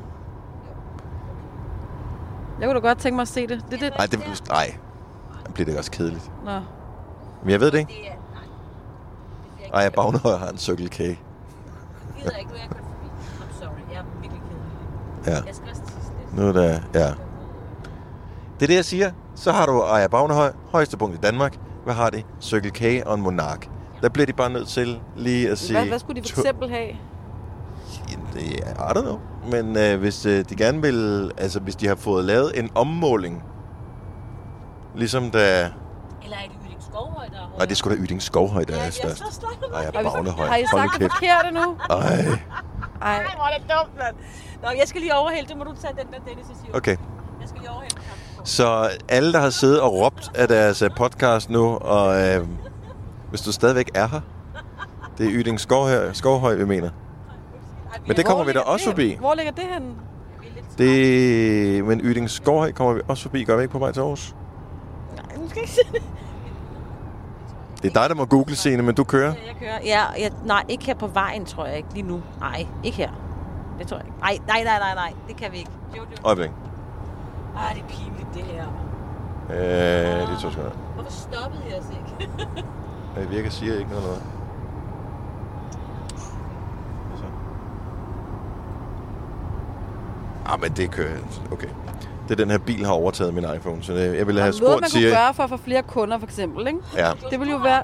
Jeg 2.60 2.68
kunne 2.68 2.82
da 2.82 2.88
godt 2.88 2.98
tænke 2.98 3.16
mig 3.16 3.22
at 3.22 3.28
se 3.28 3.48
det. 3.48 3.64
det, 3.72 3.80
det. 3.80 3.94
Nej, 3.98 4.06
det, 4.06 4.44
nej. 4.50 4.76
Det 5.46 5.54
bliver 5.54 5.66
det 5.66 5.78
også 5.78 5.92
kedeligt. 5.92 6.32
Nå. 6.46 6.52
Men 7.48 7.52
jeg 7.52 7.60
ved 7.60 7.72
det 7.72 7.78
ikke. 7.78 7.94
Det 7.94 8.08
er... 8.08 8.16
Nej. 8.34 8.44
Det 9.58 9.74
Ej, 9.74 9.80
jeg 9.82 9.92
Bagnhøj 9.92 10.38
har 10.38 10.50
en 10.50 10.58
Circle 10.58 10.90
K. 10.90 10.98
gider 10.98 11.16
ikke, 12.38 12.52
nu 12.52 12.56
er 12.56 12.60
jeg 12.60 12.70
forbi. 12.70 13.08
I'm 13.40 13.60
sorry, 13.60 13.94
jeg 13.94 14.00
er 14.00 14.04
virkelig 14.22 14.42
kedelig. 14.42 15.28
Ja. 15.28 15.46
Jeg 15.46 15.56
skal 15.56 15.70
også 15.70 15.82
tisse. 15.82 16.12
Nu 16.36 16.48
er 16.48 16.52
der, 16.52 16.80
ja. 16.94 17.08
Det 18.60 18.64
er 18.64 18.68
det, 18.68 18.76
jeg 18.76 18.86
siger. 18.86 19.12
Så 19.36 19.52
har 19.52 19.66
du 19.66 19.80
Ejer 19.80 20.08
Bagnhøj, 20.08 20.54
højeste 20.72 20.98
punkt 20.98 21.16
i 21.16 21.20
Danmark. 21.20 21.58
Hvad 21.84 21.94
har 21.94 22.10
de? 22.10 22.24
Circle 22.42 22.72
K 22.72 23.06
og 23.06 23.16
en 23.16 23.22
Monark. 23.22 23.70
Der 24.02 24.10
bliver 24.10 24.26
de 24.26 24.34
bare 24.34 24.50
nødt 24.50 24.68
til 24.68 25.02
lige 25.16 25.50
at 25.50 25.58
sige... 25.58 25.78
Hvad, 25.78 25.88
hvad 25.88 26.00
skulle 26.00 26.22
de 26.22 26.30
for 26.30 26.42
eksempel 26.42 26.70
have? 26.70 26.90
Det 28.34 28.60
er, 28.68 28.92
I 28.92 28.98
don't 28.98 29.02
know. 29.02 29.20
Men 29.52 29.78
øh, 29.78 30.00
hvis 30.00 30.26
øh, 30.26 30.46
de 30.50 30.56
gerne 30.56 30.82
vil... 30.82 31.32
Altså, 31.38 31.60
hvis 31.60 31.76
de 31.76 31.88
har 31.88 31.96
fået 31.96 32.26
lavet 32.26 32.60
en 32.60 32.70
ommåling, 32.76 33.44
ligesom 34.96 35.32
da... 35.32 35.72
Eller 36.24 36.38
er 36.38 36.48
det 36.48 36.58
Yding 36.68 36.84
Skovhøj, 36.84 37.28
der 37.28 37.38
er 37.38 37.47
Nej, 37.58 37.66
det 37.66 37.72
er 37.72 37.76
sgu 37.76 37.90
da 37.90 37.96
Yding 37.96 38.22
Skovhøj, 38.22 38.64
der 38.64 38.74
er 38.74 38.78
jeg 38.78 38.88
er 38.88 38.92
størst. 38.92 39.22
Ej, 39.74 39.80
jeg 39.82 39.92
Har, 39.94 40.02
vi, 40.02 40.08
Bagnhøj. 40.10 40.48
har 40.48 40.56
I 40.58 40.66
sagt 40.72 41.00
det 41.00 41.12
forkerte 41.12 41.52
nu? 41.52 41.78
Ej, 41.90 41.98
Ej. 43.02 43.26
hvor 43.36 43.46
er 43.46 43.58
det 43.58 43.70
dumt, 43.70 43.98
mand. 43.98 44.16
Nå, 44.64 44.70
jeg 44.80 44.88
skal 44.88 45.02
lige 45.02 45.16
overhælde. 45.16 45.48
Det 45.50 45.58
må 45.58 45.64
du 45.64 45.74
tage 45.82 45.94
den 45.98 46.08
der 46.14 46.20
Dennis 46.28 46.46
siger. 46.64 46.76
okay. 46.78 46.98
Jeg 47.42 47.48
skal 47.50 47.60
lige 47.62 47.72
overhælde. 47.72 47.96
Så 48.44 48.90
alle, 49.10 49.34
der 49.34 49.40
har 49.40 49.50
siddet 49.50 49.82
og 49.82 49.94
råbt 49.94 50.32
af 50.36 50.48
deres 50.48 50.82
øh, 50.82 50.90
podcast 50.98 51.50
nu, 51.50 51.76
og 51.76 52.22
øh, 52.28 52.48
hvis 53.30 53.42
du 53.42 53.52
stadigvæk 53.52 53.90
er 53.96 54.08
her, 54.08 54.22
det 55.18 55.26
er 55.26 55.30
Yding 55.34 55.60
Skovhøj, 55.60 56.14
Skovhøj 56.14 56.56
vi 56.56 56.66
mener. 56.66 56.90
Men 58.08 58.18
det 58.18 58.26
kommer 58.26 58.44
vi 58.44 58.54
da 58.54 58.60
også 58.60 58.86
forbi. 58.86 59.16
Hvor 59.20 59.34
ligger 59.34 59.52
det 59.52 59.64
henne? 59.74 59.88
Det, 60.78 61.86
men 61.86 62.02
Yding 62.04 62.30
Skovhøj 62.30 62.72
kommer 62.72 62.94
vi 62.94 63.02
også 63.08 63.24
forbi. 63.24 63.44
Gør 63.44 63.56
vi 63.56 63.62
ikke 63.62 63.72
på 63.72 63.80
vej 63.80 63.92
til 63.92 64.00
Aarhus? 64.00 64.36
Nej, 65.16 65.38
nu 65.38 65.50
skal 65.50 65.62
jeg 65.62 65.70
ikke 65.80 65.92
det. 65.94 66.04
Det 67.82 67.96
er 67.96 68.02
dig, 68.02 68.10
der 68.10 68.16
må 68.16 68.26
google 68.26 68.56
scene, 68.56 68.84
men 68.84 68.96
du 68.96 69.04
kører. 69.04 69.34
Jeg 69.34 69.56
kører. 69.60 69.80
Ja, 69.86 70.02
jeg, 70.20 70.32
nej, 70.46 70.64
ikke 70.70 70.86
her 70.86 70.94
på 70.94 71.08
vejen, 71.08 71.46
tror 71.46 71.66
jeg 71.66 71.78
ikke. 71.78 71.90
Lige 71.94 72.08
nu. 72.08 72.22
Nej, 72.40 72.68
ikke 72.84 72.98
her. 72.98 73.12
Det 73.80 73.88
tror 73.88 73.98
jeg 73.98 74.06
ikke. 74.06 74.20
Nej, 74.20 74.38
nej, 74.48 74.64
nej, 74.64 74.80
nej, 74.80 74.96
nej. 74.96 75.14
Det 75.28 75.36
kan 75.38 75.52
vi 75.52 75.58
ikke. 75.58 75.72
Jojo. 75.98 76.08
Øjeblik. 76.24 76.50
Ej, 77.58 77.74
det 77.74 77.82
er 77.82 77.88
pinligt, 77.88 78.28
det 78.34 78.44
her. 78.44 78.66
Øh, 79.50 79.58
det 79.58 80.22
er 80.22 80.40
to 80.42 80.50
sekunder. 80.50 80.72
Hvorfor 80.96 81.12
stoppede 81.12 81.64
jeg 81.70 81.80
os 81.80 81.86
ikke? 81.90 82.32
Det 83.16 83.32
virker 83.32 83.50
siger 83.50 83.78
ikke 83.80 83.90
noget. 83.90 84.04
noget. 84.04 84.22
Ah, 90.46 90.62
men 90.62 90.72
det 90.72 90.92
kører... 90.92 91.18
Okay. 91.52 91.68
Det 92.30 92.32
er 92.40 92.44
den 92.44 92.52
her 92.52 92.58
bil 92.58 92.86
har 92.86 92.94
overtaget 92.94 93.34
min 93.34 93.46
iPhone, 93.56 93.84
så 93.84 93.94
det, 93.94 94.18
jeg 94.18 94.28
ville 94.28 94.42
have 94.42 94.54
Og 94.54 94.60
noget, 94.60 94.72
spurgt 94.72 94.82
man 94.82 94.90
kunne 94.92 95.02
Siri. 95.02 95.12
gøre 95.12 95.34
for 95.34 95.44
at 95.44 95.50
få 95.50 95.58
flere 95.58 95.84
kunder, 95.84 96.20
for 96.20 96.26
eksempel, 96.26 96.68
ikke? 96.68 96.80
Ja. 96.98 97.12
Det 97.32 97.40
ville 97.40 97.54
jo 97.54 97.60
være... 97.60 97.84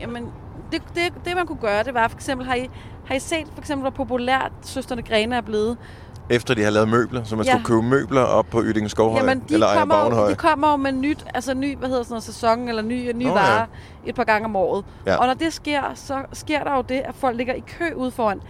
Jamen, 0.00 0.26
det, 0.72 0.82
det, 0.94 1.02
det 1.24 1.36
man 1.36 1.46
kunne 1.46 1.58
gøre, 1.58 1.82
det 1.82 1.94
var 1.94 2.08
for 2.08 2.16
eksempel, 2.16 2.46
har 2.46 2.54
I, 2.54 2.70
har 3.06 3.14
I 3.14 3.18
set 3.18 3.46
for 3.54 3.60
eksempel, 3.60 3.82
hvor 3.82 3.90
populært 3.90 4.52
Søsterne 4.62 5.02
Grene 5.02 5.36
er 5.36 5.40
blevet? 5.40 5.76
Efter 6.30 6.54
de 6.54 6.62
har 6.62 6.70
lavet 6.70 6.88
møbler, 6.88 7.24
så 7.24 7.36
man 7.36 7.44
Ja. 7.46 7.50
skulle 7.52 7.64
købe 7.64 7.82
møbler 7.82 8.20
op 8.22 8.46
på 8.50 8.62
Yding 8.62 8.90
Skovhøj 8.90 9.20
Jamen, 9.20 9.42
de 9.48 9.54
eller 9.54 9.66
Ejer 9.66 9.78
kommer, 9.78 9.94
jo, 9.96 10.00
Bagnhøj. 10.02 10.28
de 10.30 10.34
kommer 10.34 10.70
jo 10.70 10.76
med 10.76 10.92
nyt, 10.92 11.24
altså 11.34 11.54
ny, 11.54 11.76
hvad 11.78 11.88
hedder 11.88 12.02
sådan 12.02 12.12
noget, 12.12 12.22
sæson, 12.24 12.68
eller 12.68 12.82
nye, 12.82 13.12
nye 13.12 13.24
Nå, 13.24 13.30
oh, 13.30 13.36
ja. 13.36 13.42
varer 13.42 13.66
et 14.06 14.14
par 14.14 14.24
gange 14.24 14.44
om 14.44 14.56
året. 14.56 14.84
Ja. 15.06 15.16
Og 15.16 15.26
når 15.26 15.34
det 15.34 15.52
sker, 15.52 15.82
så 15.94 16.14
sker 16.32 16.64
der 16.64 16.76
jo 16.76 16.82
det, 16.88 17.00
at 17.04 17.14
folk 17.14 17.36
ligger 17.36 17.54
i 17.54 17.62
kø 17.78 17.84
ude 17.96 18.10
foran. 18.10 18.40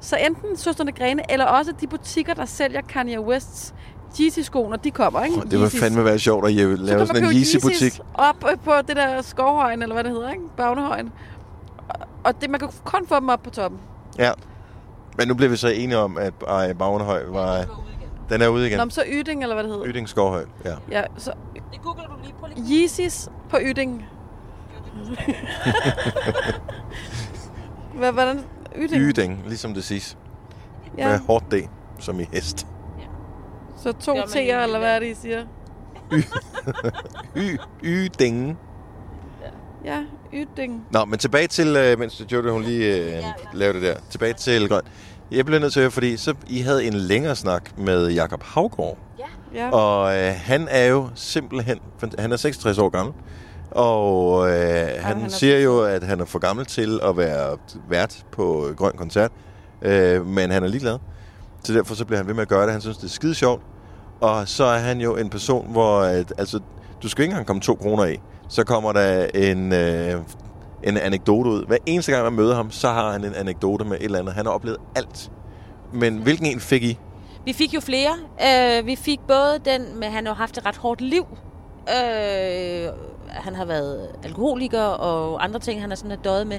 Så 0.00 0.16
enten 0.16 0.56
Søsterne 0.56 0.92
Grene, 0.92 1.32
eller 1.32 1.46
også 1.46 1.72
de 1.80 1.86
butikker, 1.86 2.34
der 2.34 2.44
sælger 2.44 2.80
Kanye 2.80 3.20
Wests 3.20 3.74
Yeezy-sko, 4.20 4.68
når 4.68 4.76
de 4.76 4.90
kommer, 4.90 5.24
ikke? 5.24 5.40
Det 5.40 5.50
vil 5.50 5.60
Yeezys. 5.60 5.80
fandme 5.80 6.04
være 6.04 6.18
sjovt 6.18 6.46
at 6.46 6.52
lave 6.54 6.76
Så 7.00 7.06
sådan 7.06 7.24
en 7.24 7.30
Yeezy-butik. 7.32 8.00
Op 8.14 8.44
øh, 8.50 8.58
på 8.64 8.72
det 8.88 8.96
der 8.96 9.22
skovhøjen, 9.22 9.82
eller 9.82 9.94
hvad 9.94 10.04
det 10.04 10.12
hedder, 10.12 10.30
ikke? 10.30 10.42
Bagnehøjen. 10.56 11.12
Og- 12.24 12.40
det, 12.40 12.50
man 12.50 12.60
kan 12.60 12.68
kun 12.84 13.06
få 13.06 13.14
dem 13.20 13.28
op 13.28 13.42
på 13.42 13.50
toppen. 13.50 13.80
Ja. 14.18 14.32
Men 15.18 15.28
nu 15.28 15.34
bliver 15.34 15.50
vi 15.50 15.56
så 15.56 15.68
enige 15.68 15.98
om, 15.98 16.18
at 16.18 16.34
Ejer 16.48 16.74
Bagnhøj 16.74 17.26
var... 17.28 17.64
Den 18.28 18.42
er 18.42 18.48
ude 18.48 18.66
igen. 18.66 18.78
Nå, 18.78 18.84
men 18.84 18.90
så 18.90 19.02
Yding, 19.12 19.42
eller 19.42 19.54
hvad 19.54 19.64
det 19.64 19.72
hedder. 19.72 19.86
Yding 19.88 20.08
Skovhøj, 20.08 20.44
ja. 20.64 20.74
Ja, 20.90 21.02
så 21.16 21.32
Det 21.72 21.82
googler 21.82 22.04
du 22.04 22.12
lige 22.22 22.34
på 22.40 22.46
lige. 22.56 22.80
Yeezys 22.80 23.28
på 23.50 23.58
Yding. 23.62 24.04
Hvad, 27.94 28.12
hvordan? 28.12 28.40
Yding? 28.76 29.02
Yding, 29.02 29.42
ligesom 29.46 29.74
det 29.74 29.84
siges. 29.84 30.16
Ja. 30.98 31.08
Med 31.08 31.18
hårdt 31.26 31.44
D, 31.52 31.54
som 31.98 32.20
i 32.20 32.24
hest. 32.32 32.66
Så 33.82 33.92
to 33.92 34.12
T'er, 34.12 34.62
eller 34.62 34.78
hvad 34.78 34.94
er 34.94 34.98
det, 34.98 35.06
I 35.06 35.14
siger? 35.14 35.44
Y, 37.36 37.58
Yding. 37.84 38.58
Ja, 39.84 39.98
Yding. 40.32 40.86
Nå, 40.90 41.04
men 41.04 41.18
tilbage 41.18 41.46
til, 41.46 41.76
øh, 41.76 41.98
mens 41.98 42.24
Jojo 42.32 42.52
hun 42.52 42.62
lige 42.62 43.16
øh, 43.16 43.22
lavede 43.54 43.80
det 43.80 43.82
der. 43.82 43.94
Tilbage 44.10 44.32
til 44.32 44.68
grøn. 44.68 44.82
Jeg 45.30 45.46
blev 45.46 45.60
nødt 45.60 45.72
til 45.72 45.80
at 45.80 45.82
høre, 45.82 45.90
fordi 45.90 46.16
så 46.16 46.34
I 46.48 46.60
havde 46.60 46.84
en 46.84 46.94
længere 46.94 47.36
snak 47.36 47.78
med 47.78 48.10
Jakob 48.10 48.42
Havgård. 48.42 48.98
Ja. 49.54 49.70
Og 49.70 50.16
øh, 50.16 50.32
han 50.36 50.68
er 50.70 50.86
jo 50.86 51.08
simpelthen... 51.14 51.78
Han 52.18 52.32
er 52.32 52.36
66 52.36 52.78
år 52.78 52.88
gammel. 52.88 53.14
Og 53.70 54.48
øh, 54.50 54.56
han, 54.56 54.88
han 55.00 55.16
han 55.16 55.24
er 55.24 55.28
siger 55.28 55.58
jo, 55.58 55.84
at 55.84 56.02
han 56.02 56.20
er 56.20 56.24
for 56.24 56.38
gammel 56.38 56.66
til 56.66 57.00
at 57.02 57.16
være 57.16 57.56
vært 57.88 58.24
på 58.32 58.68
Grøn 58.76 58.92
Koncert. 58.96 59.30
Øh, 59.82 60.26
men 60.26 60.50
han 60.50 60.62
er 60.62 60.68
ligeglad. 60.68 60.98
Så 61.64 61.72
derfor 61.72 61.94
så 61.94 62.04
bliver 62.04 62.18
han 62.18 62.26
ved 62.26 62.34
med 62.34 62.42
at 62.42 62.48
gøre 62.48 62.62
det. 62.62 62.72
Han 62.72 62.80
synes, 62.80 62.96
det 62.96 63.04
er 63.04 63.08
skide 63.10 63.34
sjovt. 63.34 63.62
Og 64.20 64.48
så 64.48 64.64
er 64.64 64.78
han 64.78 65.00
jo 65.00 65.16
en 65.16 65.30
person, 65.30 65.72
hvor... 65.72 66.00
At, 66.00 66.32
altså, 66.38 66.60
du 67.02 67.08
skal 67.08 67.22
ikke 67.22 67.32
engang 67.32 67.46
komme 67.46 67.62
to 67.62 67.74
kroner 67.74 68.04
af. 68.04 68.20
Så 68.48 68.64
kommer 68.64 68.92
der 68.92 69.26
en, 69.34 69.72
øh, 69.72 70.20
en 70.82 70.96
anekdote 70.96 71.50
ud. 71.50 71.66
Hver 71.66 71.76
eneste 71.86 72.12
gang, 72.12 72.24
man 72.24 72.32
møder 72.32 72.54
ham, 72.54 72.70
så 72.70 72.88
har 72.88 73.12
han 73.12 73.24
en 73.24 73.34
anekdote 73.34 73.84
med 73.84 73.96
et 73.96 74.04
eller 74.04 74.18
andet. 74.18 74.34
Han 74.34 74.46
har 74.46 74.52
oplevet 74.52 74.78
alt. 74.96 75.30
Men 75.92 76.18
hvilken 76.18 76.46
en 76.46 76.60
fik 76.60 76.82
I? 76.82 76.98
Vi 77.44 77.52
fik 77.52 77.74
jo 77.74 77.80
flere. 77.80 78.14
Øh, 78.46 78.86
vi 78.86 78.96
fik 78.96 79.20
både 79.28 79.58
den 79.64 79.82
med, 79.98 80.06
at 80.06 80.12
han 80.12 80.26
har 80.26 80.34
haft 80.34 80.58
et 80.58 80.66
ret 80.66 80.76
hårdt 80.76 81.00
liv. 81.00 81.26
Øh, 81.88 82.88
han 83.28 83.54
har 83.54 83.64
været 83.64 84.08
alkoholiker 84.24 84.82
og 84.82 85.44
andre 85.44 85.60
ting, 85.60 85.80
han 85.80 85.90
har 85.90 85.96
sådan 85.96 86.18
døjet 86.24 86.46
med. 86.46 86.58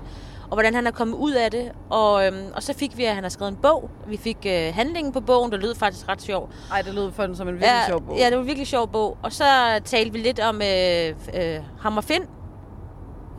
Og 0.50 0.56
hvordan 0.56 0.76
han 0.76 0.88
er 0.88 0.92
kommet 0.92 1.16
ud 1.18 1.32
af 1.34 1.52
det. 1.52 1.72
Og, 1.90 2.26
øhm, 2.28 2.38
og 2.56 2.64
så 2.64 2.74
fik 2.74 2.98
vi, 2.98 3.06
at 3.06 3.16
han 3.16 3.24
har 3.24 3.30
skrevet 3.30 3.52
en 3.52 3.58
bog. 3.62 3.90
Vi 4.08 4.18
fik 4.18 4.38
øh, 4.46 4.74
handlingen 4.74 5.14
på 5.14 5.22
bogen, 5.22 5.52
der 5.52 5.58
lød 5.58 5.76
faktisk 5.76 6.10
ret 6.10 6.22
sjov. 6.22 6.50
Ej, 6.72 6.82
det 6.82 6.94
lød 6.94 7.12
for 7.12 7.26
den 7.26 7.36
som 7.36 7.48
en 7.48 7.54
virkelig 7.54 7.70
ja, 7.82 7.88
sjov 7.88 8.02
bog. 8.02 8.18
Ja, 8.18 8.26
det 8.26 8.34
var 8.36 8.42
en 8.42 8.48
virkelig 8.48 8.68
sjov 8.68 8.88
bog. 8.92 9.18
Og 9.24 9.34
så 9.34 9.44
talte 9.86 10.12
vi 10.14 10.18
lidt 10.20 10.40
om 10.40 10.62
øh, 10.62 11.16
øh, 11.34 11.60
ham 11.80 11.98
og 11.98 12.04
Finn. 12.04 12.24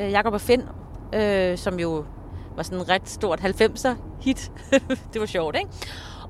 Øh, 0.00 0.10
Jakob 0.10 0.34
og 0.34 0.40
Finn, 0.40 0.62
øh, 1.14 1.58
som 1.58 1.80
jo 1.80 2.04
var 2.56 2.62
sådan 2.62 2.78
en 2.78 2.88
ret 2.88 3.08
stort 3.08 3.40
90'er 3.40 3.94
hit. 4.20 4.52
det 5.12 5.20
var 5.20 5.26
sjovt, 5.26 5.56
ikke? 5.56 5.70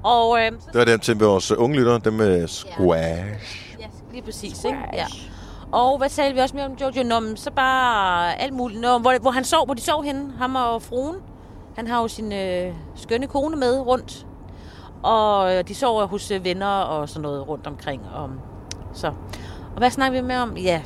Og, 0.03 0.39
øh, 0.41 0.53
Det 0.53 0.61
var 0.75 0.85
dem 0.85 1.01
til 1.01 1.19
vores 1.19 1.53
unge 1.53 1.77
lytter, 1.77 1.99
dem 1.99 2.13
med 2.13 2.49
squash. 2.49 3.77
Ja, 3.81 3.87
lige 4.13 4.23
præcis, 4.23 4.65
ikke? 4.65 4.79
Ja. 4.93 5.07
Og 5.73 5.99
hvad 5.99 6.09
talte 6.09 6.35
vi 6.35 6.41
også 6.41 6.57
mere 6.57 6.67
om 6.67 6.73
Jojo? 6.81 7.03
Nå, 7.03 7.21
men 7.21 7.37
så 7.37 7.51
bare 7.51 8.41
alt 8.41 8.53
muligt. 8.53 8.81
Nå, 8.81 8.99
hvor, 8.99 9.21
hvor 9.21 9.31
han 9.31 9.45
sov, 9.45 9.65
hvor 9.65 9.75
de 9.75 9.81
sov 9.81 10.03
henne, 10.05 10.33
ham 10.39 10.57
og 10.57 10.83
fruen. 10.83 11.17
Han 11.77 11.87
har 11.87 12.01
jo 12.03 12.09
sin 12.09 12.33
øh, 12.33 12.75
skønne 12.95 13.27
kone 13.27 13.57
med 13.57 13.81
rundt. 13.81 14.27
Og 15.03 15.57
øh, 15.57 15.69
de 15.69 15.75
sover 15.75 16.07
hos 16.07 16.31
øh, 16.31 16.45
venner 16.45 16.67
og 16.67 17.09
sådan 17.09 17.23
noget 17.23 17.49
rundt 17.49 17.67
omkring. 17.67 18.03
Og, 18.15 18.31
så. 18.93 19.07
og 19.73 19.79
hvad 19.79 19.91
snakker 19.91 20.21
vi 20.21 20.27
med 20.27 20.37
om? 20.37 20.57
Ja, 20.57 20.83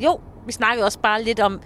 jo, 0.00 0.20
vi 0.46 0.52
snakkede 0.52 0.86
også 0.86 0.98
bare 0.98 1.22
lidt 1.22 1.40
om 1.40 1.60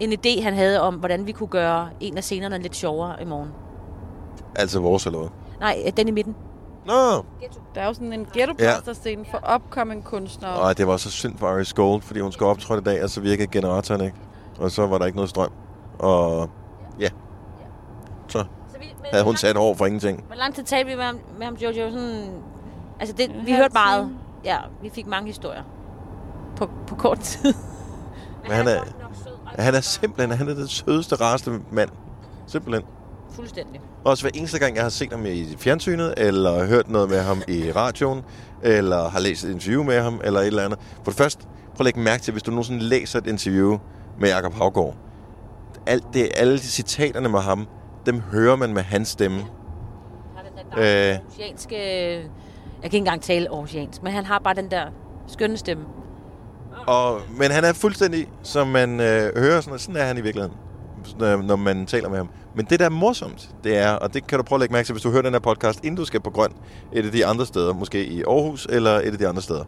en 0.00 0.12
idé, 0.12 0.42
han 0.42 0.54
havde 0.54 0.80
om, 0.80 0.94
hvordan 0.94 1.26
vi 1.26 1.32
kunne 1.32 1.48
gøre 1.48 1.88
en 2.00 2.16
af 2.16 2.24
scenerne 2.24 2.58
lidt 2.58 2.76
sjovere 2.76 3.22
i 3.22 3.24
morgen. 3.24 3.50
Altså 4.56 4.80
vores 4.80 5.06
eller 5.06 5.18
hvad? 5.18 5.28
Nej, 5.60 5.82
øh, 5.86 5.92
den 5.96 6.08
i 6.08 6.10
midten. 6.10 6.36
Nå, 6.86 7.24
Der 7.74 7.80
er 7.80 7.86
jo 7.86 7.92
sådan 7.94 8.12
en 8.12 8.26
ghetto-blaster-scene 8.34 9.24
for 9.30 9.54
upcoming 9.54 10.04
kunstnere. 10.04 10.52
og 10.52 10.78
det 10.78 10.86
var 10.86 10.96
så 10.96 11.10
synd 11.10 11.38
for 11.38 11.56
Iris 11.56 11.72
Gold, 11.72 12.02
fordi 12.02 12.20
hun 12.20 12.32
skulle 12.32 12.48
optræde 12.50 12.80
i 12.80 12.84
dag, 12.84 13.04
og 13.04 13.10
så 13.10 13.20
virkede 13.20 13.46
generatoren 13.46 14.00
ikke. 14.04 14.16
Og 14.58 14.70
så 14.70 14.86
var 14.86 14.98
der 14.98 15.06
ikke 15.06 15.16
noget 15.16 15.30
strøm. 15.30 15.50
Og 15.98 16.50
ja, 17.00 17.08
så 18.28 18.38
Så 18.72 18.78
vi, 18.80 18.86
men, 18.98 19.06
havde 19.12 19.24
hun 19.24 19.36
sat 19.36 19.56
over 19.56 19.74
for 19.74 19.86
ingenting. 19.86 20.24
Hvor 20.26 20.36
lang 20.36 20.54
tid 20.54 20.62
talte 20.64 20.90
vi 20.90 20.96
med 20.96 21.04
ham, 21.04 21.18
med 21.38 21.46
ham 21.46 21.54
Jojo? 21.54 21.90
Sådan, 21.90 22.30
altså, 23.00 23.14
det, 23.16 23.30
vi 23.46 23.52
hørte 23.52 23.72
meget. 23.72 24.10
Ja, 24.44 24.58
vi 24.82 24.90
fik 24.94 25.06
mange 25.06 25.26
historier. 25.26 25.62
På, 26.56 26.70
på 26.86 26.94
kort 26.94 27.18
tid. 27.20 27.54
Men 28.42 28.52
han 28.52 28.68
er, 28.68 28.80
han 29.58 29.74
er 29.74 29.80
simpelthen 29.80 30.38
han 30.38 30.48
er 30.48 30.54
den 30.54 30.68
sødeste, 30.68 31.14
rareste 31.14 31.50
mand. 31.70 31.90
Simpelthen. 32.46 32.84
Fuldstændig. 33.32 33.80
Også 34.04 34.24
hver 34.24 34.30
eneste 34.34 34.58
gang, 34.58 34.74
jeg 34.74 34.82
har 34.82 34.90
set 34.90 35.12
ham 35.12 35.26
i 35.26 35.56
fjernsynet, 35.58 36.14
eller 36.16 36.66
hørt 36.66 36.90
noget 36.90 37.10
med 37.10 37.20
ham 37.20 37.42
i 37.48 37.72
radioen, 37.72 38.22
eller 38.62 39.08
har 39.08 39.20
læst 39.20 39.44
et 39.44 39.50
interview 39.50 39.82
med 39.82 40.00
ham, 40.00 40.20
eller 40.24 40.40
et 40.40 40.46
eller 40.46 40.64
andet. 40.64 40.78
For 41.04 41.10
det 41.10 41.18
første, 41.18 41.44
prøv 41.44 41.76
at 41.80 41.84
lægge 41.84 42.00
mærke 42.00 42.22
til, 42.22 42.32
hvis 42.32 42.42
du 42.42 42.50
nogensinde 42.50 42.82
læser 42.82 43.18
et 43.18 43.26
interview 43.26 43.78
med 44.20 44.28
Jakob 44.28 44.54
Havgård. 44.54 44.96
Alt 45.86 46.04
det, 46.12 46.28
alle 46.36 46.54
de 46.58 46.62
citaterne 46.62 47.28
med 47.28 47.40
ham, 47.40 47.66
dem 48.06 48.20
hører 48.20 48.56
man 48.56 48.74
med 48.74 48.82
hans 48.82 49.08
stemme. 49.08 49.38
Han 49.38 49.46
har 50.36 50.42
den 50.42 50.52
der 50.72 51.10
Øh. 51.10 51.14
aarhusianske... 51.14 51.76
Jeg 52.82 52.90
kan 52.90 52.96
ikke 52.96 52.96
engang 52.96 53.22
tale 53.22 53.48
aarhusiansk, 53.48 54.02
men 54.02 54.12
han 54.12 54.24
har 54.24 54.38
bare 54.38 54.54
den 54.54 54.70
der 54.70 54.84
skønne 55.26 55.56
stemme. 55.56 55.84
Og, 56.86 57.20
men 57.38 57.50
han 57.50 57.64
er 57.64 57.72
fuldstændig, 57.72 58.28
som 58.42 58.66
man 58.66 59.00
øh, 59.00 59.36
hører, 59.38 59.60
sådan, 59.60 59.78
sådan 59.78 59.96
er 59.96 60.04
han 60.04 60.18
i 60.18 60.20
virkeligheden, 60.20 60.56
når 61.18 61.56
man 61.56 61.86
taler 61.86 62.08
med 62.08 62.16
ham. 62.16 62.28
Men 62.54 62.66
det, 62.70 62.80
der 62.80 62.86
er 62.86 62.90
morsomt, 62.90 63.50
det 63.64 63.76
er, 63.76 63.90
og 63.90 64.14
det 64.14 64.26
kan 64.26 64.38
du 64.38 64.42
prøve 64.42 64.56
at 64.56 64.60
lægge 64.60 64.72
mærke 64.72 64.86
til, 64.86 64.92
hvis 64.92 65.02
du 65.02 65.10
hører 65.10 65.22
den 65.22 65.32
her 65.32 65.40
podcast, 65.40 65.78
inden 65.84 65.96
du 65.96 66.04
skal 66.04 66.20
på 66.20 66.30
Grøn, 66.30 66.52
et 66.92 67.06
af 67.06 67.12
de 67.12 67.26
andre 67.26 67.46
steder, 67.46 67.74
måske 67.74 68.06
i 68.06 68.22
Aarhus, 68.22 68.66
eller 68.70 68.90
et 68.90 69.12
af 69.12 69.18
de 69.18 69.28
andre 69.28 69.42
steder. 69.42 69.64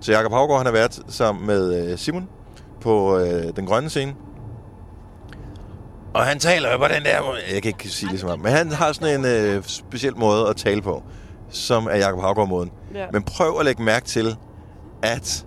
Så 0.00 0.12
Jakob 0.12 0.32
Havgård, 0.32 0.58
han 0.58 0.66
har 0.66 0.72
været 0.72 1.00
sammen 1.08 1.46
med 1.46 1.92
øh, 1.92 1.98
Simon 1.98 2.28
på 2.80 3.18
øh, 3.18 3.56
den 3.56 3.66
grønne 3.66 3.90
scene. 3.90 4.14
Og 6.14 6.22
han 6.22 6.38
taler 6.38 6.72
jo 6.72 6.78
på 6.78 6.84
den 6.84 7.02
der 7.02 7.22
måde, 7.22 7.38
jeg 7.52 7.62
kan 7.62 7.68
ikke 7.68 7.88
sige 7.88 8.12
det 8.12 8.20
som 8.20 8.28
ham, 8.28 8.38
men 8.38 8.52
han 8.52 8.72
har 8.72 8.92
sådan 8.92 9.20
en 9.20 9.26
øh, 9.26 9.62
speciel 9.64 10.16
måde 10.16 10.48
at 10.48 10.56
tale 10.56 10.82
på, 10.82 11.02
som 11.50 11.86
er 11.90 11.96
Jakob 11.96 12.20
Havgård-måden. 12.20 12.70
Ja. 12.94 13.06
Men 13.12 13.22
prøv 13.22 13.58
at 13.58 13.64
lægge 13.64 13.82
mærke 13.82 14.06
til, 14.06 14.36
at 15.02 15.46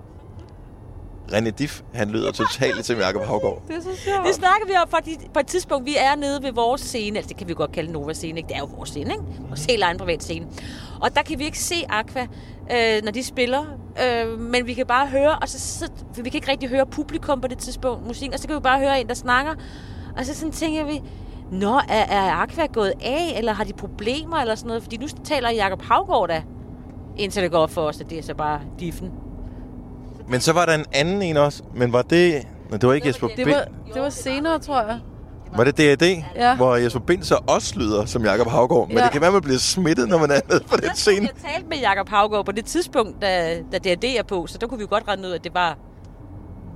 René 1.32 1.50
Diff, 1.50 1.82
han 1.94 2.10
lyder 2.10 2.32
totalt 2.32 2.76
ligesom 2.76 2.98
Jakob 2.98 3.26
Havgård. 3.26 3.62
Det 3.68 3.76
er 3.76 3.82
så 3.82 3.90
sjovt. 3.96 4.28
Det 4.28 4.36
snakker 4.36 4.68
vi 4.68 4.74
om 4.84 4.90
fordi 4.90 5.18
på 5.34 5.40
et 5.40 5.48
tidspunkt. 5.48 5.86
Vi 5.86 5.96
er 6.00 6.16
nede 6.16 6.44
ved 6.44 6.52
vores 6.54 6.82
scene. 6.82 7.18
Altså, 7.18 7.30
det 7.30 7.38
kan 7.38 7.48
vi 7.48 7.54
godt 7.54 7.72
kalde 7.72 7.92
Nova 7.92 8.14
scene. 8.14 8.38
Ikke? 8.38 8.48
Det 8.48 8.56
er 8.56 8.60
jo 8.60 8.70
vores 8.76 8.90
scene, 8.90 9.12
ikke? 9.12 9.24
Vores 9.48 9.66
helt 9.66 9.84
egen 9.84 9.98
privat 9.98 10.24
scene. 10.24 10.48
Og 11.02 11.16
der 11.16 11.22
kan 11.22 11.40
vi 11.40 11.44
ikke 11.44 11.60
se 11.60 11.76
Aqua, 11.90 12.22
øh, 12.72 13.04
når 13.04 13.12
de 13.12 13.24
spiller. 13.24 13.64
Øh, 14.06 14.40
men 14.40 14.68
vi 14.68 14.74
kan 14.74 14.86
bare 14.86 15.08
høre, 15.08 15.40
og 15.40 15.50
så, 15.50 15.60
så 15.60 15.92
for 16.14 16.22
vi 16.22 16.30
kan 16.30 16.38
ikke 16.38 16.52
rigtig 16.52 16.70
høre 16.70 16.86
publikum 16.86 17.42
på 17.42 17.48
det 17.48 17.58
tidspunkt, 17.58 18.08
musik. 18.08 18.34
Og 18.34 18.40
så 18.40 18.48
kan 18.48 18.56
vi 18.56 18.62
bare 18.62 18.80
høre 18.80 19.02
en, 19.02 19.08
der 19.08 19.14
snakker. 19.14 19.54
Og 20.18 20.26
så 20.26 20.36
sådan 20.36 20.52
tænker 20.52 20.86
vi, 20.86 21.02
Nå, 21.52 21.76
er, 21.90 22.06
er 22.10 22.32
Aqua 22.34 22.66
gået 22.66 22.94
af, 23.02 23.34
eller 23.38 23.54
har 23.54 23.64
de 23.64 23.74
problemer, 23.74 24.38
eller 24.38 24.56
sådan 24.56 24.68
noget? 24.68 24.84
Fordi 24.84 24.98
nu 24.98 25.08
taler 25.24 25.50
Jakob 25.50 25.82
Havgård 25.82 26.28
da, 26.30 26.44
indtil 27.18 27.44
det 27.44 27.52
går 27.52 27.58
op 27.58 27.70
for 27.70 27.82
os, 27.82 28.02
at 28.02 28.10
det 28.10 28.18
er 28.18 28.24
så 28.24 28.34
bare 28.34 28.62
diffen. 28.80 29.12
Men 30.30 30.42
så 30.42 30.54
var 30.54 30.66
der 30.66 30.74
en 30.74 30.86
anden 30.92 31.22
en 31.22 31.38
også, 31.38 31.64
men 31.76 31.94
var 31.94 32.02
det... 32.02 32.48
Men 32.70 32.82
det 32.82 32.88
var 32.90 32.94
ikke 32.96 33.08
Jesper 33.08 33.28
Det 33.28 33.36
Bind. 33.36 33.50
var, 33.50 33.66
det 33.94 34.02
var 34.02 34.10
senere, 34.10 34.60
tror 34.60 34.82
jeg. 34.82 35.00
Var 35.58 35.64
det 35.64 35.78
D.A.D., 35.78 36.24
Ja. 36.36 36.56
hvor 36.56 36.76
Jesper 36.76 37.00
Bind 37.00 37.24
så 37.24 37.40
også 37.48 37.80
lyder 37.80 38.06
som 38.06 38.24
Jakob 38.26 38.48
Havgård. 38.48 38.88
Men 38.88 38.98
Ja. 38.98 39.04
det 39.04 39.12
kan 39.12 39.22
være, 39.22 39.32
man 39.32 39.42
bliver 39.42 39.58
smittet, 39.60 40.10
når 40.10 40.18
man 40.18 40.32
er 40.32 40.40
nede 40.50 40.64
på 40.70 40.78
den 40.78 40.96
scene. 40.96 41.30
Jeg 41.44 41.52
talte 41.52 41.68
med 41.70 41.78
Jakob 41.78 42.10
Havgård 42.10 42.46
på 42.46 42.52
det 42.52 42.66
tidspunkt, 42.66 43.22
da, 43.22 43.58
da 43.72 43.78
D&D 43.78 44.04
er 44.04 44.24
på, 44.24 44.48
så 44.48 44.58
der 44.58 44.68
kunne 44.68 44.78
vi 44.78 44.82
jo 44.82 44.88
godt 44.90 45.04
regne 45.08 45.28
ud, 45.28 45.32
at 45.34 45.44
det 45.44 45.54
var, 45.54 45.78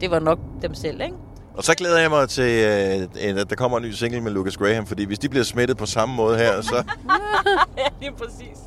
det 0.01 0.11
var 0.11 0.19
nok 0.19 0.39
dem 0.61 0.73
selv, 0.73 1.01
ikke? 1.01 1.13
Og 1.57 1.63
så 1.63 1.73
glæder 1.75 1.99
jeg 1.99 2.09
mig 2.09 2.29
til, 2.29 2.43
øh, 3.23 3.39
at 3.39 3.49
der 3.49 3.55
kommer 3.55 3.77
en 3.77 3.83
ny 3.83 3.91
single 3.91 4.21
med 4.21 4.31
Lucas 4.31 4.57
Graham, 4.57 4.85
fordi 4.85 5.05
hvis 5.05 5.19
de 5.19 5.29
bliver 5.29 5.43
smittet 5.43 5.77
på 5.77 5.85
samme 5.85 6.15
måde 6.15 6.37
her, 6.37 6.61
så... 6.61 6.75
ja, 7.77 7.83
lige 8.01 8.11
præcis. 8.17 8.57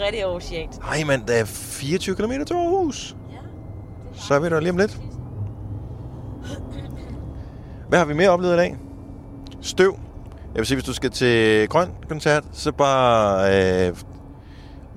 Rigtig 0.00 0.26
oceant. 0.26 0.78
Ej, 0.90 1.04
mand, 1.04 1.26
der 1.26 1.34
er 1.34 1.44
24 1.44 2.16
km 2.16 2.32
til 2.46 2.54
Aarhus. 2.54 3.16
Ja. 4.14 4.20
Så 4.20 4.34
er 4.34 4.38
vi 4.38 4.48
der 4.48 4.60
lige 4.60 4.70
om 4.70 4.76
lidt. 4.76 5.00
Hvad 7.88 7.98
har 7.98 8.06
vi 8.06 8.14
mere 8.14 8.30
oplevet 8.30 8.54
i 8.54 8.56
dag? 8.56 8.76
Støv. 9.60 9.98
Jeg 10.54 10.58
vil 10.58 10.66
sige, 10.66 10.76
hvis 10.76 10.84
du 10.84 10.92
skal 10.92 11.10
til 11.10 11.68
grøn 11.68 11.88
koncert, 12.08 12.44
så 12.52 12.72
bare 12.72 13.88
øh, 13.88 13.96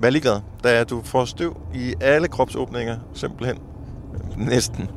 vær 0.01 0.09
ligeglad. 0.09 0.41
Da 0.63 0.83
du 0.83 1.01
får 1.03 1.25
støv 1.25 1.57
i 1.73 1.93
alle 2.01 2.27
kropsåbninger, 2.27 2.97
simpelthen. 3.13 3.57
Næsten. 4.37 4.89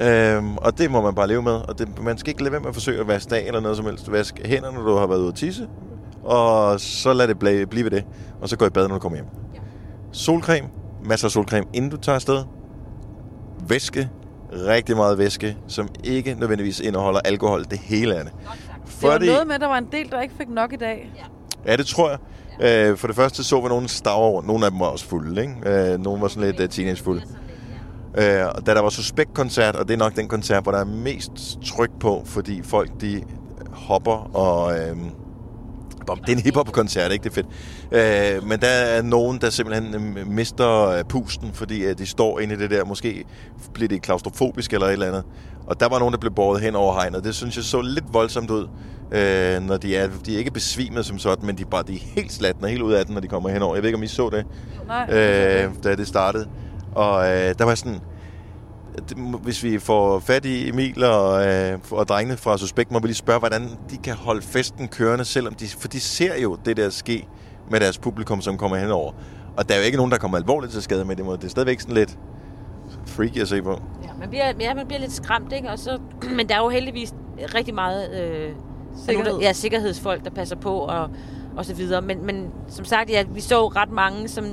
Øhm, 0.00 0.56
og 0.56 0.78
det 0.78 0.90
må 0.90 1.00
man 1.00 1.14
bare 1.14 1.28
leve 1.28 1.42
med. 1.42 1.52
Og 1.52 1.78
det, 1.78 2.02
man 2.02 2.18
skal 2.18 2.30
ikke 2.30 2.42
lade 2.42 2.52
være 2.52 2.60
med 2.60 2.68
at 2.68 2.74
forsøge 2.74 3.00
at 3.00 3.08
vaske 3.08 3.36
af 3.36 3.46
eller 3.46 3.60
noget 3.60 3.76
som 3.76 3.86
helst. 3.86 4.12
Vask 4.12 4.40
hænder, 4.44 4.72
når 4.72 4.82
du 4.82 4.96
har 4.96 5.06
været 5.06 5.20
ude 5.20 5.28
at 5.28 5.34
tisse. 5.34 5.68
Og 6.22 6.80
så 6.80 7.12
lad 7.12 7.28
det 7.28 7.38
blive, 7.38 7.84
ved 7.84 7.90
det. 7.90 8.04
Og 8.40 8.48
så 8.48 8.56
gå 8.56 8.66
i 8.66 8.70
bad, 8.70 8.88
når 8.88 8.94
du 8.94 9.00
kommer 9.00 9.16
hjem. 9.16 9.26
Solcreme. 10.12 10.68
Masser 11.04 11.28
af 11.28 11.32
solcreme, 11.32 11.66
inden 11.72 11.90
du 11.90 11.96
tager 11.96 12.16
afsted. 12.16 12.44
Væske. 13.70 14.08
Rigtig 14.52 14.96
meget 14.96 15.18
væske, 15.18 15.56
som 15.68 15.88
ikke 16.04 16.34
nødvendigvis 16.34 16.80
indeholder 16.80 17.20
alkohol. 17.20 17.64
Det 17.64 17.78
hele 17.78 18.14
af 18.14 18.24
det. 18.24 18.32
Det 19.00 19.08
var 19.08 19.18
noget 19.18 19.46
med, 19.46 19.54
at 19.54 19.60
der 19.60 19.66
var 19.66 19.78
en 19.78 19.88
del, 19.92 20.10
der 20.10 20.20
ikke 20.20 20.34
fik 20.38 20.48
nok 20.48 20.72
i 20.72 20.76
dag. 20.76 21.12
Ja, 21.66 21.76
det 21.76 21.86
tror 21.86 22.10
jeg. 22.10 22.18
Øh, 22.90 22.96
for 22.96 23.06
det 23.06 23.16
første 23.16 23.44
så 23.44 23.60
vi 23.60 23.68
nogle 23.68 23.88
staver 23.88 24.28
rundt. 24.28 24.46
Nogle 24.46 24.64
af 24.64 24.70
dem 24.70 24.80
var 24.80 24.86
også 24.86 25.06
fulde, 25.06 25.40
ikke? 25.40 25.92
Øh, 25.92 25.98
nogle 25.98 26.22
var 26.22 26.28
sådan 26.28 26.50
lidt 26.50 26.60
uh, 26.60 26.68
teenagefulde. 26.68 27.22
Øh, 28.18 28.46
og 28.54 28.66
da 28.66 28.74
der 28.74 28.80
var 28.80 28.88
suspekt-koncert, 28.88 29.76
og 29.76 29.88
det 29.88 29.94
er 29.94 29.98
nok 29.98 30.16
den 30.16 30.28
koncert, 30.28 30.62
hvor 30.62 30.72
der 30.72 30.78
er 30.78 30.84
mest 30.84 31.32
tryk 31.64 31.90
på, 32.00 32.22
fordi 32.24 32.62
folk 32.62 32.90
de 33.00 33.22
hopper 33.72 34.36
og 34.36 34.78
øh, 34.78 34.96
hiphop. 36.10 36.26
Det 36.26 36.32
er 36.32 36.36
en 36.36 36.42
hiphop-koncert, 36.42 37.12
ikke? 37.12 37.24
Det 37.24 37.30
er 37.30 37.34
fedt. 37.34 38.36
Øh, 38.40 38.48
men 38.48 38.60
der 38.60 38.68
er 38.68 39.02
nogen, 39.02 39.38
der 39.40 39.50
simpelthen 39.50 40.16
øh, 40.18 40.26
mister 40.26 40.88
øh, 40.88 41.04
pusten, 41.04 41.50
fordi 41.52 41.84
øh, 41.84 41.98
de 41.98 42.06
står 42.06 42.40
inde 42.40 42.54
i 42.54 42.58
det 42.58 42.70
der. 42.70 42.84
Måske 42.84 43.24
bliver 43.74 43.88
det 43.88 44.02
klaustrofobisk 44.02 44.72
eller 44.72 44.86
et 44.86 44.92
eller 44.92 45.06
andet. 45.06 45.24
Og 45.66 45.80
der 45.80 45.88
var 45.88 45.98
nogen, 45.98 46.12
der 46.12 46.18
blev 46.18 46.32
båret 46.32 46.60
hen 46.60 46.74
over 46.74 46.94
hegnet. 46.94 47.24
Det 47.24 47.34
synes 47.34 47.56
jeg 47.56 47.64
så 47.64 47.80
lidt 47.80 48.04
voldsomt 48.12 48.50
ud, 48.50 48.68
øh, 49.12 49.62
når 49.62 49.76
de 49.76 49.96
er, 49.96 50.08
de 50.26 50.34
er 50.34 50.38
ikke 50.38 50.50
besvimet 50.50 51.06
som 51.06 51.18
sådan, 51.18 51.46
men 51.46 51.58
de, 51.58 51.64
bare, 51.64 51.82
de 51.82 51.94
er 51.94 52.00
helt 52.14 52.32
slatne 52.32 52.68
helt 52.68 52.82
ud 52.82 52.92
af 52.92 53.04
den, 53.06 53.14
når 53.14 53.20
de 53.20 53.28
kommer 53.28 53.48
henover. 53.48 53.74
Jeg 53.74 53.82
ved 53.82 53.88
ikke, 53.88 53.96
om 53.96 54.02
I 54.02 54.06
så 54.06 54.30
det, 54.30 54.46
Nej. 54.86 55.10
øh, 55.10 55.70
da 55.84 55.96
det 55.96 56.08
startede. 56.08 56.46
Og 56.94 57.28
øh, 57.28 57.54
der 57.58 57.64
var 57.64 57.74
sådan, 57.74 58.00
hvis 59.42 59.62
vi 59.62 59.78
får 59.78 60.18
fat 60.18 60.44
i 60.44 60.68
Emil 60.68 61.04
og, 61.04 61.46
øh, 61.46 61.78
og 61.90 62.08
drengene 62.08 62.36
fra 62.36 62.58
Suspekt, 62.58 62.90
må 62.90 62.98
vi 62.98 63.06
lige 63.06 63.16
spørge, 63.16 63.38
hvordan 63.38 63.68
de 63.90 63.96
kan 63.96 64.14
holde 64.14 64.42
festen 64.42 64.88
kørende, 64.88 65.24
selvom 65.24 65.54
de, 65.54 65.68
for 65.68 65.88
de 65.88 66.00
ser 66.00 66.40
jo 66.42 66.58
det 66.64 66.76
der 66.76 66.90
ske 66.90 67.26
med 67.70 67.80
deres 67.80 67.98
publikum, 67.98 68.40
som 68.40 68.58
kommer 68.58 68.76
henover. 68.76 69.12
Og 69.56 69.68
der 69.68 69.74
er 69.74 69.78
jo 69.78 69.84
ikke 69.84 69.96
nogen, 69.96 70.12
der 70.12 70.18
kommer 70.18 70.38
alvorligt 70.38 70.72
til 70.72 70.82
skade 70.82 71.04
med 71.04 71.16
det 71.16 71.24
måde. 71.24 71.36
Det 71.38 71.44
er 71.44 71.48
stadigvæk 71.48 71.80
sådan 71.80 71.94
lidt 71.94 72.18
freaky 73.06 73.40
at 73.40 73.48
se 73.48 73.62
på. 73.62 73.82
Ja, 74.02 74.08
man 74.18 74.28
bliver, 74.28 74.52
ja, 74.60 74.74
man 74.74 74.86
bliver 74.86 75.00
lidt 75.00 75.12
skræmt, 75.12 75.52
ikke? 75.52 75.70
Og 75.70 75.78
så, 75.78 75.98
men 76.36 76.48
der 76.48 76.54
er 76.54 76.62
jo 76.62 76.68
heldigvis 76.68 77.14
rigtig 77.54 77.74
meget 77.74 78.20
øh, 78.22 78.52
Sikkerhed. 78.96 79.30
Nogle, 79.30 79.46
ja, 79.46 79.52
sikkerhedsfolk, 79.52 80.24
der 80.24 80.30
passer 80.30 80.56
på 80.56 80.78
og, 80.78 81.10
og 81.56 81.64
så 81.64 81.74
videre. 81.74 82.02
Men, 82.02 82.26
men 82.26 82.50
som 82.68 82.84
sagt, 82.84 83.10
ja, 83.10 83.24
vi 83.34 83.40
så 83.40 83.68
ret 83.68 83.90
mange, 83.90 84.28
som 84.28 84.44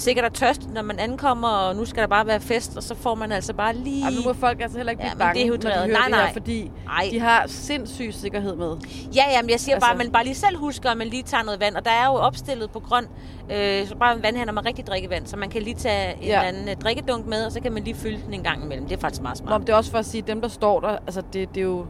sikkert 0.00 0.24
er 0.24 0.28
tørst, 0.28 0.68
når 0.74 0.82
man 0.82 0.98
ankommer, 0.98 1.48
og 1.48 1.76
nu 1.76 1.84
skal 1.84 2.00
der 2.00 2.06
bare 2.08 2.26
være 2.26 2.40
fest, 2.40 2.76
og 2.76 2.82
så 2.82 2.94
får 2.94 3.14
man 3.14 3.32
altså 3.32 3.54
bare 3.54 3.74
lige... 3.76 4.04
Ej, 4.04 4.10
nu 4.10 4.16
må 4.24 4.32
folk 4.32 4.60
altså 4.60 4.76
heller 4.78 4.90
ikke 4.90 5.02
Ja, 5.02 5.08
blive 5.08 5.14
men 5.14 5.18
bange, 5.18 5.34
det 5.40 5.46
er 5.46 5.50
når 5.50 5.56
de 5.56 5.66
hører 5.68 5.86
Nej, 5.86 6.06
det 6.06 6.14
her, 6.16 6.22
nej. 6.24 6.32
fordi 6.32 6.70
Ej. 6.88 7.08
de 7.10 7.20
har 7.20 7.44
sindssyg 7.46 8.14
sikkerhed 8.14 8.56
med. 8.56 8.76
Ja, 9.16 9.22
ja, 9.32 9.42
men 9.42 9.50
jeg 9.50 9.60
siger 9.60 9.74
altså, 9.74 9.74
Altså- 9.74 9.80
bare, 9.80 9.90
at 9.92 9.98
man 9.98 10.10
bare 10.12 10.24
lige 10.24 10.34
selv 10.34 10.56
husker, 10.58 10.90
at 10.90 10.96
man 10.96 11.06
lige 11.06 11.22
tager 11.22 11.44
noget 11.44 11.60
vand. 11.60 11.74
Og 11.76 11.84
der 11.84 11.90
er 11.90 12.06
jo 12.06 12.12
opstillet 12.12 12.70
på 12.70 12.80
grøn, 12.80 13.04
øh, 13.52 13.86
så 13.86 13.96
bare 13.96 14.16
en 14.16 14.22
vandhander 14.22 14.52
med 14.52 14.66
rigtig 14.66 14.86
drikkevand, 14.86 15.26
så 15.26 15.36
man 15.36 15.50
kan 15.50 15.62
lige 15.62 15.74
tage 15.76 16.12
en 16.16 16.22
Ja. 16.22 16.40
ja. 16.42 16.48
anden 16.48 16.68
øh, 16.68 16.76
drikkedunk 16.76 17.26
med, 17.26 17.46
og 17.46 17.52
så 17.52 17.60
kan 17.60 17.72
man 17.72 17.82
lige 17.84 17.94
fylde 17.94 18.18
den 18.26 18.34
en 18.34 18.42
gang 18.42 18.64
imellem. 18.64 18.86
Det 18.88 18.96
er 18.96 19.00
faktisk 19.00 19.22
meget 19.22 19.40
Nå, 19.40 19.46
smart. 19.46 19.60
men 19.60 19.66
det 19.66 19.72
er 19.72 19.76
også 19.76 19.90
for 19.90 19.98
at 19.98 20.06
sige, 20.06 20.22
at 20.22 20.28
dem, 20.28 20.40
der 20.40 20.48
står 20.48 20.80
der, 20.80 20.88
altså 20.88 21.22
det, 21.32 21.48
det 21.54 21.60
er 21.60 21.64
jo 21.64 21.86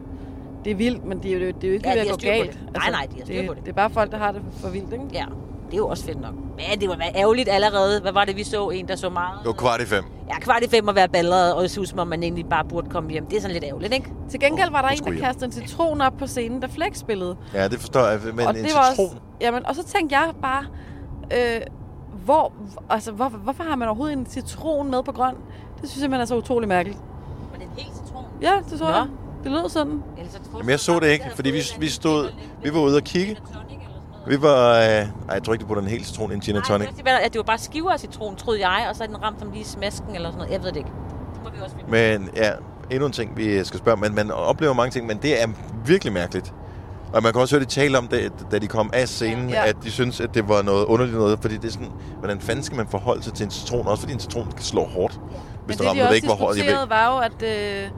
det 0.65 0.71
er 0.71 0.75
vildt, 0.75 1.05
men 1.05 1.23
det 1.23 1.31
er 1.31 1.33
jo, 1.33 1.39
det 1.39 1.63
er 1.63 1.67
jo 1.67 1.73
ikke 1.73 1.89
Ja, 1.89 1.93
ved 1.95 2.01
at 2.01 2.09
gå 2.09 2.17
galt. 2.17 2.51
det. 2.51 2.59
Nej, 2.73 2.91
nej, 2.91 3.07
de 3.11 3.17
har 3.17 3.25
styr 3.25 3.35
det, 3.39 3.47
på 3.47 3.53
det. 3.53 3.63
Det 3.63 3.69
er 3.69 3.75
bare 3.75 3.89
folk, 3.89 4.11
der 4.11 4.17
har 4.17 4.31
det 4.31 4.41
for 4.61 4.69
vildt, 4.69 4.93
ikke? 4.93 5.05
Ja, 5.13 5.25
er 5.75 5.79
jo 5.79 5.87
også 5.87 6.05
fedt 6.05 6.21
nok. 6.21 6.33
Men 6.33 6.81
det 6.81 6.89
var 6.89 6.97
ærgerligt 7.15 7.49
allerede. 7.49 8.01
Hvad 8.01 8.11
var 8.11 8.25
det, 8.25 8.35
vi 8.35 8.43
så? 8.43 8.69
En, 8.69 8.87
der 8.87 8.95
så 8.95 9.09
meget... 9.09 9.39
Det 9.39 9.47
var 9.47 9.53
kvart 9.53 9.81
i 9.81 9.85
fem. 9.85 10.03
Ja, 10.29 10.39
kvart 10.39 10.63
i 10.63 10.69
fem 10.69 10.89
at 10.89 10.95
være 10.95 11.07
balleret, 11.07 11.53
og 11.53 11.69
som 11.69 11.99
om 11.99 12.07
man 12.07 12.23
egentlig 12.23 12.45
bare 12.45 12.65
burde 12.65 12.89
komme 12.89 13.11
hjem. 13.11 13.25
Det 13.25 13.37
er 13.37 13.41
sådan 13.41 13.53
lidt 13.53 13.63
ærgerligt, 13.63 13.93
ikke? 13.93 14.11
Til 14.29 14.39
gengæld 14.39 14.71
var 14.71 14.81
der 14.81 14.89
Hun 14.89 14.97
en, 14.97 15.03
der 15.03 15.11
hjem. 15.11 15.23
kastede 15.23 15.45
en 15.45 15.51
citron 15.51 16.01
op 16.01 16.13
på 16.19 16.27
scenen, 16.27 16.59
da 16.59 16.67
Flex 16.67 16.97
spillede. 16.97 17.35
Ja, 17.53 17.67
det 17.67 17.79
forstår 17.79 18.07
jeg. 18.07 18.19
Men 18.33 18.47
og 18.47 18.49
en 18.49 18.55
det 18.55 18.73
var 18.75 18.89
citron... 18.91 19.05
også, 19.05 19.17
jamen, 19.41 19.65
og 19.65 19.75
så 19.75 19.83
tænkte 19.83 20.15
jeg 20.15 20.31
bare, 20.41 20.65
øh, 21.33 21.61
hvor, 22.25 22.53
altså, 22.89 23.11
hvor, 23.11 23.29
hvorfor 23.29 23.63
har 23.63 23.75
man 23.75 23.87
overhovedet 23.87 24.17
en 24.17 24.25
citron 24.25 24.91
med 24.91 25.03
på 25.03 25.11
grøn? 25.11 25.35
Det 25.81 25.89
synes 25.89 26.01
jeg, 26.01 26.09
man 26.09 26.21
er 26.21 26.25
så 26.25 26.35
utrolig 26.35 26.69
mærkeligt. 26.69 26.99
Var 27.51 27.57
det 27.57 27.63
en 27.63 27.83
helt 27.83 27.95
citron? 27.95 28.23
Ja, 28.41 28.53
det 28.69 28.79
tror 28.79 28.87
Nå. 28.87 28.95
jeg. 28.95 29.07
Det 29.43 29.51
lød 29.51 29.69
sådan. 29.69 30.03
Jamen, 30.57 30.69
jeg 30.69 30.79
så 30.79 30.99
det 30.99 31.07
ikke, 31.07 31.25
fordi 31.35 31.51
vi, 31.51 31.61
vi 31.79 31.87
stod... 31.87 32.27
Vi 32.63 32.73
var 32.73 32.79
ude 32.79 32.95
og 32.95 33.03
kigge. 33.03 33.37
Vi 34.27 34.41
var... 34.41 34.75
Øh, 34.79 34.83
ej, 34.83 35.07
jeg 35.33 35.43
tror 35.43 35.53
ikke, 35.53 35.63
de 35.63 35.67
putter 35.67 35.83
en 35.83 35.89
hel 35.89 36.05
citron 36.05 36.31
i 36.31 36.33
en 36.33 36.39
gin 36.39 36.55
tonic. 36.55 36.69
Nej, 36.69 36.77
det 36.97 37.05
var, 37.05 37.19
det 37.23 37.37
var 37.37 37.43
bare 37.43 37.57
skiver 37.57 37.91
af 37.91 37.99
citron, 37.99 38.35
troede 38.35 38.67
jeg, 38.67 38.87
og 38.89 38.95
så 38.95 39.03
er 39.03 39.07
den 39.07 39.21
ramt 39.23 39.39
som 39.39 39.51
lige 39.51 39.65
smasken 39.65 40.15
eller 40.15 40.29
sådan 40.29 40.37
noget. 40.37 40.53
Jeg 40.53 40.63
ved 40.63 40.69
det 40.69 40.77
ikke. 40.77 40.89
Det 41.33 41.43
må 41.43 41.49
vi 41.49 41.57
også 41.63 41.75
finde. 41.75 41.91
Men 41.91 42.29
ja, 42.35 42.51
endnu 42.91 43.05
en 43.05 43.11
ting, 43.11 43.37
vi 43.37 43.63
skal 43.63 43.79
spørge. 43.79 43.97
Men 43.97 44.15
man 44.15 44.31
oplever 44.31 44.73
mange 44.73 44.91
ting, 44.91 45.07
men 45.07 45.17
det 45.17 45.41
er 45.41 45.47
virkelig 45.85 46.13
mærkeligt. 46.13 46.53
Og 47.13 47.23
man 47.23 47.31
kan 47.31 47.41
også 47.41 47.55
høre, 47.55 47.63
de 47.63 47.69
tale 47.69 47.97
om 47.97 48.07
det, 48.07 48.31
da 48.51 48.59
de 48.59 48.67
kom 48.67 48.89
af 48.93 49.07
scenen, 49.07 49.49
ja. 49.49 49.65
At 49.65 49.75
de 49.83 49.91
synes, 49.91 50.21
at 50.21 50.33
det 50.33 50.49
var 50.49 50.61
noget 50.61 50.85
underligt 50.85 51.17
noget. 51.17 51.39
Fordi 51.41 51.57
det 51.57 51.65
er 51.67 51.71
sådan, 51.71 51.91
hvordan 52.19 52.39
fanden 52.39 52.63
skal 52.63 52.77
man 52.77 52.87
forholde 52.87 53.23
sig 53.23 53.33
til 53.33 53.43
en 53.43 53.51
citron? 53.51 53.87
Også 53.87 54.01
fordi 54.01 54.13
en 54.13 54.19
citron 54.19 54.51
kan 54.51 54.61
slå 54.63 54.85
hårdt. 54.85 55.13
Hvis 55.13 55.21
Men 55.67 55.77
du 55.77 55.83
det, 55.83 55.89
rammer 55.89 55.93
de 55.93 55.99
det 55.99 56.07
også 56.07 56.15
ikke, 56.15 56.27
hvor 56.27 56.35
hårdt. 56.35 56.57
Jeg 56.57 56.65
ved, 56.65 56.71
diskuterede, 56.71 56.89
var 56.89 57.15
jo, 57.15 57.19
at, 57.19 57.83
øh, 57.83 57.89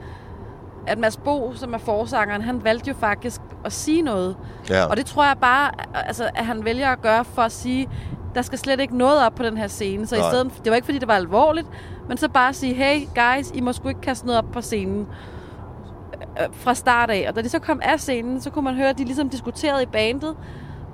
at 0.88 0.98
Mads 0.98 1.16
Bo, 1.16 1.52
som 1.54 1.74
er 1.74 1.78
forsangeren, 1.78 2.42
han 2.42 2.64
valgte 2.64 2.88
jo 2.88 2.94
faktisk 3.00 3.40
at 3.64 3.72
sige 3.72 4.02
noget. 4.02 4.36
ja. 4.70 4.84
Og 4.84 4.96
det 4.96 5.06
tror 5.06 5.24
jeg 5.24 5.36
bare, 5.40 5.70
altså, 5.94 6.30
at 6.34 6.46
han 6.46 6.64
vælger 6.64 6.88
at 6.88 7.02
gøre 7.02 7.24
for 7.24 7.42
at 7.42 7.52
sige, 7.52 7.88
der 8.34 8.42
skal 8.42 8.58
slet 8.58 8.80
ikke 8.80 8.96
noget 8.96 9.26
op 9.26 9.34
på 9.34 9.42
den 9.42 9.56
her 9.56 9.66
scene. 9.66 10.06
Så 10.06 10.16
Nej. 10.16 10.26
i 10.26 10.30
stedet, 10.30 10.52
det 10.64 10.70
var 10.70 10.76
ikke 10.76 10.84
fordi, 10.84 10.98
det 10.98 11.08
var 11.08 11.14
alvorligt, 11.14 11.66
men 12.08 12.16
så 12.16 12.28
bare 12.28 12.52
sige, 12.54 12.74
hey 12.74 13.00
guys, 13.14 13.50
I 13.54 13.60
må 13.60 13.72
sgu 13.72 13.88
ikke 13.88 14.00
kaste 14.00 14.26
noget 14.26 14.38
op 14.38 14.50
på 14.52 14.60
scenen 14.60 15.06
øh, 16.40 16.46
fra 16.52 16.74
start 16.74 17.10
af. 17.10 17.24
Og 17.28 17.36
da 17.36 17.42
de 17.42 17.48
så 17.48 17.58
kom 17.58 17.80
af 17.84 18.00
scenen, 18.00 18.40
så 18.40 18.50
kunne 18.50 18.64
man 18.64 18.74
høre, 18.74 18.88
at 18.88 18.98
de 18.98 19.04
ligesom 19.04 19.30
diskuterede 19.30 19.82
i 19.82 19.86
bandet, 19.86 20.36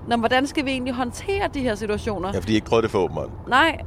Nå, 0.09 0.17
men 0.17 0.19
hvordan 0.21 0.47
skal 0.47 0.65
vi 0.65 0.71
egentlig 0.71 0.95
håndtere 0.95 1.49
de 1.55 1.61
her 1.61 1.75
situationer? 1.75 2.31
ja, 2.33 2.39
fordi 2.39 2.51
de 2.51 2.55
ikke 2.55 2.67
prøvede 2.67 2.83
det 2.83 2.91
for 2.91 2.99
åbenbart. 2.99 3.29
Nej, 3.49 3.79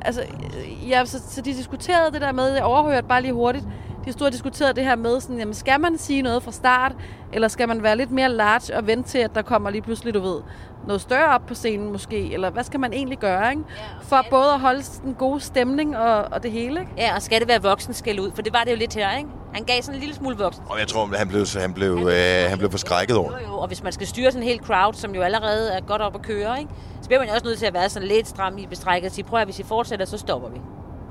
altså, 0.00 0.22
øh, 0.22 0.90
ja, 0.90 1.04
så, 1.04 1.22
så 1.28 1.40
de 1.40 1.50
diskuterede 1.52 2.12
det 2.12 2.20
der 2.20 2.32
med, 2.32 2.48
jeg 2.54 2.62
overhørte 2.62 3.06
bare 3.08 3.22
lige 3.22 3.32
hurtigt, 3.32 3.64
de 4.08 4.12
stod 4.12 4.26
og 4.26 4.32
diskuterede 4.32 4.72
det 4.72 4.84
her 4.84 4.96
med, 4.96 5.20
sådan, 5.20 5.38
jamen, 5.38 5.54
skal 5.54 5.80
man 5.80 5.98
sige 5.98 6.22
noget 6.22 6.42
fra 6.42 6.52
start, 6.52 6.92
eller 7.32 7.48
skal 7.48 7.68
man 7.68 7.82
være 7.82 7.96
lidt 7.96 8.10
mere 8.10 8.28
large 8.28 8.76
og 8.76 8.86
vente 8.86 9.08
til, 9.08 9.18
at 9.18 9.34
der 9.34 9.42
kommer 9.42 9.70
lige 9.70 9.82
pludselig, 9.82 10.14
du 10.14 10.20
ved, 10.20 10.40
noget 10.86 11.00
større 11.00 11.34
op 11.34 11.46
på 11.46 11.54
scenen 11.54 11.92
måske, 11.92 12.32
eller 12.32 12.50
hvad 12.50 12.64
skal 12.64 12.80
man 12.80 12.92
egentlig 12.92 13.18
gøre, 13.18 13.50
ikke? 13.50 13.62
For 14.02 14.26
både 14.30 14.52
at 14.52 14.60
holde 14.60 14.82
den 15.04 15.14
gode 15.14 15.40
stemning 15.40 15.96
og, 15.96 16.24
og 16.32 16.42
det 16.42 16.52
hele, 16.52 16.80
ikke? 16.80 16.92
Ja, 16.96 17.14
og 17.14 17.22
skal 17.22 17.40
det 17.40 17.48
være 17.48 17.62
voksen 17.62 17.94
skæld 17.94 18.20
ud? 18.20 18.30
For 18.34 18.42
det 18.42 18.52
var 18.52 18.64
det 18.64 18.70
jo 18.70 18.76
lidt 18.76 18.94
her, 18.94 19.16
ikke? 19.16 19.30
Han 19.54 19.64
gav 19.64 19.82
sådan 19.82 19.94
en 19.94 20.00
lille 20.00 20.14
smule 20.14 20.36
voksen. 20.36 20.62
Og 20.68 20.78
jeg 20.78 20.88
tror, 20.88 21.16
han 21.16 21.28
blev, 21.28 21.46
han 21.56 21.74
blev, 21.74 22.08
øh, 22.12 22.48
han 22.48 22.58
blev 22.58 22.70
forskrækket 22.70 23.16
over. 23.16 23.32
Jo, 23.32 23.46
jo, 23.46 23.58
og 23.58 23.68
hvis 23.68 23.82
man 23.82 23.92
skal 23.92 24.06
styre 24.06 24.30
sådan 24.32 24.42
en 24.42 24.48
hel 24.48 24.58
crowd, 24.58 24.94
som 24.94 25.14
jo 25.14 25.22
allerede 25.22 25.72
er 25.72 25.80
godt 25.80 26.02
op 26.02 26.14
at 26.14 26.22
køre, 26.22 26.58
ikke? 26.58 26.70
så 27.02 27.08
bliver 27.08 27.20
man 27.20 27.28
jo 27.28 27.34
også 27.34 27.46
nødt 27.46 27.58
til 27.58 27.66
at 27.66 27.74
være 27.74 27.88
sådan 27.88 28.08
lidt 28.08 28.28
stram 28.28 28.58
i 28.58 28.66
bestrækket 28.66 29.08
og 29.08 29.14
sige, 29.14 29.24
prøv 29.24 29.40
at 29.40 29.46
hvis 29.46 29.58
I 29.58 29.62
fortsætter, 29.62 30.06
så 30.06 30.18
stopper 30.18 30.48
vi. 30.48 30.60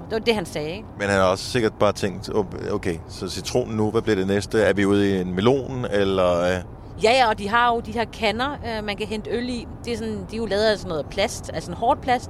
Det 0.09 0.11
var 0.11 0.19
det, 0.19 0.35
han 0.35 0.45
sagde, 0.45 0.69
ikke? 0.71 0.87
Men 0.99 1.09
han 1.09 1.19
har 1.19 1.27
også 1.27 1.43
sikkert 1.43 1.73
bare 1.73 1.91
tænkt, 1.93 2.29
okay, 2.71 2.95
så 3.09 3.29
citronen 3.29 3.77
nu, 3.77 3.91
hvad 3.91 4.01
bliver 4.01 4.15
det 4.15 4.27
næste? 4.27 4.61
Er 4.61 4.73
vi 4.73 4.85
ude 4.85 5.09
i 5.17 5.21
en 5.21 5.35
melon, 5.35 5.85
eller... 5.91 6.41
Øh, 6.41 6.63
Ja, 7.03 7.11
ja, 7.11 7.29
og 7.29 7.39
de 7.39 7.49
har 7.49 7.73
jo 7.73 7.79
de 7.79 7.91
her 7.91 8.05
kander, 8.05 8.51
øh, 8.51 8.83
man 8.83 8.97
kan 8.97 9.07
hente 9.07 9.29
øl 9.29 9.49
i. 9.49 9.67
Det 9.85 9.93
er 9.93 9.97
sådan, 9.97 10.17
de 10.31 10.35
er 10.35 10.37
jo 10.37 10.45
lavet 10.45 10.63
af 10.63 10.77
sådan 10.77 10.89
noget 10.89 11.05
plast, 11.05 11.51
altså 11.53 11.71
en 11.71 11.77
hårdt 11.77 12.01
plast. 12.01 12.29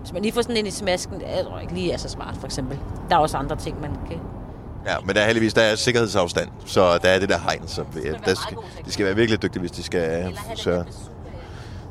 Hvis 0.00 0.12
man 0.12 0.22
lige 0.22 0.32
får 0.32 0.42
sådan 0.42 0.56
ind 0.56 0.68
i 0.68 0.70
smasken, 0.70 1.20
det 1.20 1.24
er 1.28 1.60
ikke 1.60 1.74
lige 1.74 1.92
er 1.92 1.96
så 1.96 2.08
smart, 2.08 2.36
for 2.40 2.46
eksempel. 2.46 2.78
Der 3.10 3.16
er 3.16 3.20
også 3.20 3.36
andre 3.36 3.56
ting, 3.56 3.80
man 3.80 3.90
kan... 4.08 4.20
ja, 4.86 4.94
men 5.04 5.14
der 5.16 5.20
er 5.20 5.26
heldigvis 5.26 5.54
der 5.54 5.62
er 5.62 5.74
sikkerhedsafstand, 5.74 6.48
så 6.66 6.98
der 7.02 7.08
er 7.08 7.18
det 7.18 7.28
der 7.28 7.38
hegn, 7.38 7.68
så 7.68 7.84
meget 8.24 8.38
skal, 8.38 8.56
de 8.86 8.92
skal 8.92 9.06
være 9.06 9.14
virkelig 9.14 9.42
dygtige, 9.42 9.60
hvis 9.60 9.70
de 9.70 9.82
skal 9.82 10.36
sørge. 10.54 10.84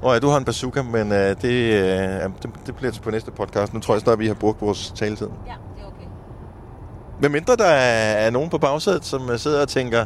Åh 0.03 0.13
ja, 0.13 0.19
du 0.19 0.27
har 0.29 0.37
en 0.37 0.45
bazooka, 0.45 0.81
men 0.81 1.11
øh, 1.11 1.17
det, 1.17 1.43
øh, 1.45 1.79
ja, 1.79 2.23
det, 2.23 2.49
det 2.65 2.75
bliver 2.75 2.91
til 2.91 3.01
på 3.01 3.11
næste 3.11 3.31
podcast. 3.31 3.73
Nu 3.73 3.79
tror 3.79 3.93
jeg 3.93 4.01
snart, 4.01 4.19
vi 4.19 4.27
har 4.27 4.33
brugt 4.33 4.61
vores 4.61 4.91
taletid. 4.95 5.27
Ja, 5.47 5.51
det 5.75 5.83
er 5.83 5.87
okay. 5.87 6.07
Med 7.21 7.29
mindre 7.29 7.55
der 7.55 7.65
er, 7.65 8.13
er 8.25 8.29
nogen 8.29 8.49
på 8.49 8.57
bagsædet, 8.57 9.05
som 9.05 9.29
øh, 9.29 9.37
sidder 9.39 9.61
og 9.61 9.67
tænker, 9.69 10.05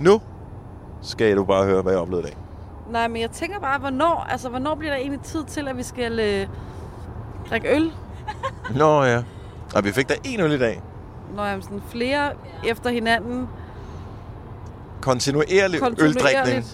nu 0.00 0.20
skal 1.02 1.36
du 1.36 1.44
bare 1.44 1.64
høre, 1.64 1.82
hvad 1.82 1.92
jeg 1.92 2.00
oplevede 2.00 2.28
i 2.28 2.30
dag. 2.30 2.36
Nej, 2.90 3.08
men 3.08 3.22
jeg 3.22 3.30
tænker 3.30 3.60
bare, 3.60 3.78
hvornår, 3.78 4.26
altså, 4.30 4.48
hvornår 4.48 4.74
bliver 4.74 4.92
der 4.92 4.98
egentlig 5.00 5.20
tid 5.20 5.44
til, 5.44 5.68
at 5.68 5.76
vi 5.76 5.82
skal 5.82 6.20
øh, 6.20 6.46
drikke 7.50 7.76
øl? 7.76 7.92
Nå 8.80 9.04
ja. 9.04 9.22
Og 9.74 9.84
vi 9.84 9.92
fik 9.92 10.08
da 10.08 10.14
en 10.24 10.40
øl 10.40 10.52
i 10.52 10.58
dag. 10.58 10.82
Når 11.36 11.44
jeg 11.44 11.62
sådan 11.62 11.82
flere 11.88 12.30
efter 12.66 12.90
hinanden. 12.90 13.48
Kontinuerlig, 15.00 15.80
Kontinuerligt. 15.80 16.24
øldrikning. 16.26 16.64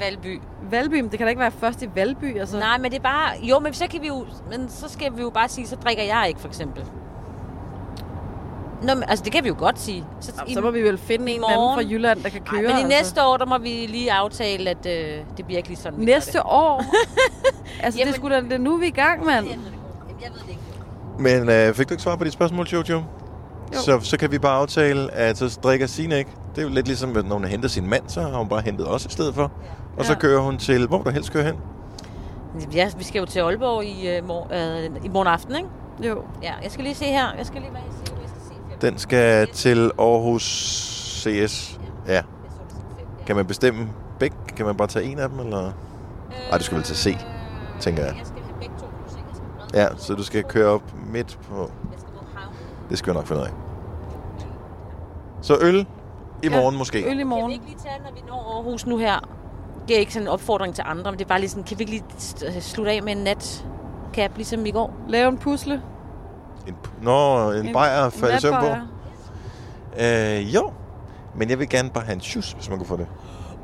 Valby. 0.00 0.40
Valby. 0.70 0.94
Men 0.94 1.10
det 1.10 1.18
kan 1.18 1.26
da 1.26 1.28
ikke 1.28 1.40
være 1.40 1.50
først 1.50 1.82
i 1.82 1.88
Valby, 1.94 2.40
altså. 2.40 2.58
Nej, 2.58 2.78
men 2.78 2.90
det 2.90 2.98
er 2.98 3.02
bare... 3.02 3.30
Jo, 3.42 3.58
men 3.58 3.74
så 3.74 3.86
kan 3.90 4.02
vi 4.02 4.06
jo... 4.06 4.26
Men 4.50 4.68
så 4.68 4.88
skal 4.88 5.16
vi 5.16 5.22
jo 5.22 5.30
bare 5.30 5.48
sige, 5.48 5.66
så 5.66 5.76
drikker 5.76 6.02
jeg 6.02 6.24
ikke, 6.28 6.40
for 6.40 6.48
eksempel. 6.48 6.84
Nå, 8.82 8.94
men, 8.94 9.04
altså, 9.08 9.24
det 9.24 9.32
kan 9.32 9.44
vi 9.44 9.48
jo 9.48 9.54
godt 9.58 9.80
sige. 9.80 10.04
Så, 10.20 10.32
Jamen, 10.38 10.54
så 10.54 10.60
må 10.60 10.70
vi 10.70 10.82
vel 10.82 10.98
finde 10.98 11.30
i 11.32 11.34
en 11.34 11.40
eller 11.40 11.48
anden 11.48 11.60
morgen. 11.60 11.82
fra 11.86 11.90
Jylland, 11.92 12.22
der 12.22 12.28
kan 12.28 12.40
køre. 12.40 12.60
Ej, 12.60 12.66
men 12.66 12.70
i 12.70 12.82
altså. 12.82 12.88
næste 12.88 13.24
år, 13.24 13.36
der 13.36 13.46
må 13.46 13.58
vi 13.58 13.68
lige 13.68 14.12
aftale, 14.12 14.70
at 14.70 14.86
øh, 14.86 15.24
det 15.36 15.44
bliver 15.46 15.56
ikke 15.56 15.68
lige 15.68 15.78
sådan. 15.78 15.98
Næste 15.98 16.46
år? 16.46 16.84
altså, 17.82 17.98
Jamen- 17.98 18.08
det 18.08 18.16
skulle 18.16 18.36
da, 18.36 18.40
det 18.40 18.52
er 18.52 18.58
nu, 18.58 18.76
vi 18.76 18.84
er 18.84 18.88
i 18.88 18.90
gang, 18.90 19.24
mand. 19.24 19.46
Jeg 19.48 19.56
ved 20.32 20.40
det 20.40 20.48
ikke. 20.48 20.60
Men 21.18 21.48
øh, 21.50 21.74
fik 21.74 21.88
du 21.88 21.94
ikke 21.94 22.02
svar 22.02 22.16
på 22.16 22.24
dit 22.24 22.32
spørgsmål, 22.32 22.66
Jojo? 22.66 22.82
Jo. 22.94 23.02
Så, 23.72 24.00
så 24.02 24.16
kan 24.18 24.32
vi 24.32 24.38
bare 24.38 24.56
aftale, 24.60 25.12
at 25.14 25.38
så 25.38 25.58
drikker 25.62 25.86
Signe 25.86 26.18
ikke. 26.18 26.30
Det 26.54 26.58
er 26.58 26.62
jo 26.62 26.74
lidt 26.74 26.86
ligesom, 26.86 27.08
når 27.08 27.32
hun 27.32 27.44
henter 27.44 27.68
sin 27.68 27.86
mand, 27.86 28.02
så 28.08 28.20
har 28.20 28.38
hun 28.38 28.48
bare 28.48 28.60
hentet 28.60 28.88
os 28.88 29.06
i 29.06 29.10
stedet 29.10 29.34
for. 29.34 29.52
Og 29.98 30.04
så 30.04 30.12
Ja. 30.12 30.18
kører 30.18 30.40
hun 30.40 30.58
til, 30.58 30.86
hvor 30.86 31.02
du 31.02 31.10
helst 31.10 31.32
køre 31.32 31.44
hen? 31.44 31.54
Ja, 32.74 32.90
vi 32.98 33.04
skal 33.04 33.18
jo 33.18 33.26
til 33.26 33.40
Aalborg 33.40 33.84
i, 33.84 34.16
øh, 34.16 34.26
mor, 34.28 34.46
øh, 34.52 35.04
i 35.04 35.08
morgen 35.08 35.28
aften, 35.28 35.56
ikke? 35.56 35.68
Jo. 36.08 36.22
Ja, 36.42 36.52
jeg 36.62 36.70
skal 36.70 36.84
lige 36.84 36.94
se 36.94 37.04
her. 37.04 37.32
Jeg 37.38 37.46
skal 37.46 37.60
lige, 37.60 37.70
siger, 38.04 38.12
hvad 38.12 38.20
jeg 38.22 38.28
skal 38.28 38.80
se. 38.80 38.86
Den 38.86 38.98
skal 38.98 39.48
til 39.48 39.90
Aarhus 39.98 40.42
CS. 41.22 41.24
Ja. 41.26 41.28
Så 41.28 41.50
det 42.08 42.10
ja. 42.10 42.22
Kan 43.26 43.36
man 43.36 43.46
bestemme 43.46 43.88
begge? 44.18 44.36
Kan 44.56 44.66
man 44.66 44.76
bare 44.76 44.88
tage 44.88 45.04
en 45.04 45.18
af 45.18 45.28
dem, 45.28 45.38
eller? 45.40 45.72
Ej, 46.52 46.58
du 46.58 46.64
skal 46.64 46.76
vel 46.76 46.84
til 46.84 46.96
C, 46.96 47.16
tænker 47.80 48.04
jeg. 48.04 48.14
Skal 48.24 48.42
have 48.42 48.54
begge 48.60 48.74
to. 48.78 49.78
Ja, 49.78 49.86
så 49.96 50.14
du 50.14 50.22
skal 50.22 50.44
køre 50.44 50.66
op 50.68 50.82
midt 51.12 51.38
på... 51.50 51.70
Det 52.90 52.98
skal 52.98 53.12
vi 53.12 53.16
nok 53.16 53.26
finde 53.26 53.42
ud 53.42 53.46
af. 53.46 53.52
Så 55.42 55.56
øl 55.60 55.86
i 56.42 56.48
Ja, 56.48 56.50
morgen 56.60 56.76
måske. 56.78 56.98
Øl 56.98 57.04
i 57.04 57.08
Kan 57.08 57.18
vi 57.18 57.22
morgen. 57.24 57.50
ikke 57.50 57.64
lige 57.64 57.78
tage, 57.78 57.98
når 58.04 58.12
vi 58.14 58.20
når 58.28 58.54
Aarhus 58.56 58.86
nu 58.86 58.96
her? 58.96 59.28
Det 59.88 59.96
er 59.96 60.00
ikke 60.00 60.12
sådan 60.12 60.26
en 60.26 60.32
opfordring 60.32 60.74
til 60.74 60.84
andre, 60.86 61.10
men 61.12 61.18
det 61.18 61.24
er 61.24 61.28
bare 61.28 61.38
lige 61.40 61.50
sådan, 61.50 61.64
kan 61.64 61.78
vi 61.78 61.82
ikke 61.82 61.92
lige 61.92 62.04
st- 62.18 62.60
slutte 62.60 62.92
af 62.92 63.02
med 63.02 63.12
en 63.12 63.18
nat 63.18 63.66
cap, 64.14 64.30
ligesom 64.36 64.66
i 64.66 64.70
går? 64.70 64.94
Lave 65.08 65.28
en 65.28 65.38
pusle. 65.38 65.82
En, 66.66 66.76
nå, 67.02 67.50
en, 67.52 67.66
en 67.66 67.72
bajer 67.72 68.10
falde 68.10 68.36
i 68.36 68.40
søvn 68.40 68.54
på. 68.60 68.66
Øh, 70.02 70.54
jo. 70.54 70.72
Men 71.34 71.50
jeg 71.50 71.58
vil 71.58 71.68
gerne 71.68 71.90
bare 71.90 72.04
have 72.04 72.14
en 72.14 72.20
shoes, 72.20 72.52
hvis 72.52 72.68
man 72.68 72.78
kunne 72.78 72.86
få 72.86 72.96
det. 72.96 73.06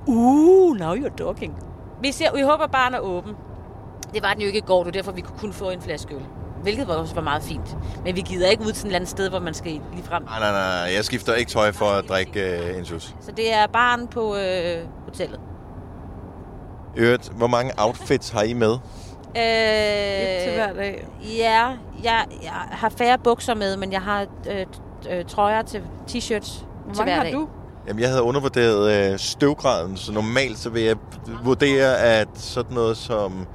Uh, 0.06 0.76
now 0.76 0.94
you're 0.94 1.16
talking. 1.16 1.54
Vi, 2.02 2.12
ser, 2.12 2.34
vi 2.36 2.40
håber, 2.42 2.66
barn 2.66 2.94
er 2.94 2.98
åben. 2.98 3.34
Det 4.14 4.22
var 4.22 4.32
den 4.32 4.40
jo 4.40 4.46
ikke 4.46 4.58
i 4.58 4.62
går, 4.66 4.78
det 4.78 4.86
var 4.86 4.92
derfor, 4.92 5.12
vi 5.12 5.20
kunne 5.20 5.38
kun 5.38 5.52
få 5.52 5.70
en 5.70 5.80
flaske 5.82 6.14
øl. 6.14 6.22
Hvilket 6.62 6.88
var 6.88 6.94
også 6.94 7.14
var 7.14 7.22
meget 7.22 7.42
fint. 7.42 7.76
Men 8.04 8.16
vi 8.16 8.20
gider 8.20 8.48
ikke 8.48 8.62
ud 8.62 8.72
til 8.72 8.80
et 8.82 8.84
eller 8.84 8.96
andet 8.96 9.10
sted, 9.10 9.30
hvor 9.30 9.38
man 9.38 9.54
skal 9.54 9.72
lige 9.72 10.04
frem. 10.04 10.22
Nej, 10.22 10.38
nej, 10.40 10.50
nej. 10.50 10.94
Jeg 10.94 11.04
skifter 11.04 11.34
ikke 11.34 11.50
tøj 11.50 11.72
for 11.72 11.84
at 11.86 12.08
drikke 12.08 12.58
øh, 12.70 12.78
en 12.78 12.84
shoes. 12.84 13.14
Så 13.20 13.32
det 13.32 13.54
er 13.54 13.66
barn 13.66 14.06
på 14.08 14.36
øh, 14.36 14.86
hotellet. 15.04 15.40
Øvrigt, 16.96 17.28
hvor 17.28 17.46
mange 17.46 17.72
outfits 17.76 18.30
har 18.30 18.42
I 18.42 18.52
med? 18.52 18.72
Øh, 19.36 19.42
Et 19.42 20.42
til 20.44 20.52
hver 20.54 20.72
dag. 20.72 21.06
Ja, 21.38 21.66
jeg, 22.04 22.24
jeg 22.42 22.52
har 22.70 22.88
færre 22.98 23.18
bukser 23.18 23.54
med, 23.54 23.76
men 23.76 23.92
jeg 23.92 24.00
har 24.00 24.26
øh, 24.50 24.66
øh, 25.10 25.24
trøjer 25.24 25.62
til 25.62 25.82
t-shirts 26.10 26.14
Hvor 26.24 26.94
til 26.94 26.98
mange 26.98 27.04
hver 27.04 27.14
har 27.14 27.22
dag. 27.22 27.32
du? 27.32 27.48
Jamen, 27.88 28.00
jeg 28.00 28.08
havde 28.08 28.22
undervurderet 28.22 29.12
øh, 29.12 29.18
støvgraden, 29.18 29.96
så 29.96 30.12
normalt 30.12 30.58
så 30.58 30.70
vil 30.70 30.82
jeg 30.82 30.96
vurdere, 31.44 31.98
at 31.98 32.28
sådan 32.34 32.74
noget 32.74 32.96
som 32.96 33.46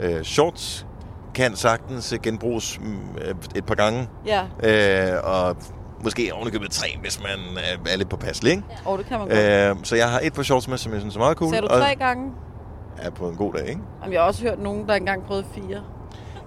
øh, 0.00 0.22
shorts 0.22 0.86
kan 1.34 1.56
sagtens 1.56 2.14
genbruges 2.22 2.80
mm, 2.80 2.98
øh, 3.20 3.34
et 3.56 3.64
par 3.66 3.74
gange. 3.74 4.08
Ja, 4.26 4.42
Øh, 4.62 5.12
og 5.24 5.56
måske 6.04 6.30
ovenikøbet 6.34 6.70
tre, 6.70 6.86
hvis 7.00 7.20
man 7.22 7.38
øh, 7.56 7.92
er 7.92 7.96
lidt 7.96 8.08
påpasselig, 8.08 8.50
ikke? 8.50 8.64
og 8.84 8.98
det 8.98 9.06
kan 9.06 9.18
man 9.18 9.28
godt. 9.28 9.38
Øh, 9.78 9.84
så 9.84 9.96
jeg 9.96 10.10
har 10.10 10.20
et 10.22 10.32
par 10.34 10.42
shorts 10.42 10.68
med, 10.68 10.78
som 10.78 10.92
jeg 10.92 11.00
synes 11.00 11.14
er 11.14 11.18
meget 11.18 11.36
cool. 11.36 11.50
Sagde 11.50 11.62
du 11.62 11.74
og 11.74 11.80
tre 11.80 11.94
gange? 11.96 12.32
Er 13.04 13.10
på 13.10 13.28
en 13.28 13.36
god 13.36 13.52
dag, 13.52 13.68
ikke? 13.68 13.80
Jamen, 14.02 14.12
jeg 14.12 14.20
har 14.20 14.26
også 14.26 14.42
hørt 14.42 14.58
nogen, 14.58 14.86
der 14.88 14.94
engang 14.94 15.24
prøvede 15.26 15.46
fire. 15.54 15.80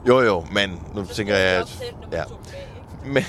Jo, 0.07 0.19
jo, 0.21 0.45
men 0.51 0.81
nu 0.95 1.05
tænker 1.05 1.35
jeg, 1.35 1.59
at... 1.61 1.83
Ja. 2.11 2.23
Men, 3.13 3.23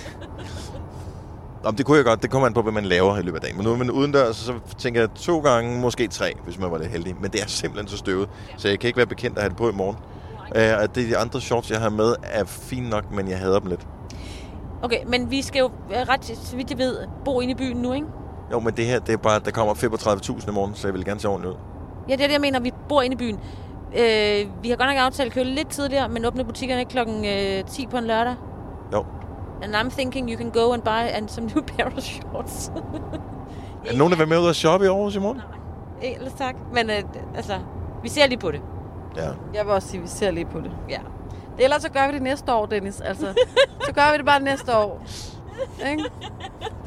Om 1.65 1.77
det 1.77 1.87
kunne 1.87 1.97
jeg 1.97 2.05
godt. 2.05 2.23
Det 2.23 2.31
kommer 2.31 2.47
an 2.47 2.55
på, 2.55 2.63
hvad 2.63 2.73
man 2.73 2.85
laver 2.85 3.19
i 3.19 3.23
løbet 3.23 3.37
af 3.37 3.41
dagen. 3.43 3.57
Men 3.57 3.67
nu 3.67 3.73
er 3.73 3.77
man 3.77 3.91
udendørs, 3.91 4.37
så 4.37 4.53
tænker 4.79 5.01
jeg 5.01 5.11
to 5.15 5.41
gange, 5.41 5.81
måske 5.81 6.09
tre, 6.09 6.33
hvis 6.45 6.59
man 6.59 6.71
var 6.71 6.79
lidt 6.79 6.91
heldig. 6.91 7.17
Men 7.21 7.31
det 7.31 7.43
er 7.43 7.47
simpelthen 7.47 7.89
så 7.89 7.97
støvet, 7.97 8.29
så 8.57 8.69
jeg 8.69 8.79
kan 8.79 8.89
ikke 8.89 8.97
være 8.97 9.07
bekendt 9.07 9.37
at 9.37 9.43
have 9.43 9.49
det 9.49 9.57
på 9.57 9.69
i 9.69 9.73
morgen. 9.73 9.97
Uh, 10.41 10.83
og 10.83 10.95
det 10.95 11.03
er 11.03 11.09
de 11.09 11.17
andre 11.17 11.41
shorts, 11.41 11.71
jeg 11.71 11.81
har 11.81 11.91
med, 11.91 12.15
er 12.23 12.45
fine 12.45 12.91
nok, 12.91 13.11
men 13.13 13.29
jeg 13.29 13.39
hader 13.39 13.59
dem 13.59 13.69
lidt. 13.69 13.87
Okay, 14.83 14.99
men 15.07 15.31
vi 15.31 15.43
skal 15.43 15.59
jo 15.59 15.71
øh, 15.91 15.97
ret, 15.97 16.25
så 16.25 16.57
vidt 16.57 16.71
jeg 16.71 16.79
ved, 16.79 16.97
bo 17.25 17.41
inde 17.41 17.53
i 17.53 17.55
byen 17.55 17.77
nu, 17.77 17.93
ikke? 17.93 18.07
Jo, 18.53 18.61
men 18.61 18.77
det 18.77 18.87
her, 18.87 18.99
det 18.99 19.13
er 19.13 19.17
bare, 19.17 19.41
der 19.45 19.51
kommer 19.51 19.75
35.000 19.75 20.51
i 20.51 20.53
morgen, 20.53 20.75
så 20.75 20.89
jeg 20.89 20.95
vil 20.95 21.05
gerne 21.05 21.21
se 21.21 21.29
ordentligt 21.29 21.55
ud. 21.55 21.59
Ja, 22.09 22.13
det 22.13 22.23
er 22.23 22.27
det, 22.27 22.33
jeg 22.33 22.41
mener. 22.41 22.61
Vi 22.61 22.73
bor 22.89 23.03
inde 23.03 23.15
i 23.15 23.17
byen. 23.17 23.41
Øh, 23.93 24.63
vi 24.63 24.69
har 24.69 24.77
godt 24.77 24.89
nok 24.89 24.97
aftalt 24.99 25.27
at 25.27 25.33
køre 25.33 25.45
lidt 25.45 25.69
tidligere, 25.69 26.09
men 26.09 26.25
åbne 26.25 26.45
butikkerne 26.45 26.85
klokken 26.85 27.25
øh, 27.25 27.65
10 27.65 27.87
på 27.87 27.97
en 27.97 28.05
lørdag. 28.05 28.35
Jo. 28.93 29.05
And 29.63 29.75
I'm 29.75 29.91
thinking 29.91 30.31
you 30.31 30.39
can 30.39 30.51
go 30.51 30.73
and 30.73 30.83
buy 30.83 31.13
and 31.17 31.29
some 31.29 31.47
new 31.47 31.63
pair 31.77 31.87
of 31.87 31.99
shorts. 32.03 32.71
Er 33.87 33.97
nogen, 33.97 34.13
der 34.13 34.19
vil 34.19 34.29
med 34.29 34.39
ud 34.39 34.47
og 34.47 34.55
shoppe 34.55 34.87
i 34.87 34.89
Aarhus 34.89 35.17
i 35.17 35.19
morgen? 35.19 35.37
Nej, 36.03 36.15
ellers 36.15 36.33
tak. 36.33 36.55
Men 36.75 36.91
øh, 36.91 36.97
altså, 37.37 37.59
vi 38.03 38.09
ser 38.09 38.27
lige 38.27 38.39
på 38.39 38.51
det. 38.51 38.61
Ja. 39.17 39.29
Jeg 39.55 39.65
vil 39.65 39.73
også 39.73 39.89
sige, 39.89 39.99
at 39.99 40.03
vi 40.05 40.09
ser 40.09 40.31
lige 40.31 40.45
på 40.47 40.61
det. 40.61 40.71
Ja. 40.89 40.99
Ellers 41.59 41.83
så 41.83 41.91
gør 41.91 42.07
vi 42.07 42.13
det 42.13 42.23
næste 42.23 42.55
år, 42.55 42.67
Dennis. 42.67 43.01
Altså, 43.01 43.27
så 43.87 43.93
gør 43.95 44.13
vi 44.13 44.19
det 44.19 44.27
bare 44.27 44.41
næste 44.41 44.77
år. 44.77 45.03
Ikke? 45.91 46.05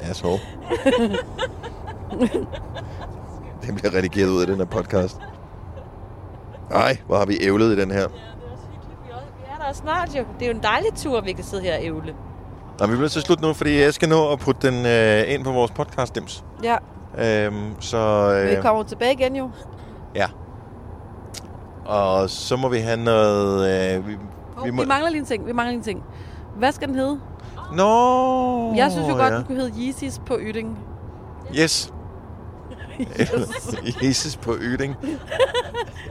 Asshole. 0.01 0.39
det 3.67 3.75
bliver 3.75 3.93
redigeret 3.95 4.29
ud 4.29 4.41
af 4.41 4.47
den 4.47 4.55
her 4.57 4.65
podcast. 4.65 5.17
Nej, 6.69 6.97
hvor 7.07 7.17
har 7.17 7.25
vi 7.25 7.37
ævlet 7.41 7.77
i 7.77 7.81
den 7.81 7.91
her. 7.91 7.99
Ja, 7.99 8.05
det 8.05 8.11
er 8.13 8.51
også 8.51 8.63
hyggeligt. 8.71 8.99
Vi 9.05 9.45
er, 9.49 9.63
er 9.63 9.67
der 9.67 9.73
snart 9.73 10.09
jo. 10.15 10.23
Det 10.39 10.45
er 10.45 10.49
jo 10.51 10.55
en 10.57 10.63
dejlig 10.63 10.93
tur, 10.95 11.21
vi 11.21 11.31
kan 11.31 11.43
sidde 11.43 11.63
her 11.63 11.77
og 11.77 11.83
ævle. 11.83 12.15
Nå, 12.79 12.87
vi 12.87 12.95
bliver 12.95 13.09
til 13.09 13.19
at 13.19 13.25
slutte 13.25 13.43
nu, 13.43 13.53
fordi 13.53 13.79
jeg 13.79 13.93
skal 13.93 14.09
nå 14.09 14.31
at 14.31 14.39
putte 14.39 14.67
den 14.71 14.85
øh, 14.85 15.33
ind 15.33 15.43
på 15.43 15.51
vores 15.51 15.71
podcast 15.71 16.15
dims. 16.15 16.43
Ja, 16.63 16.75
Øhm, 17.17 17.75
så 17.81 18.31
men 18.41 18.49
vi 18.49 18.55
øh, 18.55 18.61
kommer 18.61 18.83
tilbage 18.83 19.13
igen 19.13 19.35
jo. 19.35 19.49
ja. 20.15 20.25
Og 21.85 22.29
så 22.29 22.55
må 22.55 22.69
vi 22.69 22.77
have 22.77 22.97
noget... 22.97 23.95
Øh, 23.97 24.07
vi, 24.07 24.11
Vi, 24.63 24.69
vi 24.69 24.85
mangler 24.85 25.09
lige 25.09 25.19
en 25.19 25.25
ting. 25.25 25.45
Vi 25.47 25.51
mangler 25.51 25.71
lige 25.71 25.77
en 25.77 25.83
ting. 25.83 26.03
Hvad 26.57 26.71
skal 26.71 26.87
den 26.87 26.95
hedde? 26.95 27.19
Nå! 27.73 28.73
Jeg 28.75 28.91
synes 28.91 29.07
jo 29.09 29.13
godt, 29.13 29.31
ja. 29.33 29.37
den 29.37 29.45
kunne 29.45 29.57
hedde 29.57 29.73
Yeezys 29.81 30.19
på 30.25 30.37
Yting. 30.41 30.79
Yes. 31.59 31.93
Jesus 34.03 34.35
på 34.35 34.55
Yding. 34.59 34.95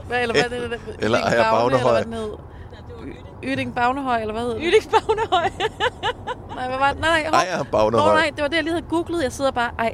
Hvad, 0.07 0.21
eller 0.21 0.33
hvad 0.33 0.43
er 0.43 0.67
det? 0.69 0.79
Eller 0.99 1.17
Ejer 1.19 1.43
Bagne, 1.51 1.71
Bagnehøj. 1.71 1.99
Eller 1.99 2.03
hvad 2.03 2.03
den 2.03 2.13
hed? 2.13 2.31
Yting 3.43 3.75
Bagnehøj, 3.75 4.21
eller 4.21 4.33
hvad 4.33 4.43
hed 4.43 4.49
det? 4.51 4.61
Ydingsbagnehøj. 4.63 5.49
Nej, 6.55 6.67
hvad 6.67 6.77
var 6.77 6.91
det? 6.91 7.01
Nej, 7.01 7.21
nej, 7.21 7.23
hov. 7.29 7.33
Ej, 7.33 7.45
jeg 7.49 7.57
har 7.57 7.63
Nå, 7.63 7.69
Bagnehøj. 7.71 8.13
nej, 8.15 8.29
det 8.35 8.41
var 8.41 8.47
det, 8.47 8.55
jeg 8.55 8.63
lige 8.63 8.73
havde 8.73 8.85
googlet. 8.89 9.23
Jeg 9.23 9.31
sidder 9.31 9.51
bare, 9.51 9.71
ej. 9.79 9.93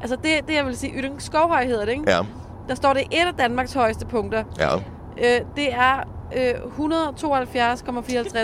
Altså, 0.00 0.16
det, 0.16 0.48
det 0.48 0.54
jeg 0.54 0.66
vil 0.66 0.76
sige, 0.76 0.92
Yting 0.92 1.22
Skovhøj 1.22 1.66
hedder 1.66 1.84
det, 1.84 1.92
ikke? 1.92 2.10
Ja, 2.16 2.20
Der 2.68 2.74
står, 2.74 2.92
det 2.92 3.02
et 3.12 3.26
af 3.26 3.34
Danmarks 3.38 3.72
højeste 3.72 4.06
punkter. 4.06 4.44
ja, 4.58 4.76
Øh, 5.18 5.40
det 5.56 5.72
er 5.74 5.96
øh, 6.36 6.54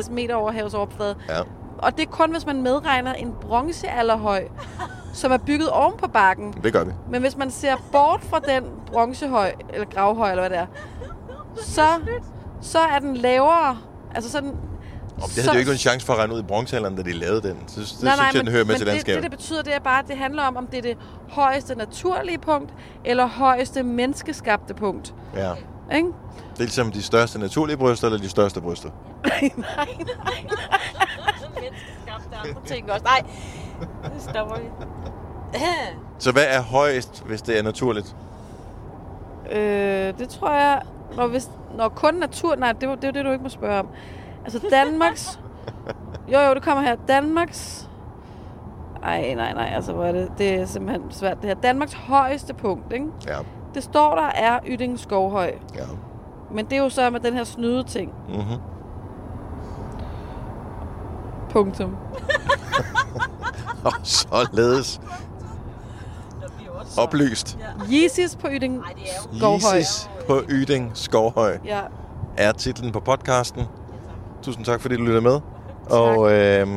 172,54 0.05 0.11
meter 0.13 0.35
over 0.35 0.53
havets 0.53 0.75
overflade. 0.75 1.15
ja. 1.29 1.41
Og 1.79 1.97
det 1.97 2.03
er 2.03 2.11
kun, 2.11 2.33
hvis 2.33 2.47
man 2.47 2.63
medregner 2.63 3.13
en 3.13 3.35
bronzealderhøj, 3.41 4.45
som 5.13 5.33
er 5.33 5.37
bygget 5.37 5.71
oven 5.71 5.95
på 5.99 6.09
bakken. 6.09 6.55
Det 6.63 6.73
gør 6.73 6.85
vi. 6.85 6.93
Men 7.11 7.21
hvis 7.21 7.37
man 7.37 7.51
ser 7.51 7.77
bort 7.93 8.21
fra 8.31 8.39
den 8.39 8.65
bronzehøj, 8.87 9.53
eller 9.73 9.87
gravhøj, 9.87 10.31
eller 10.31 10.43
hvad 10.43 10.51
det 10.51 10.59
er, 10.59 10.67
så, 11.63 11.87
så 12.61 12.79
er 12.79 12.99
den 12.99 13.17
lavere. 13.17 13.79
Altså 14.15 14.31
sådan... 14.31 14.53
Og 15.17 15.29
det 15.29 15.43
havde 15.43 15.55
jo 15.55 15.59
ikke 15.59 15.73
en 15.73 15.79
chance 15.79 16.07
for 16.07 16.13
at 16.13 16.19
regne 16.19 16.35
ud 16.35 16.41
i 16.41 16.43
bronzealderen, 16.43 16.97
da 16.97 17.03
de 17.03 17.13
lavede 17.13 17.43
den. 17.43 17.57
Så 17.67 17.81
det 17.81 18.03
nej, 18.03 18.17
nej, 18.17 18.31
synes 18.31 18.35
jeg, 18.35 18.35
den 18.35 18.45
men, 18.45 18.53
hører 18.53 18.65
med 18.65 18.75
men 18.75 18.79
til 18.79 18.87
det, 18.87 18.93
landskabet. 18.93 19.23
det, 19.23 19.31
det 19.31 19.39
betyder, 19.39 19.63
det 19.63 19.75
er 19.75 19.79
bare, 19.79 19.99
at 19.99 20.09
det 20.09 20.17
handler 20.17 20.43
om, 20.43 20.57
om 20.57 20.67
det 20.67 20.79
er 20.79 20.83
det 20.83 20.97
højeste 21.29 21.75
naturlige 21.75 22.39
punkt, 22.39 22.71
eller 23.05 23.27
højeste 23.27 23.83
menneskeskabte 23.83 24.75
punkt. 24.75 25.15
Ja. 25.37 25.53
Ikke? 25.95 26.09
Det 26.53 26.61
er 26.61 26.65
ligesom 26.65 26.93
de 26.93 27.03
største 27.03 27.39
naturlige 27.39 27.77
bryster, 27.77 28.07
eller 28.07 28.19
de 28.19 28.29
største 28.29 28.61
bryster. 28.61 28.89
Menneskeskabte 29.25 30.84
andre 32.49 32.61
ting 32.65 32.93
også. 32.93 33.05
Nej, 33.05 33.23
det 34.15 34.23
stopper 34.23 34.57
vi. 34.57 34.65
Så 36.19 36.33
hvad 36.33 36.45
er 36.49 36.61
højest, 36.63 37.25
hvis 37.27 37.43
det 37.43 37.59
er 37.59 37.63
naturligt? 37.63 38.17
Øh, 39.53 40.19
det 40.19 40.29
tror 40.29 40.51
jeg... 40.53 40.83
Når, 41.17 41.27
hvis, 41.27 41.51
når 41.77 41.89
kun 41.89 42.15
natur... 42.15 42.55
Nej, 42.57 42.73
det 42.73 42.89
er 42.89 42.95
det, 42.95 43.05
er 43.05 43.11
det, 43.11 43.25
du 43.25 43.31
ikke 43.31 43.43
må 43.43 43.49
spørge 43.49 43.79
om. 43.79 43.89
Altså 44.45 44.61
Danmarks... 44.71 45.41
jo, 46.33 46.39
jo, 46.41 46.55
det 46.55 46.63
kommer 46.63 46.83
her. 46.83 46.97
Danmarks... 47.09 47.89
Ej, 49.03 49.35
nej, 49.35 49.53
nej, 49.55 49.71
altså 49.75 49.93
hvor 49.93 50.05
er 50.05 50.13
det, 50.13 50.29
det 50.39 50.55
er 50.55 50.67
simpelthen 50.67 51.11
svært 51.11 51.37
det 51.41 51.49
her. 51.49 51.55
Danmarks 51.55 51.93
højeste 51.93 52.55
punkt, 52.55 52.93
ikke? 52.93 53.07
Ja, 53.27 53.37
Det 53.75 53.83
står 53.83 54.15
der 54.15 54.27
er 54.27 54.59
Yding 54.67 54.99
Skovhøj. 54.99 55.53
ja. 55.75 55.83
Men 56.51 56.65
det 56.65 56.73
er 56.73 56.83
jo 56.83 56.89
så 56.89 57.11
med 57.11 57.21
den 57.21 57.35
her 57.35 57.45
snyde 57.45 57.83
ting. 57.83 58.13
Mm-hmm. 58.29 58.61
Punktum. 61.55 61.97
Og 63.85 63.93
således 64.03 65.01
oplyst. 66.99 67.59
Yeezys 67.93 68.37
på 68.37 68.49
Yding 68.51 68.77
er. 68.77 68.83
Skovhøj. 69.39 69.77
Jesus 69.77 70.11
på 70.27 70.43
Yding 70.49 70.91
Skovhøj 70.95 71.59
Ja. 71.65 71.81
er 72.37 72.53
titlen 72.53 72.93
på 72.93 73.01
podcasten. 73.01 73.63
Tusind 74.43 74.65
tak, 74.65 74.81
fordi 74.81 74.97
du 74.97 75.03
lytter 75.03 75.21
med. 75.21 75.41
Og 75.91 76.33
øh, 76.33 76.69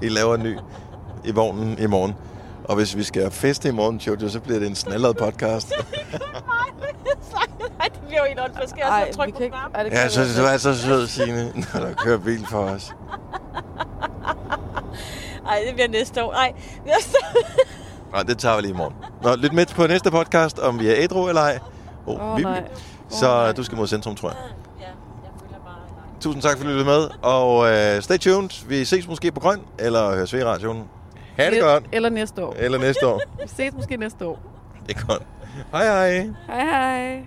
vi 0.00 0.08
laver 0.08 0.34
en 0.34 0.42
ny 0.42 0.58
i 1.24 1.30
vognen 1.32 1.78
i 1.78 1.86
morgen. 1.86 2.14
Og 2.64 2.76
hvis 2.76 2.96
vi 2.96 3.02
skal 3.02 3.30
feste 3.30 3.68
i 3.68 3.72
morgen, 3.72 3.96
Jojo, 3.96 4.28
så 4.28 4.40
bliver 4.40 4.58
det 4.58 4.68
en 4.68 4.74
snallet 4.74 5.16
podcast. 5.16 5.72
Nej, 7.78 7.88
det 7.88 8.00
bliver 8.06 8.20
jo 8.20 8.26
helt 8.28 8.40
ondt. 8.40 8.70
Skal 8.70 8.82
jeg 8.90 9.04
vi 9.08 9.14
trykke 9.14 9.32
på 9.32 9.38
knappen? 9.38 9.92
Ja, 9.92 10.08
så 10.08 10.20
godt 10.20 10.36
det 10.36 10.44
var 10.44 10.56
så 10.56 10.74
sød, 10.74 11.06
Signe, 11.06 11.52
når 11.74 11.80
der 11.80 11.92
kører 11.94 12.18
bil 12.18 12.46
for 12.50 12.58
os. 12.58 12.94
Ej, 15.50 15.62
det 15.66 15.74
bliver 15.74 15.88
næste 15.88 16.24
år. 16.24 16.32
Ej, 16.32 16.52
næste 16.86 17.16
Nå, 18.12 18.22
det 18.22 18.38
tager 18.38 18.56
vi 18.56 18.62
lige 18.62 18.72
i 18.72 18.76
morgen. 18.76 18.94
Nå, 19.22 19.36
lyt 19.36 19.52
med 19.52 19.66
på 19.66 19.86
næste 19.86 20.10
podcast, 20.10 20.58
om 20.58 20.80
vi 20.80 20.88
er 20.88 20.94
ædru 20.96 21.28
eller 21.28 21.42
ej. 21.42 21.58
Oh, 22.06 22.32
Åh, 22.32 22.40
nej. 22.40 22.64
Så 23.08 23.26
nej. 23.26 23.52
du 23.52 23.64
skal 23.64 23.76
mod 23.76 23.86
centrum, 23.86 24.14
tror 24.16 24.28
jeg. 24.28 24.38
Ja, 24.80 24.84
jeg 24.84 24.92
føler 25.40 25.58
bare... 25.64 25.74
Nej. 25.74 26.20
Tusind 26.20 26.42
tak, 26.42 26.56
fordi 26.56 26.62
du 26.62 26.68
lyttede 26.68 26.84
med. 26.84 27.08
Og 27.22 27.58
uh, 27.58 28.02
stay 28.02 28.18
tuned. 28.18 28.68
Vi 28.68 28.84
ses 28.84 29.08
måske 29.08 29.32
på 29.32 29.40
Grøn, 29.40 29.60
eller 29.78 30.14
høres 30.14 30.32
ved 30.32 30.40
i 30.40 30.44
radioen. 30.44 30.84
Ha' 31.36 31.50
det 31.50 31.60
godt. 31.62 31.84
Eller 31.92 32.08
næste 32.08 32.44
år. 32.44 32.54
Eller 32.58 32.78
næste 32.78 33.06
år. 33.06 33.20
Vi 33.42 33.48
ses 33.48 33.74
måske 33.74 33.96
næste 33.96 34.26
år. 34.26 34.38
Det 34.86 34.96
er 34.96 35.06
godt. 35.06 35.22
Hej 35.72 35.84
hej. 35.84 36.30
Hej 36.46 36.64
hej. 36.64 37.26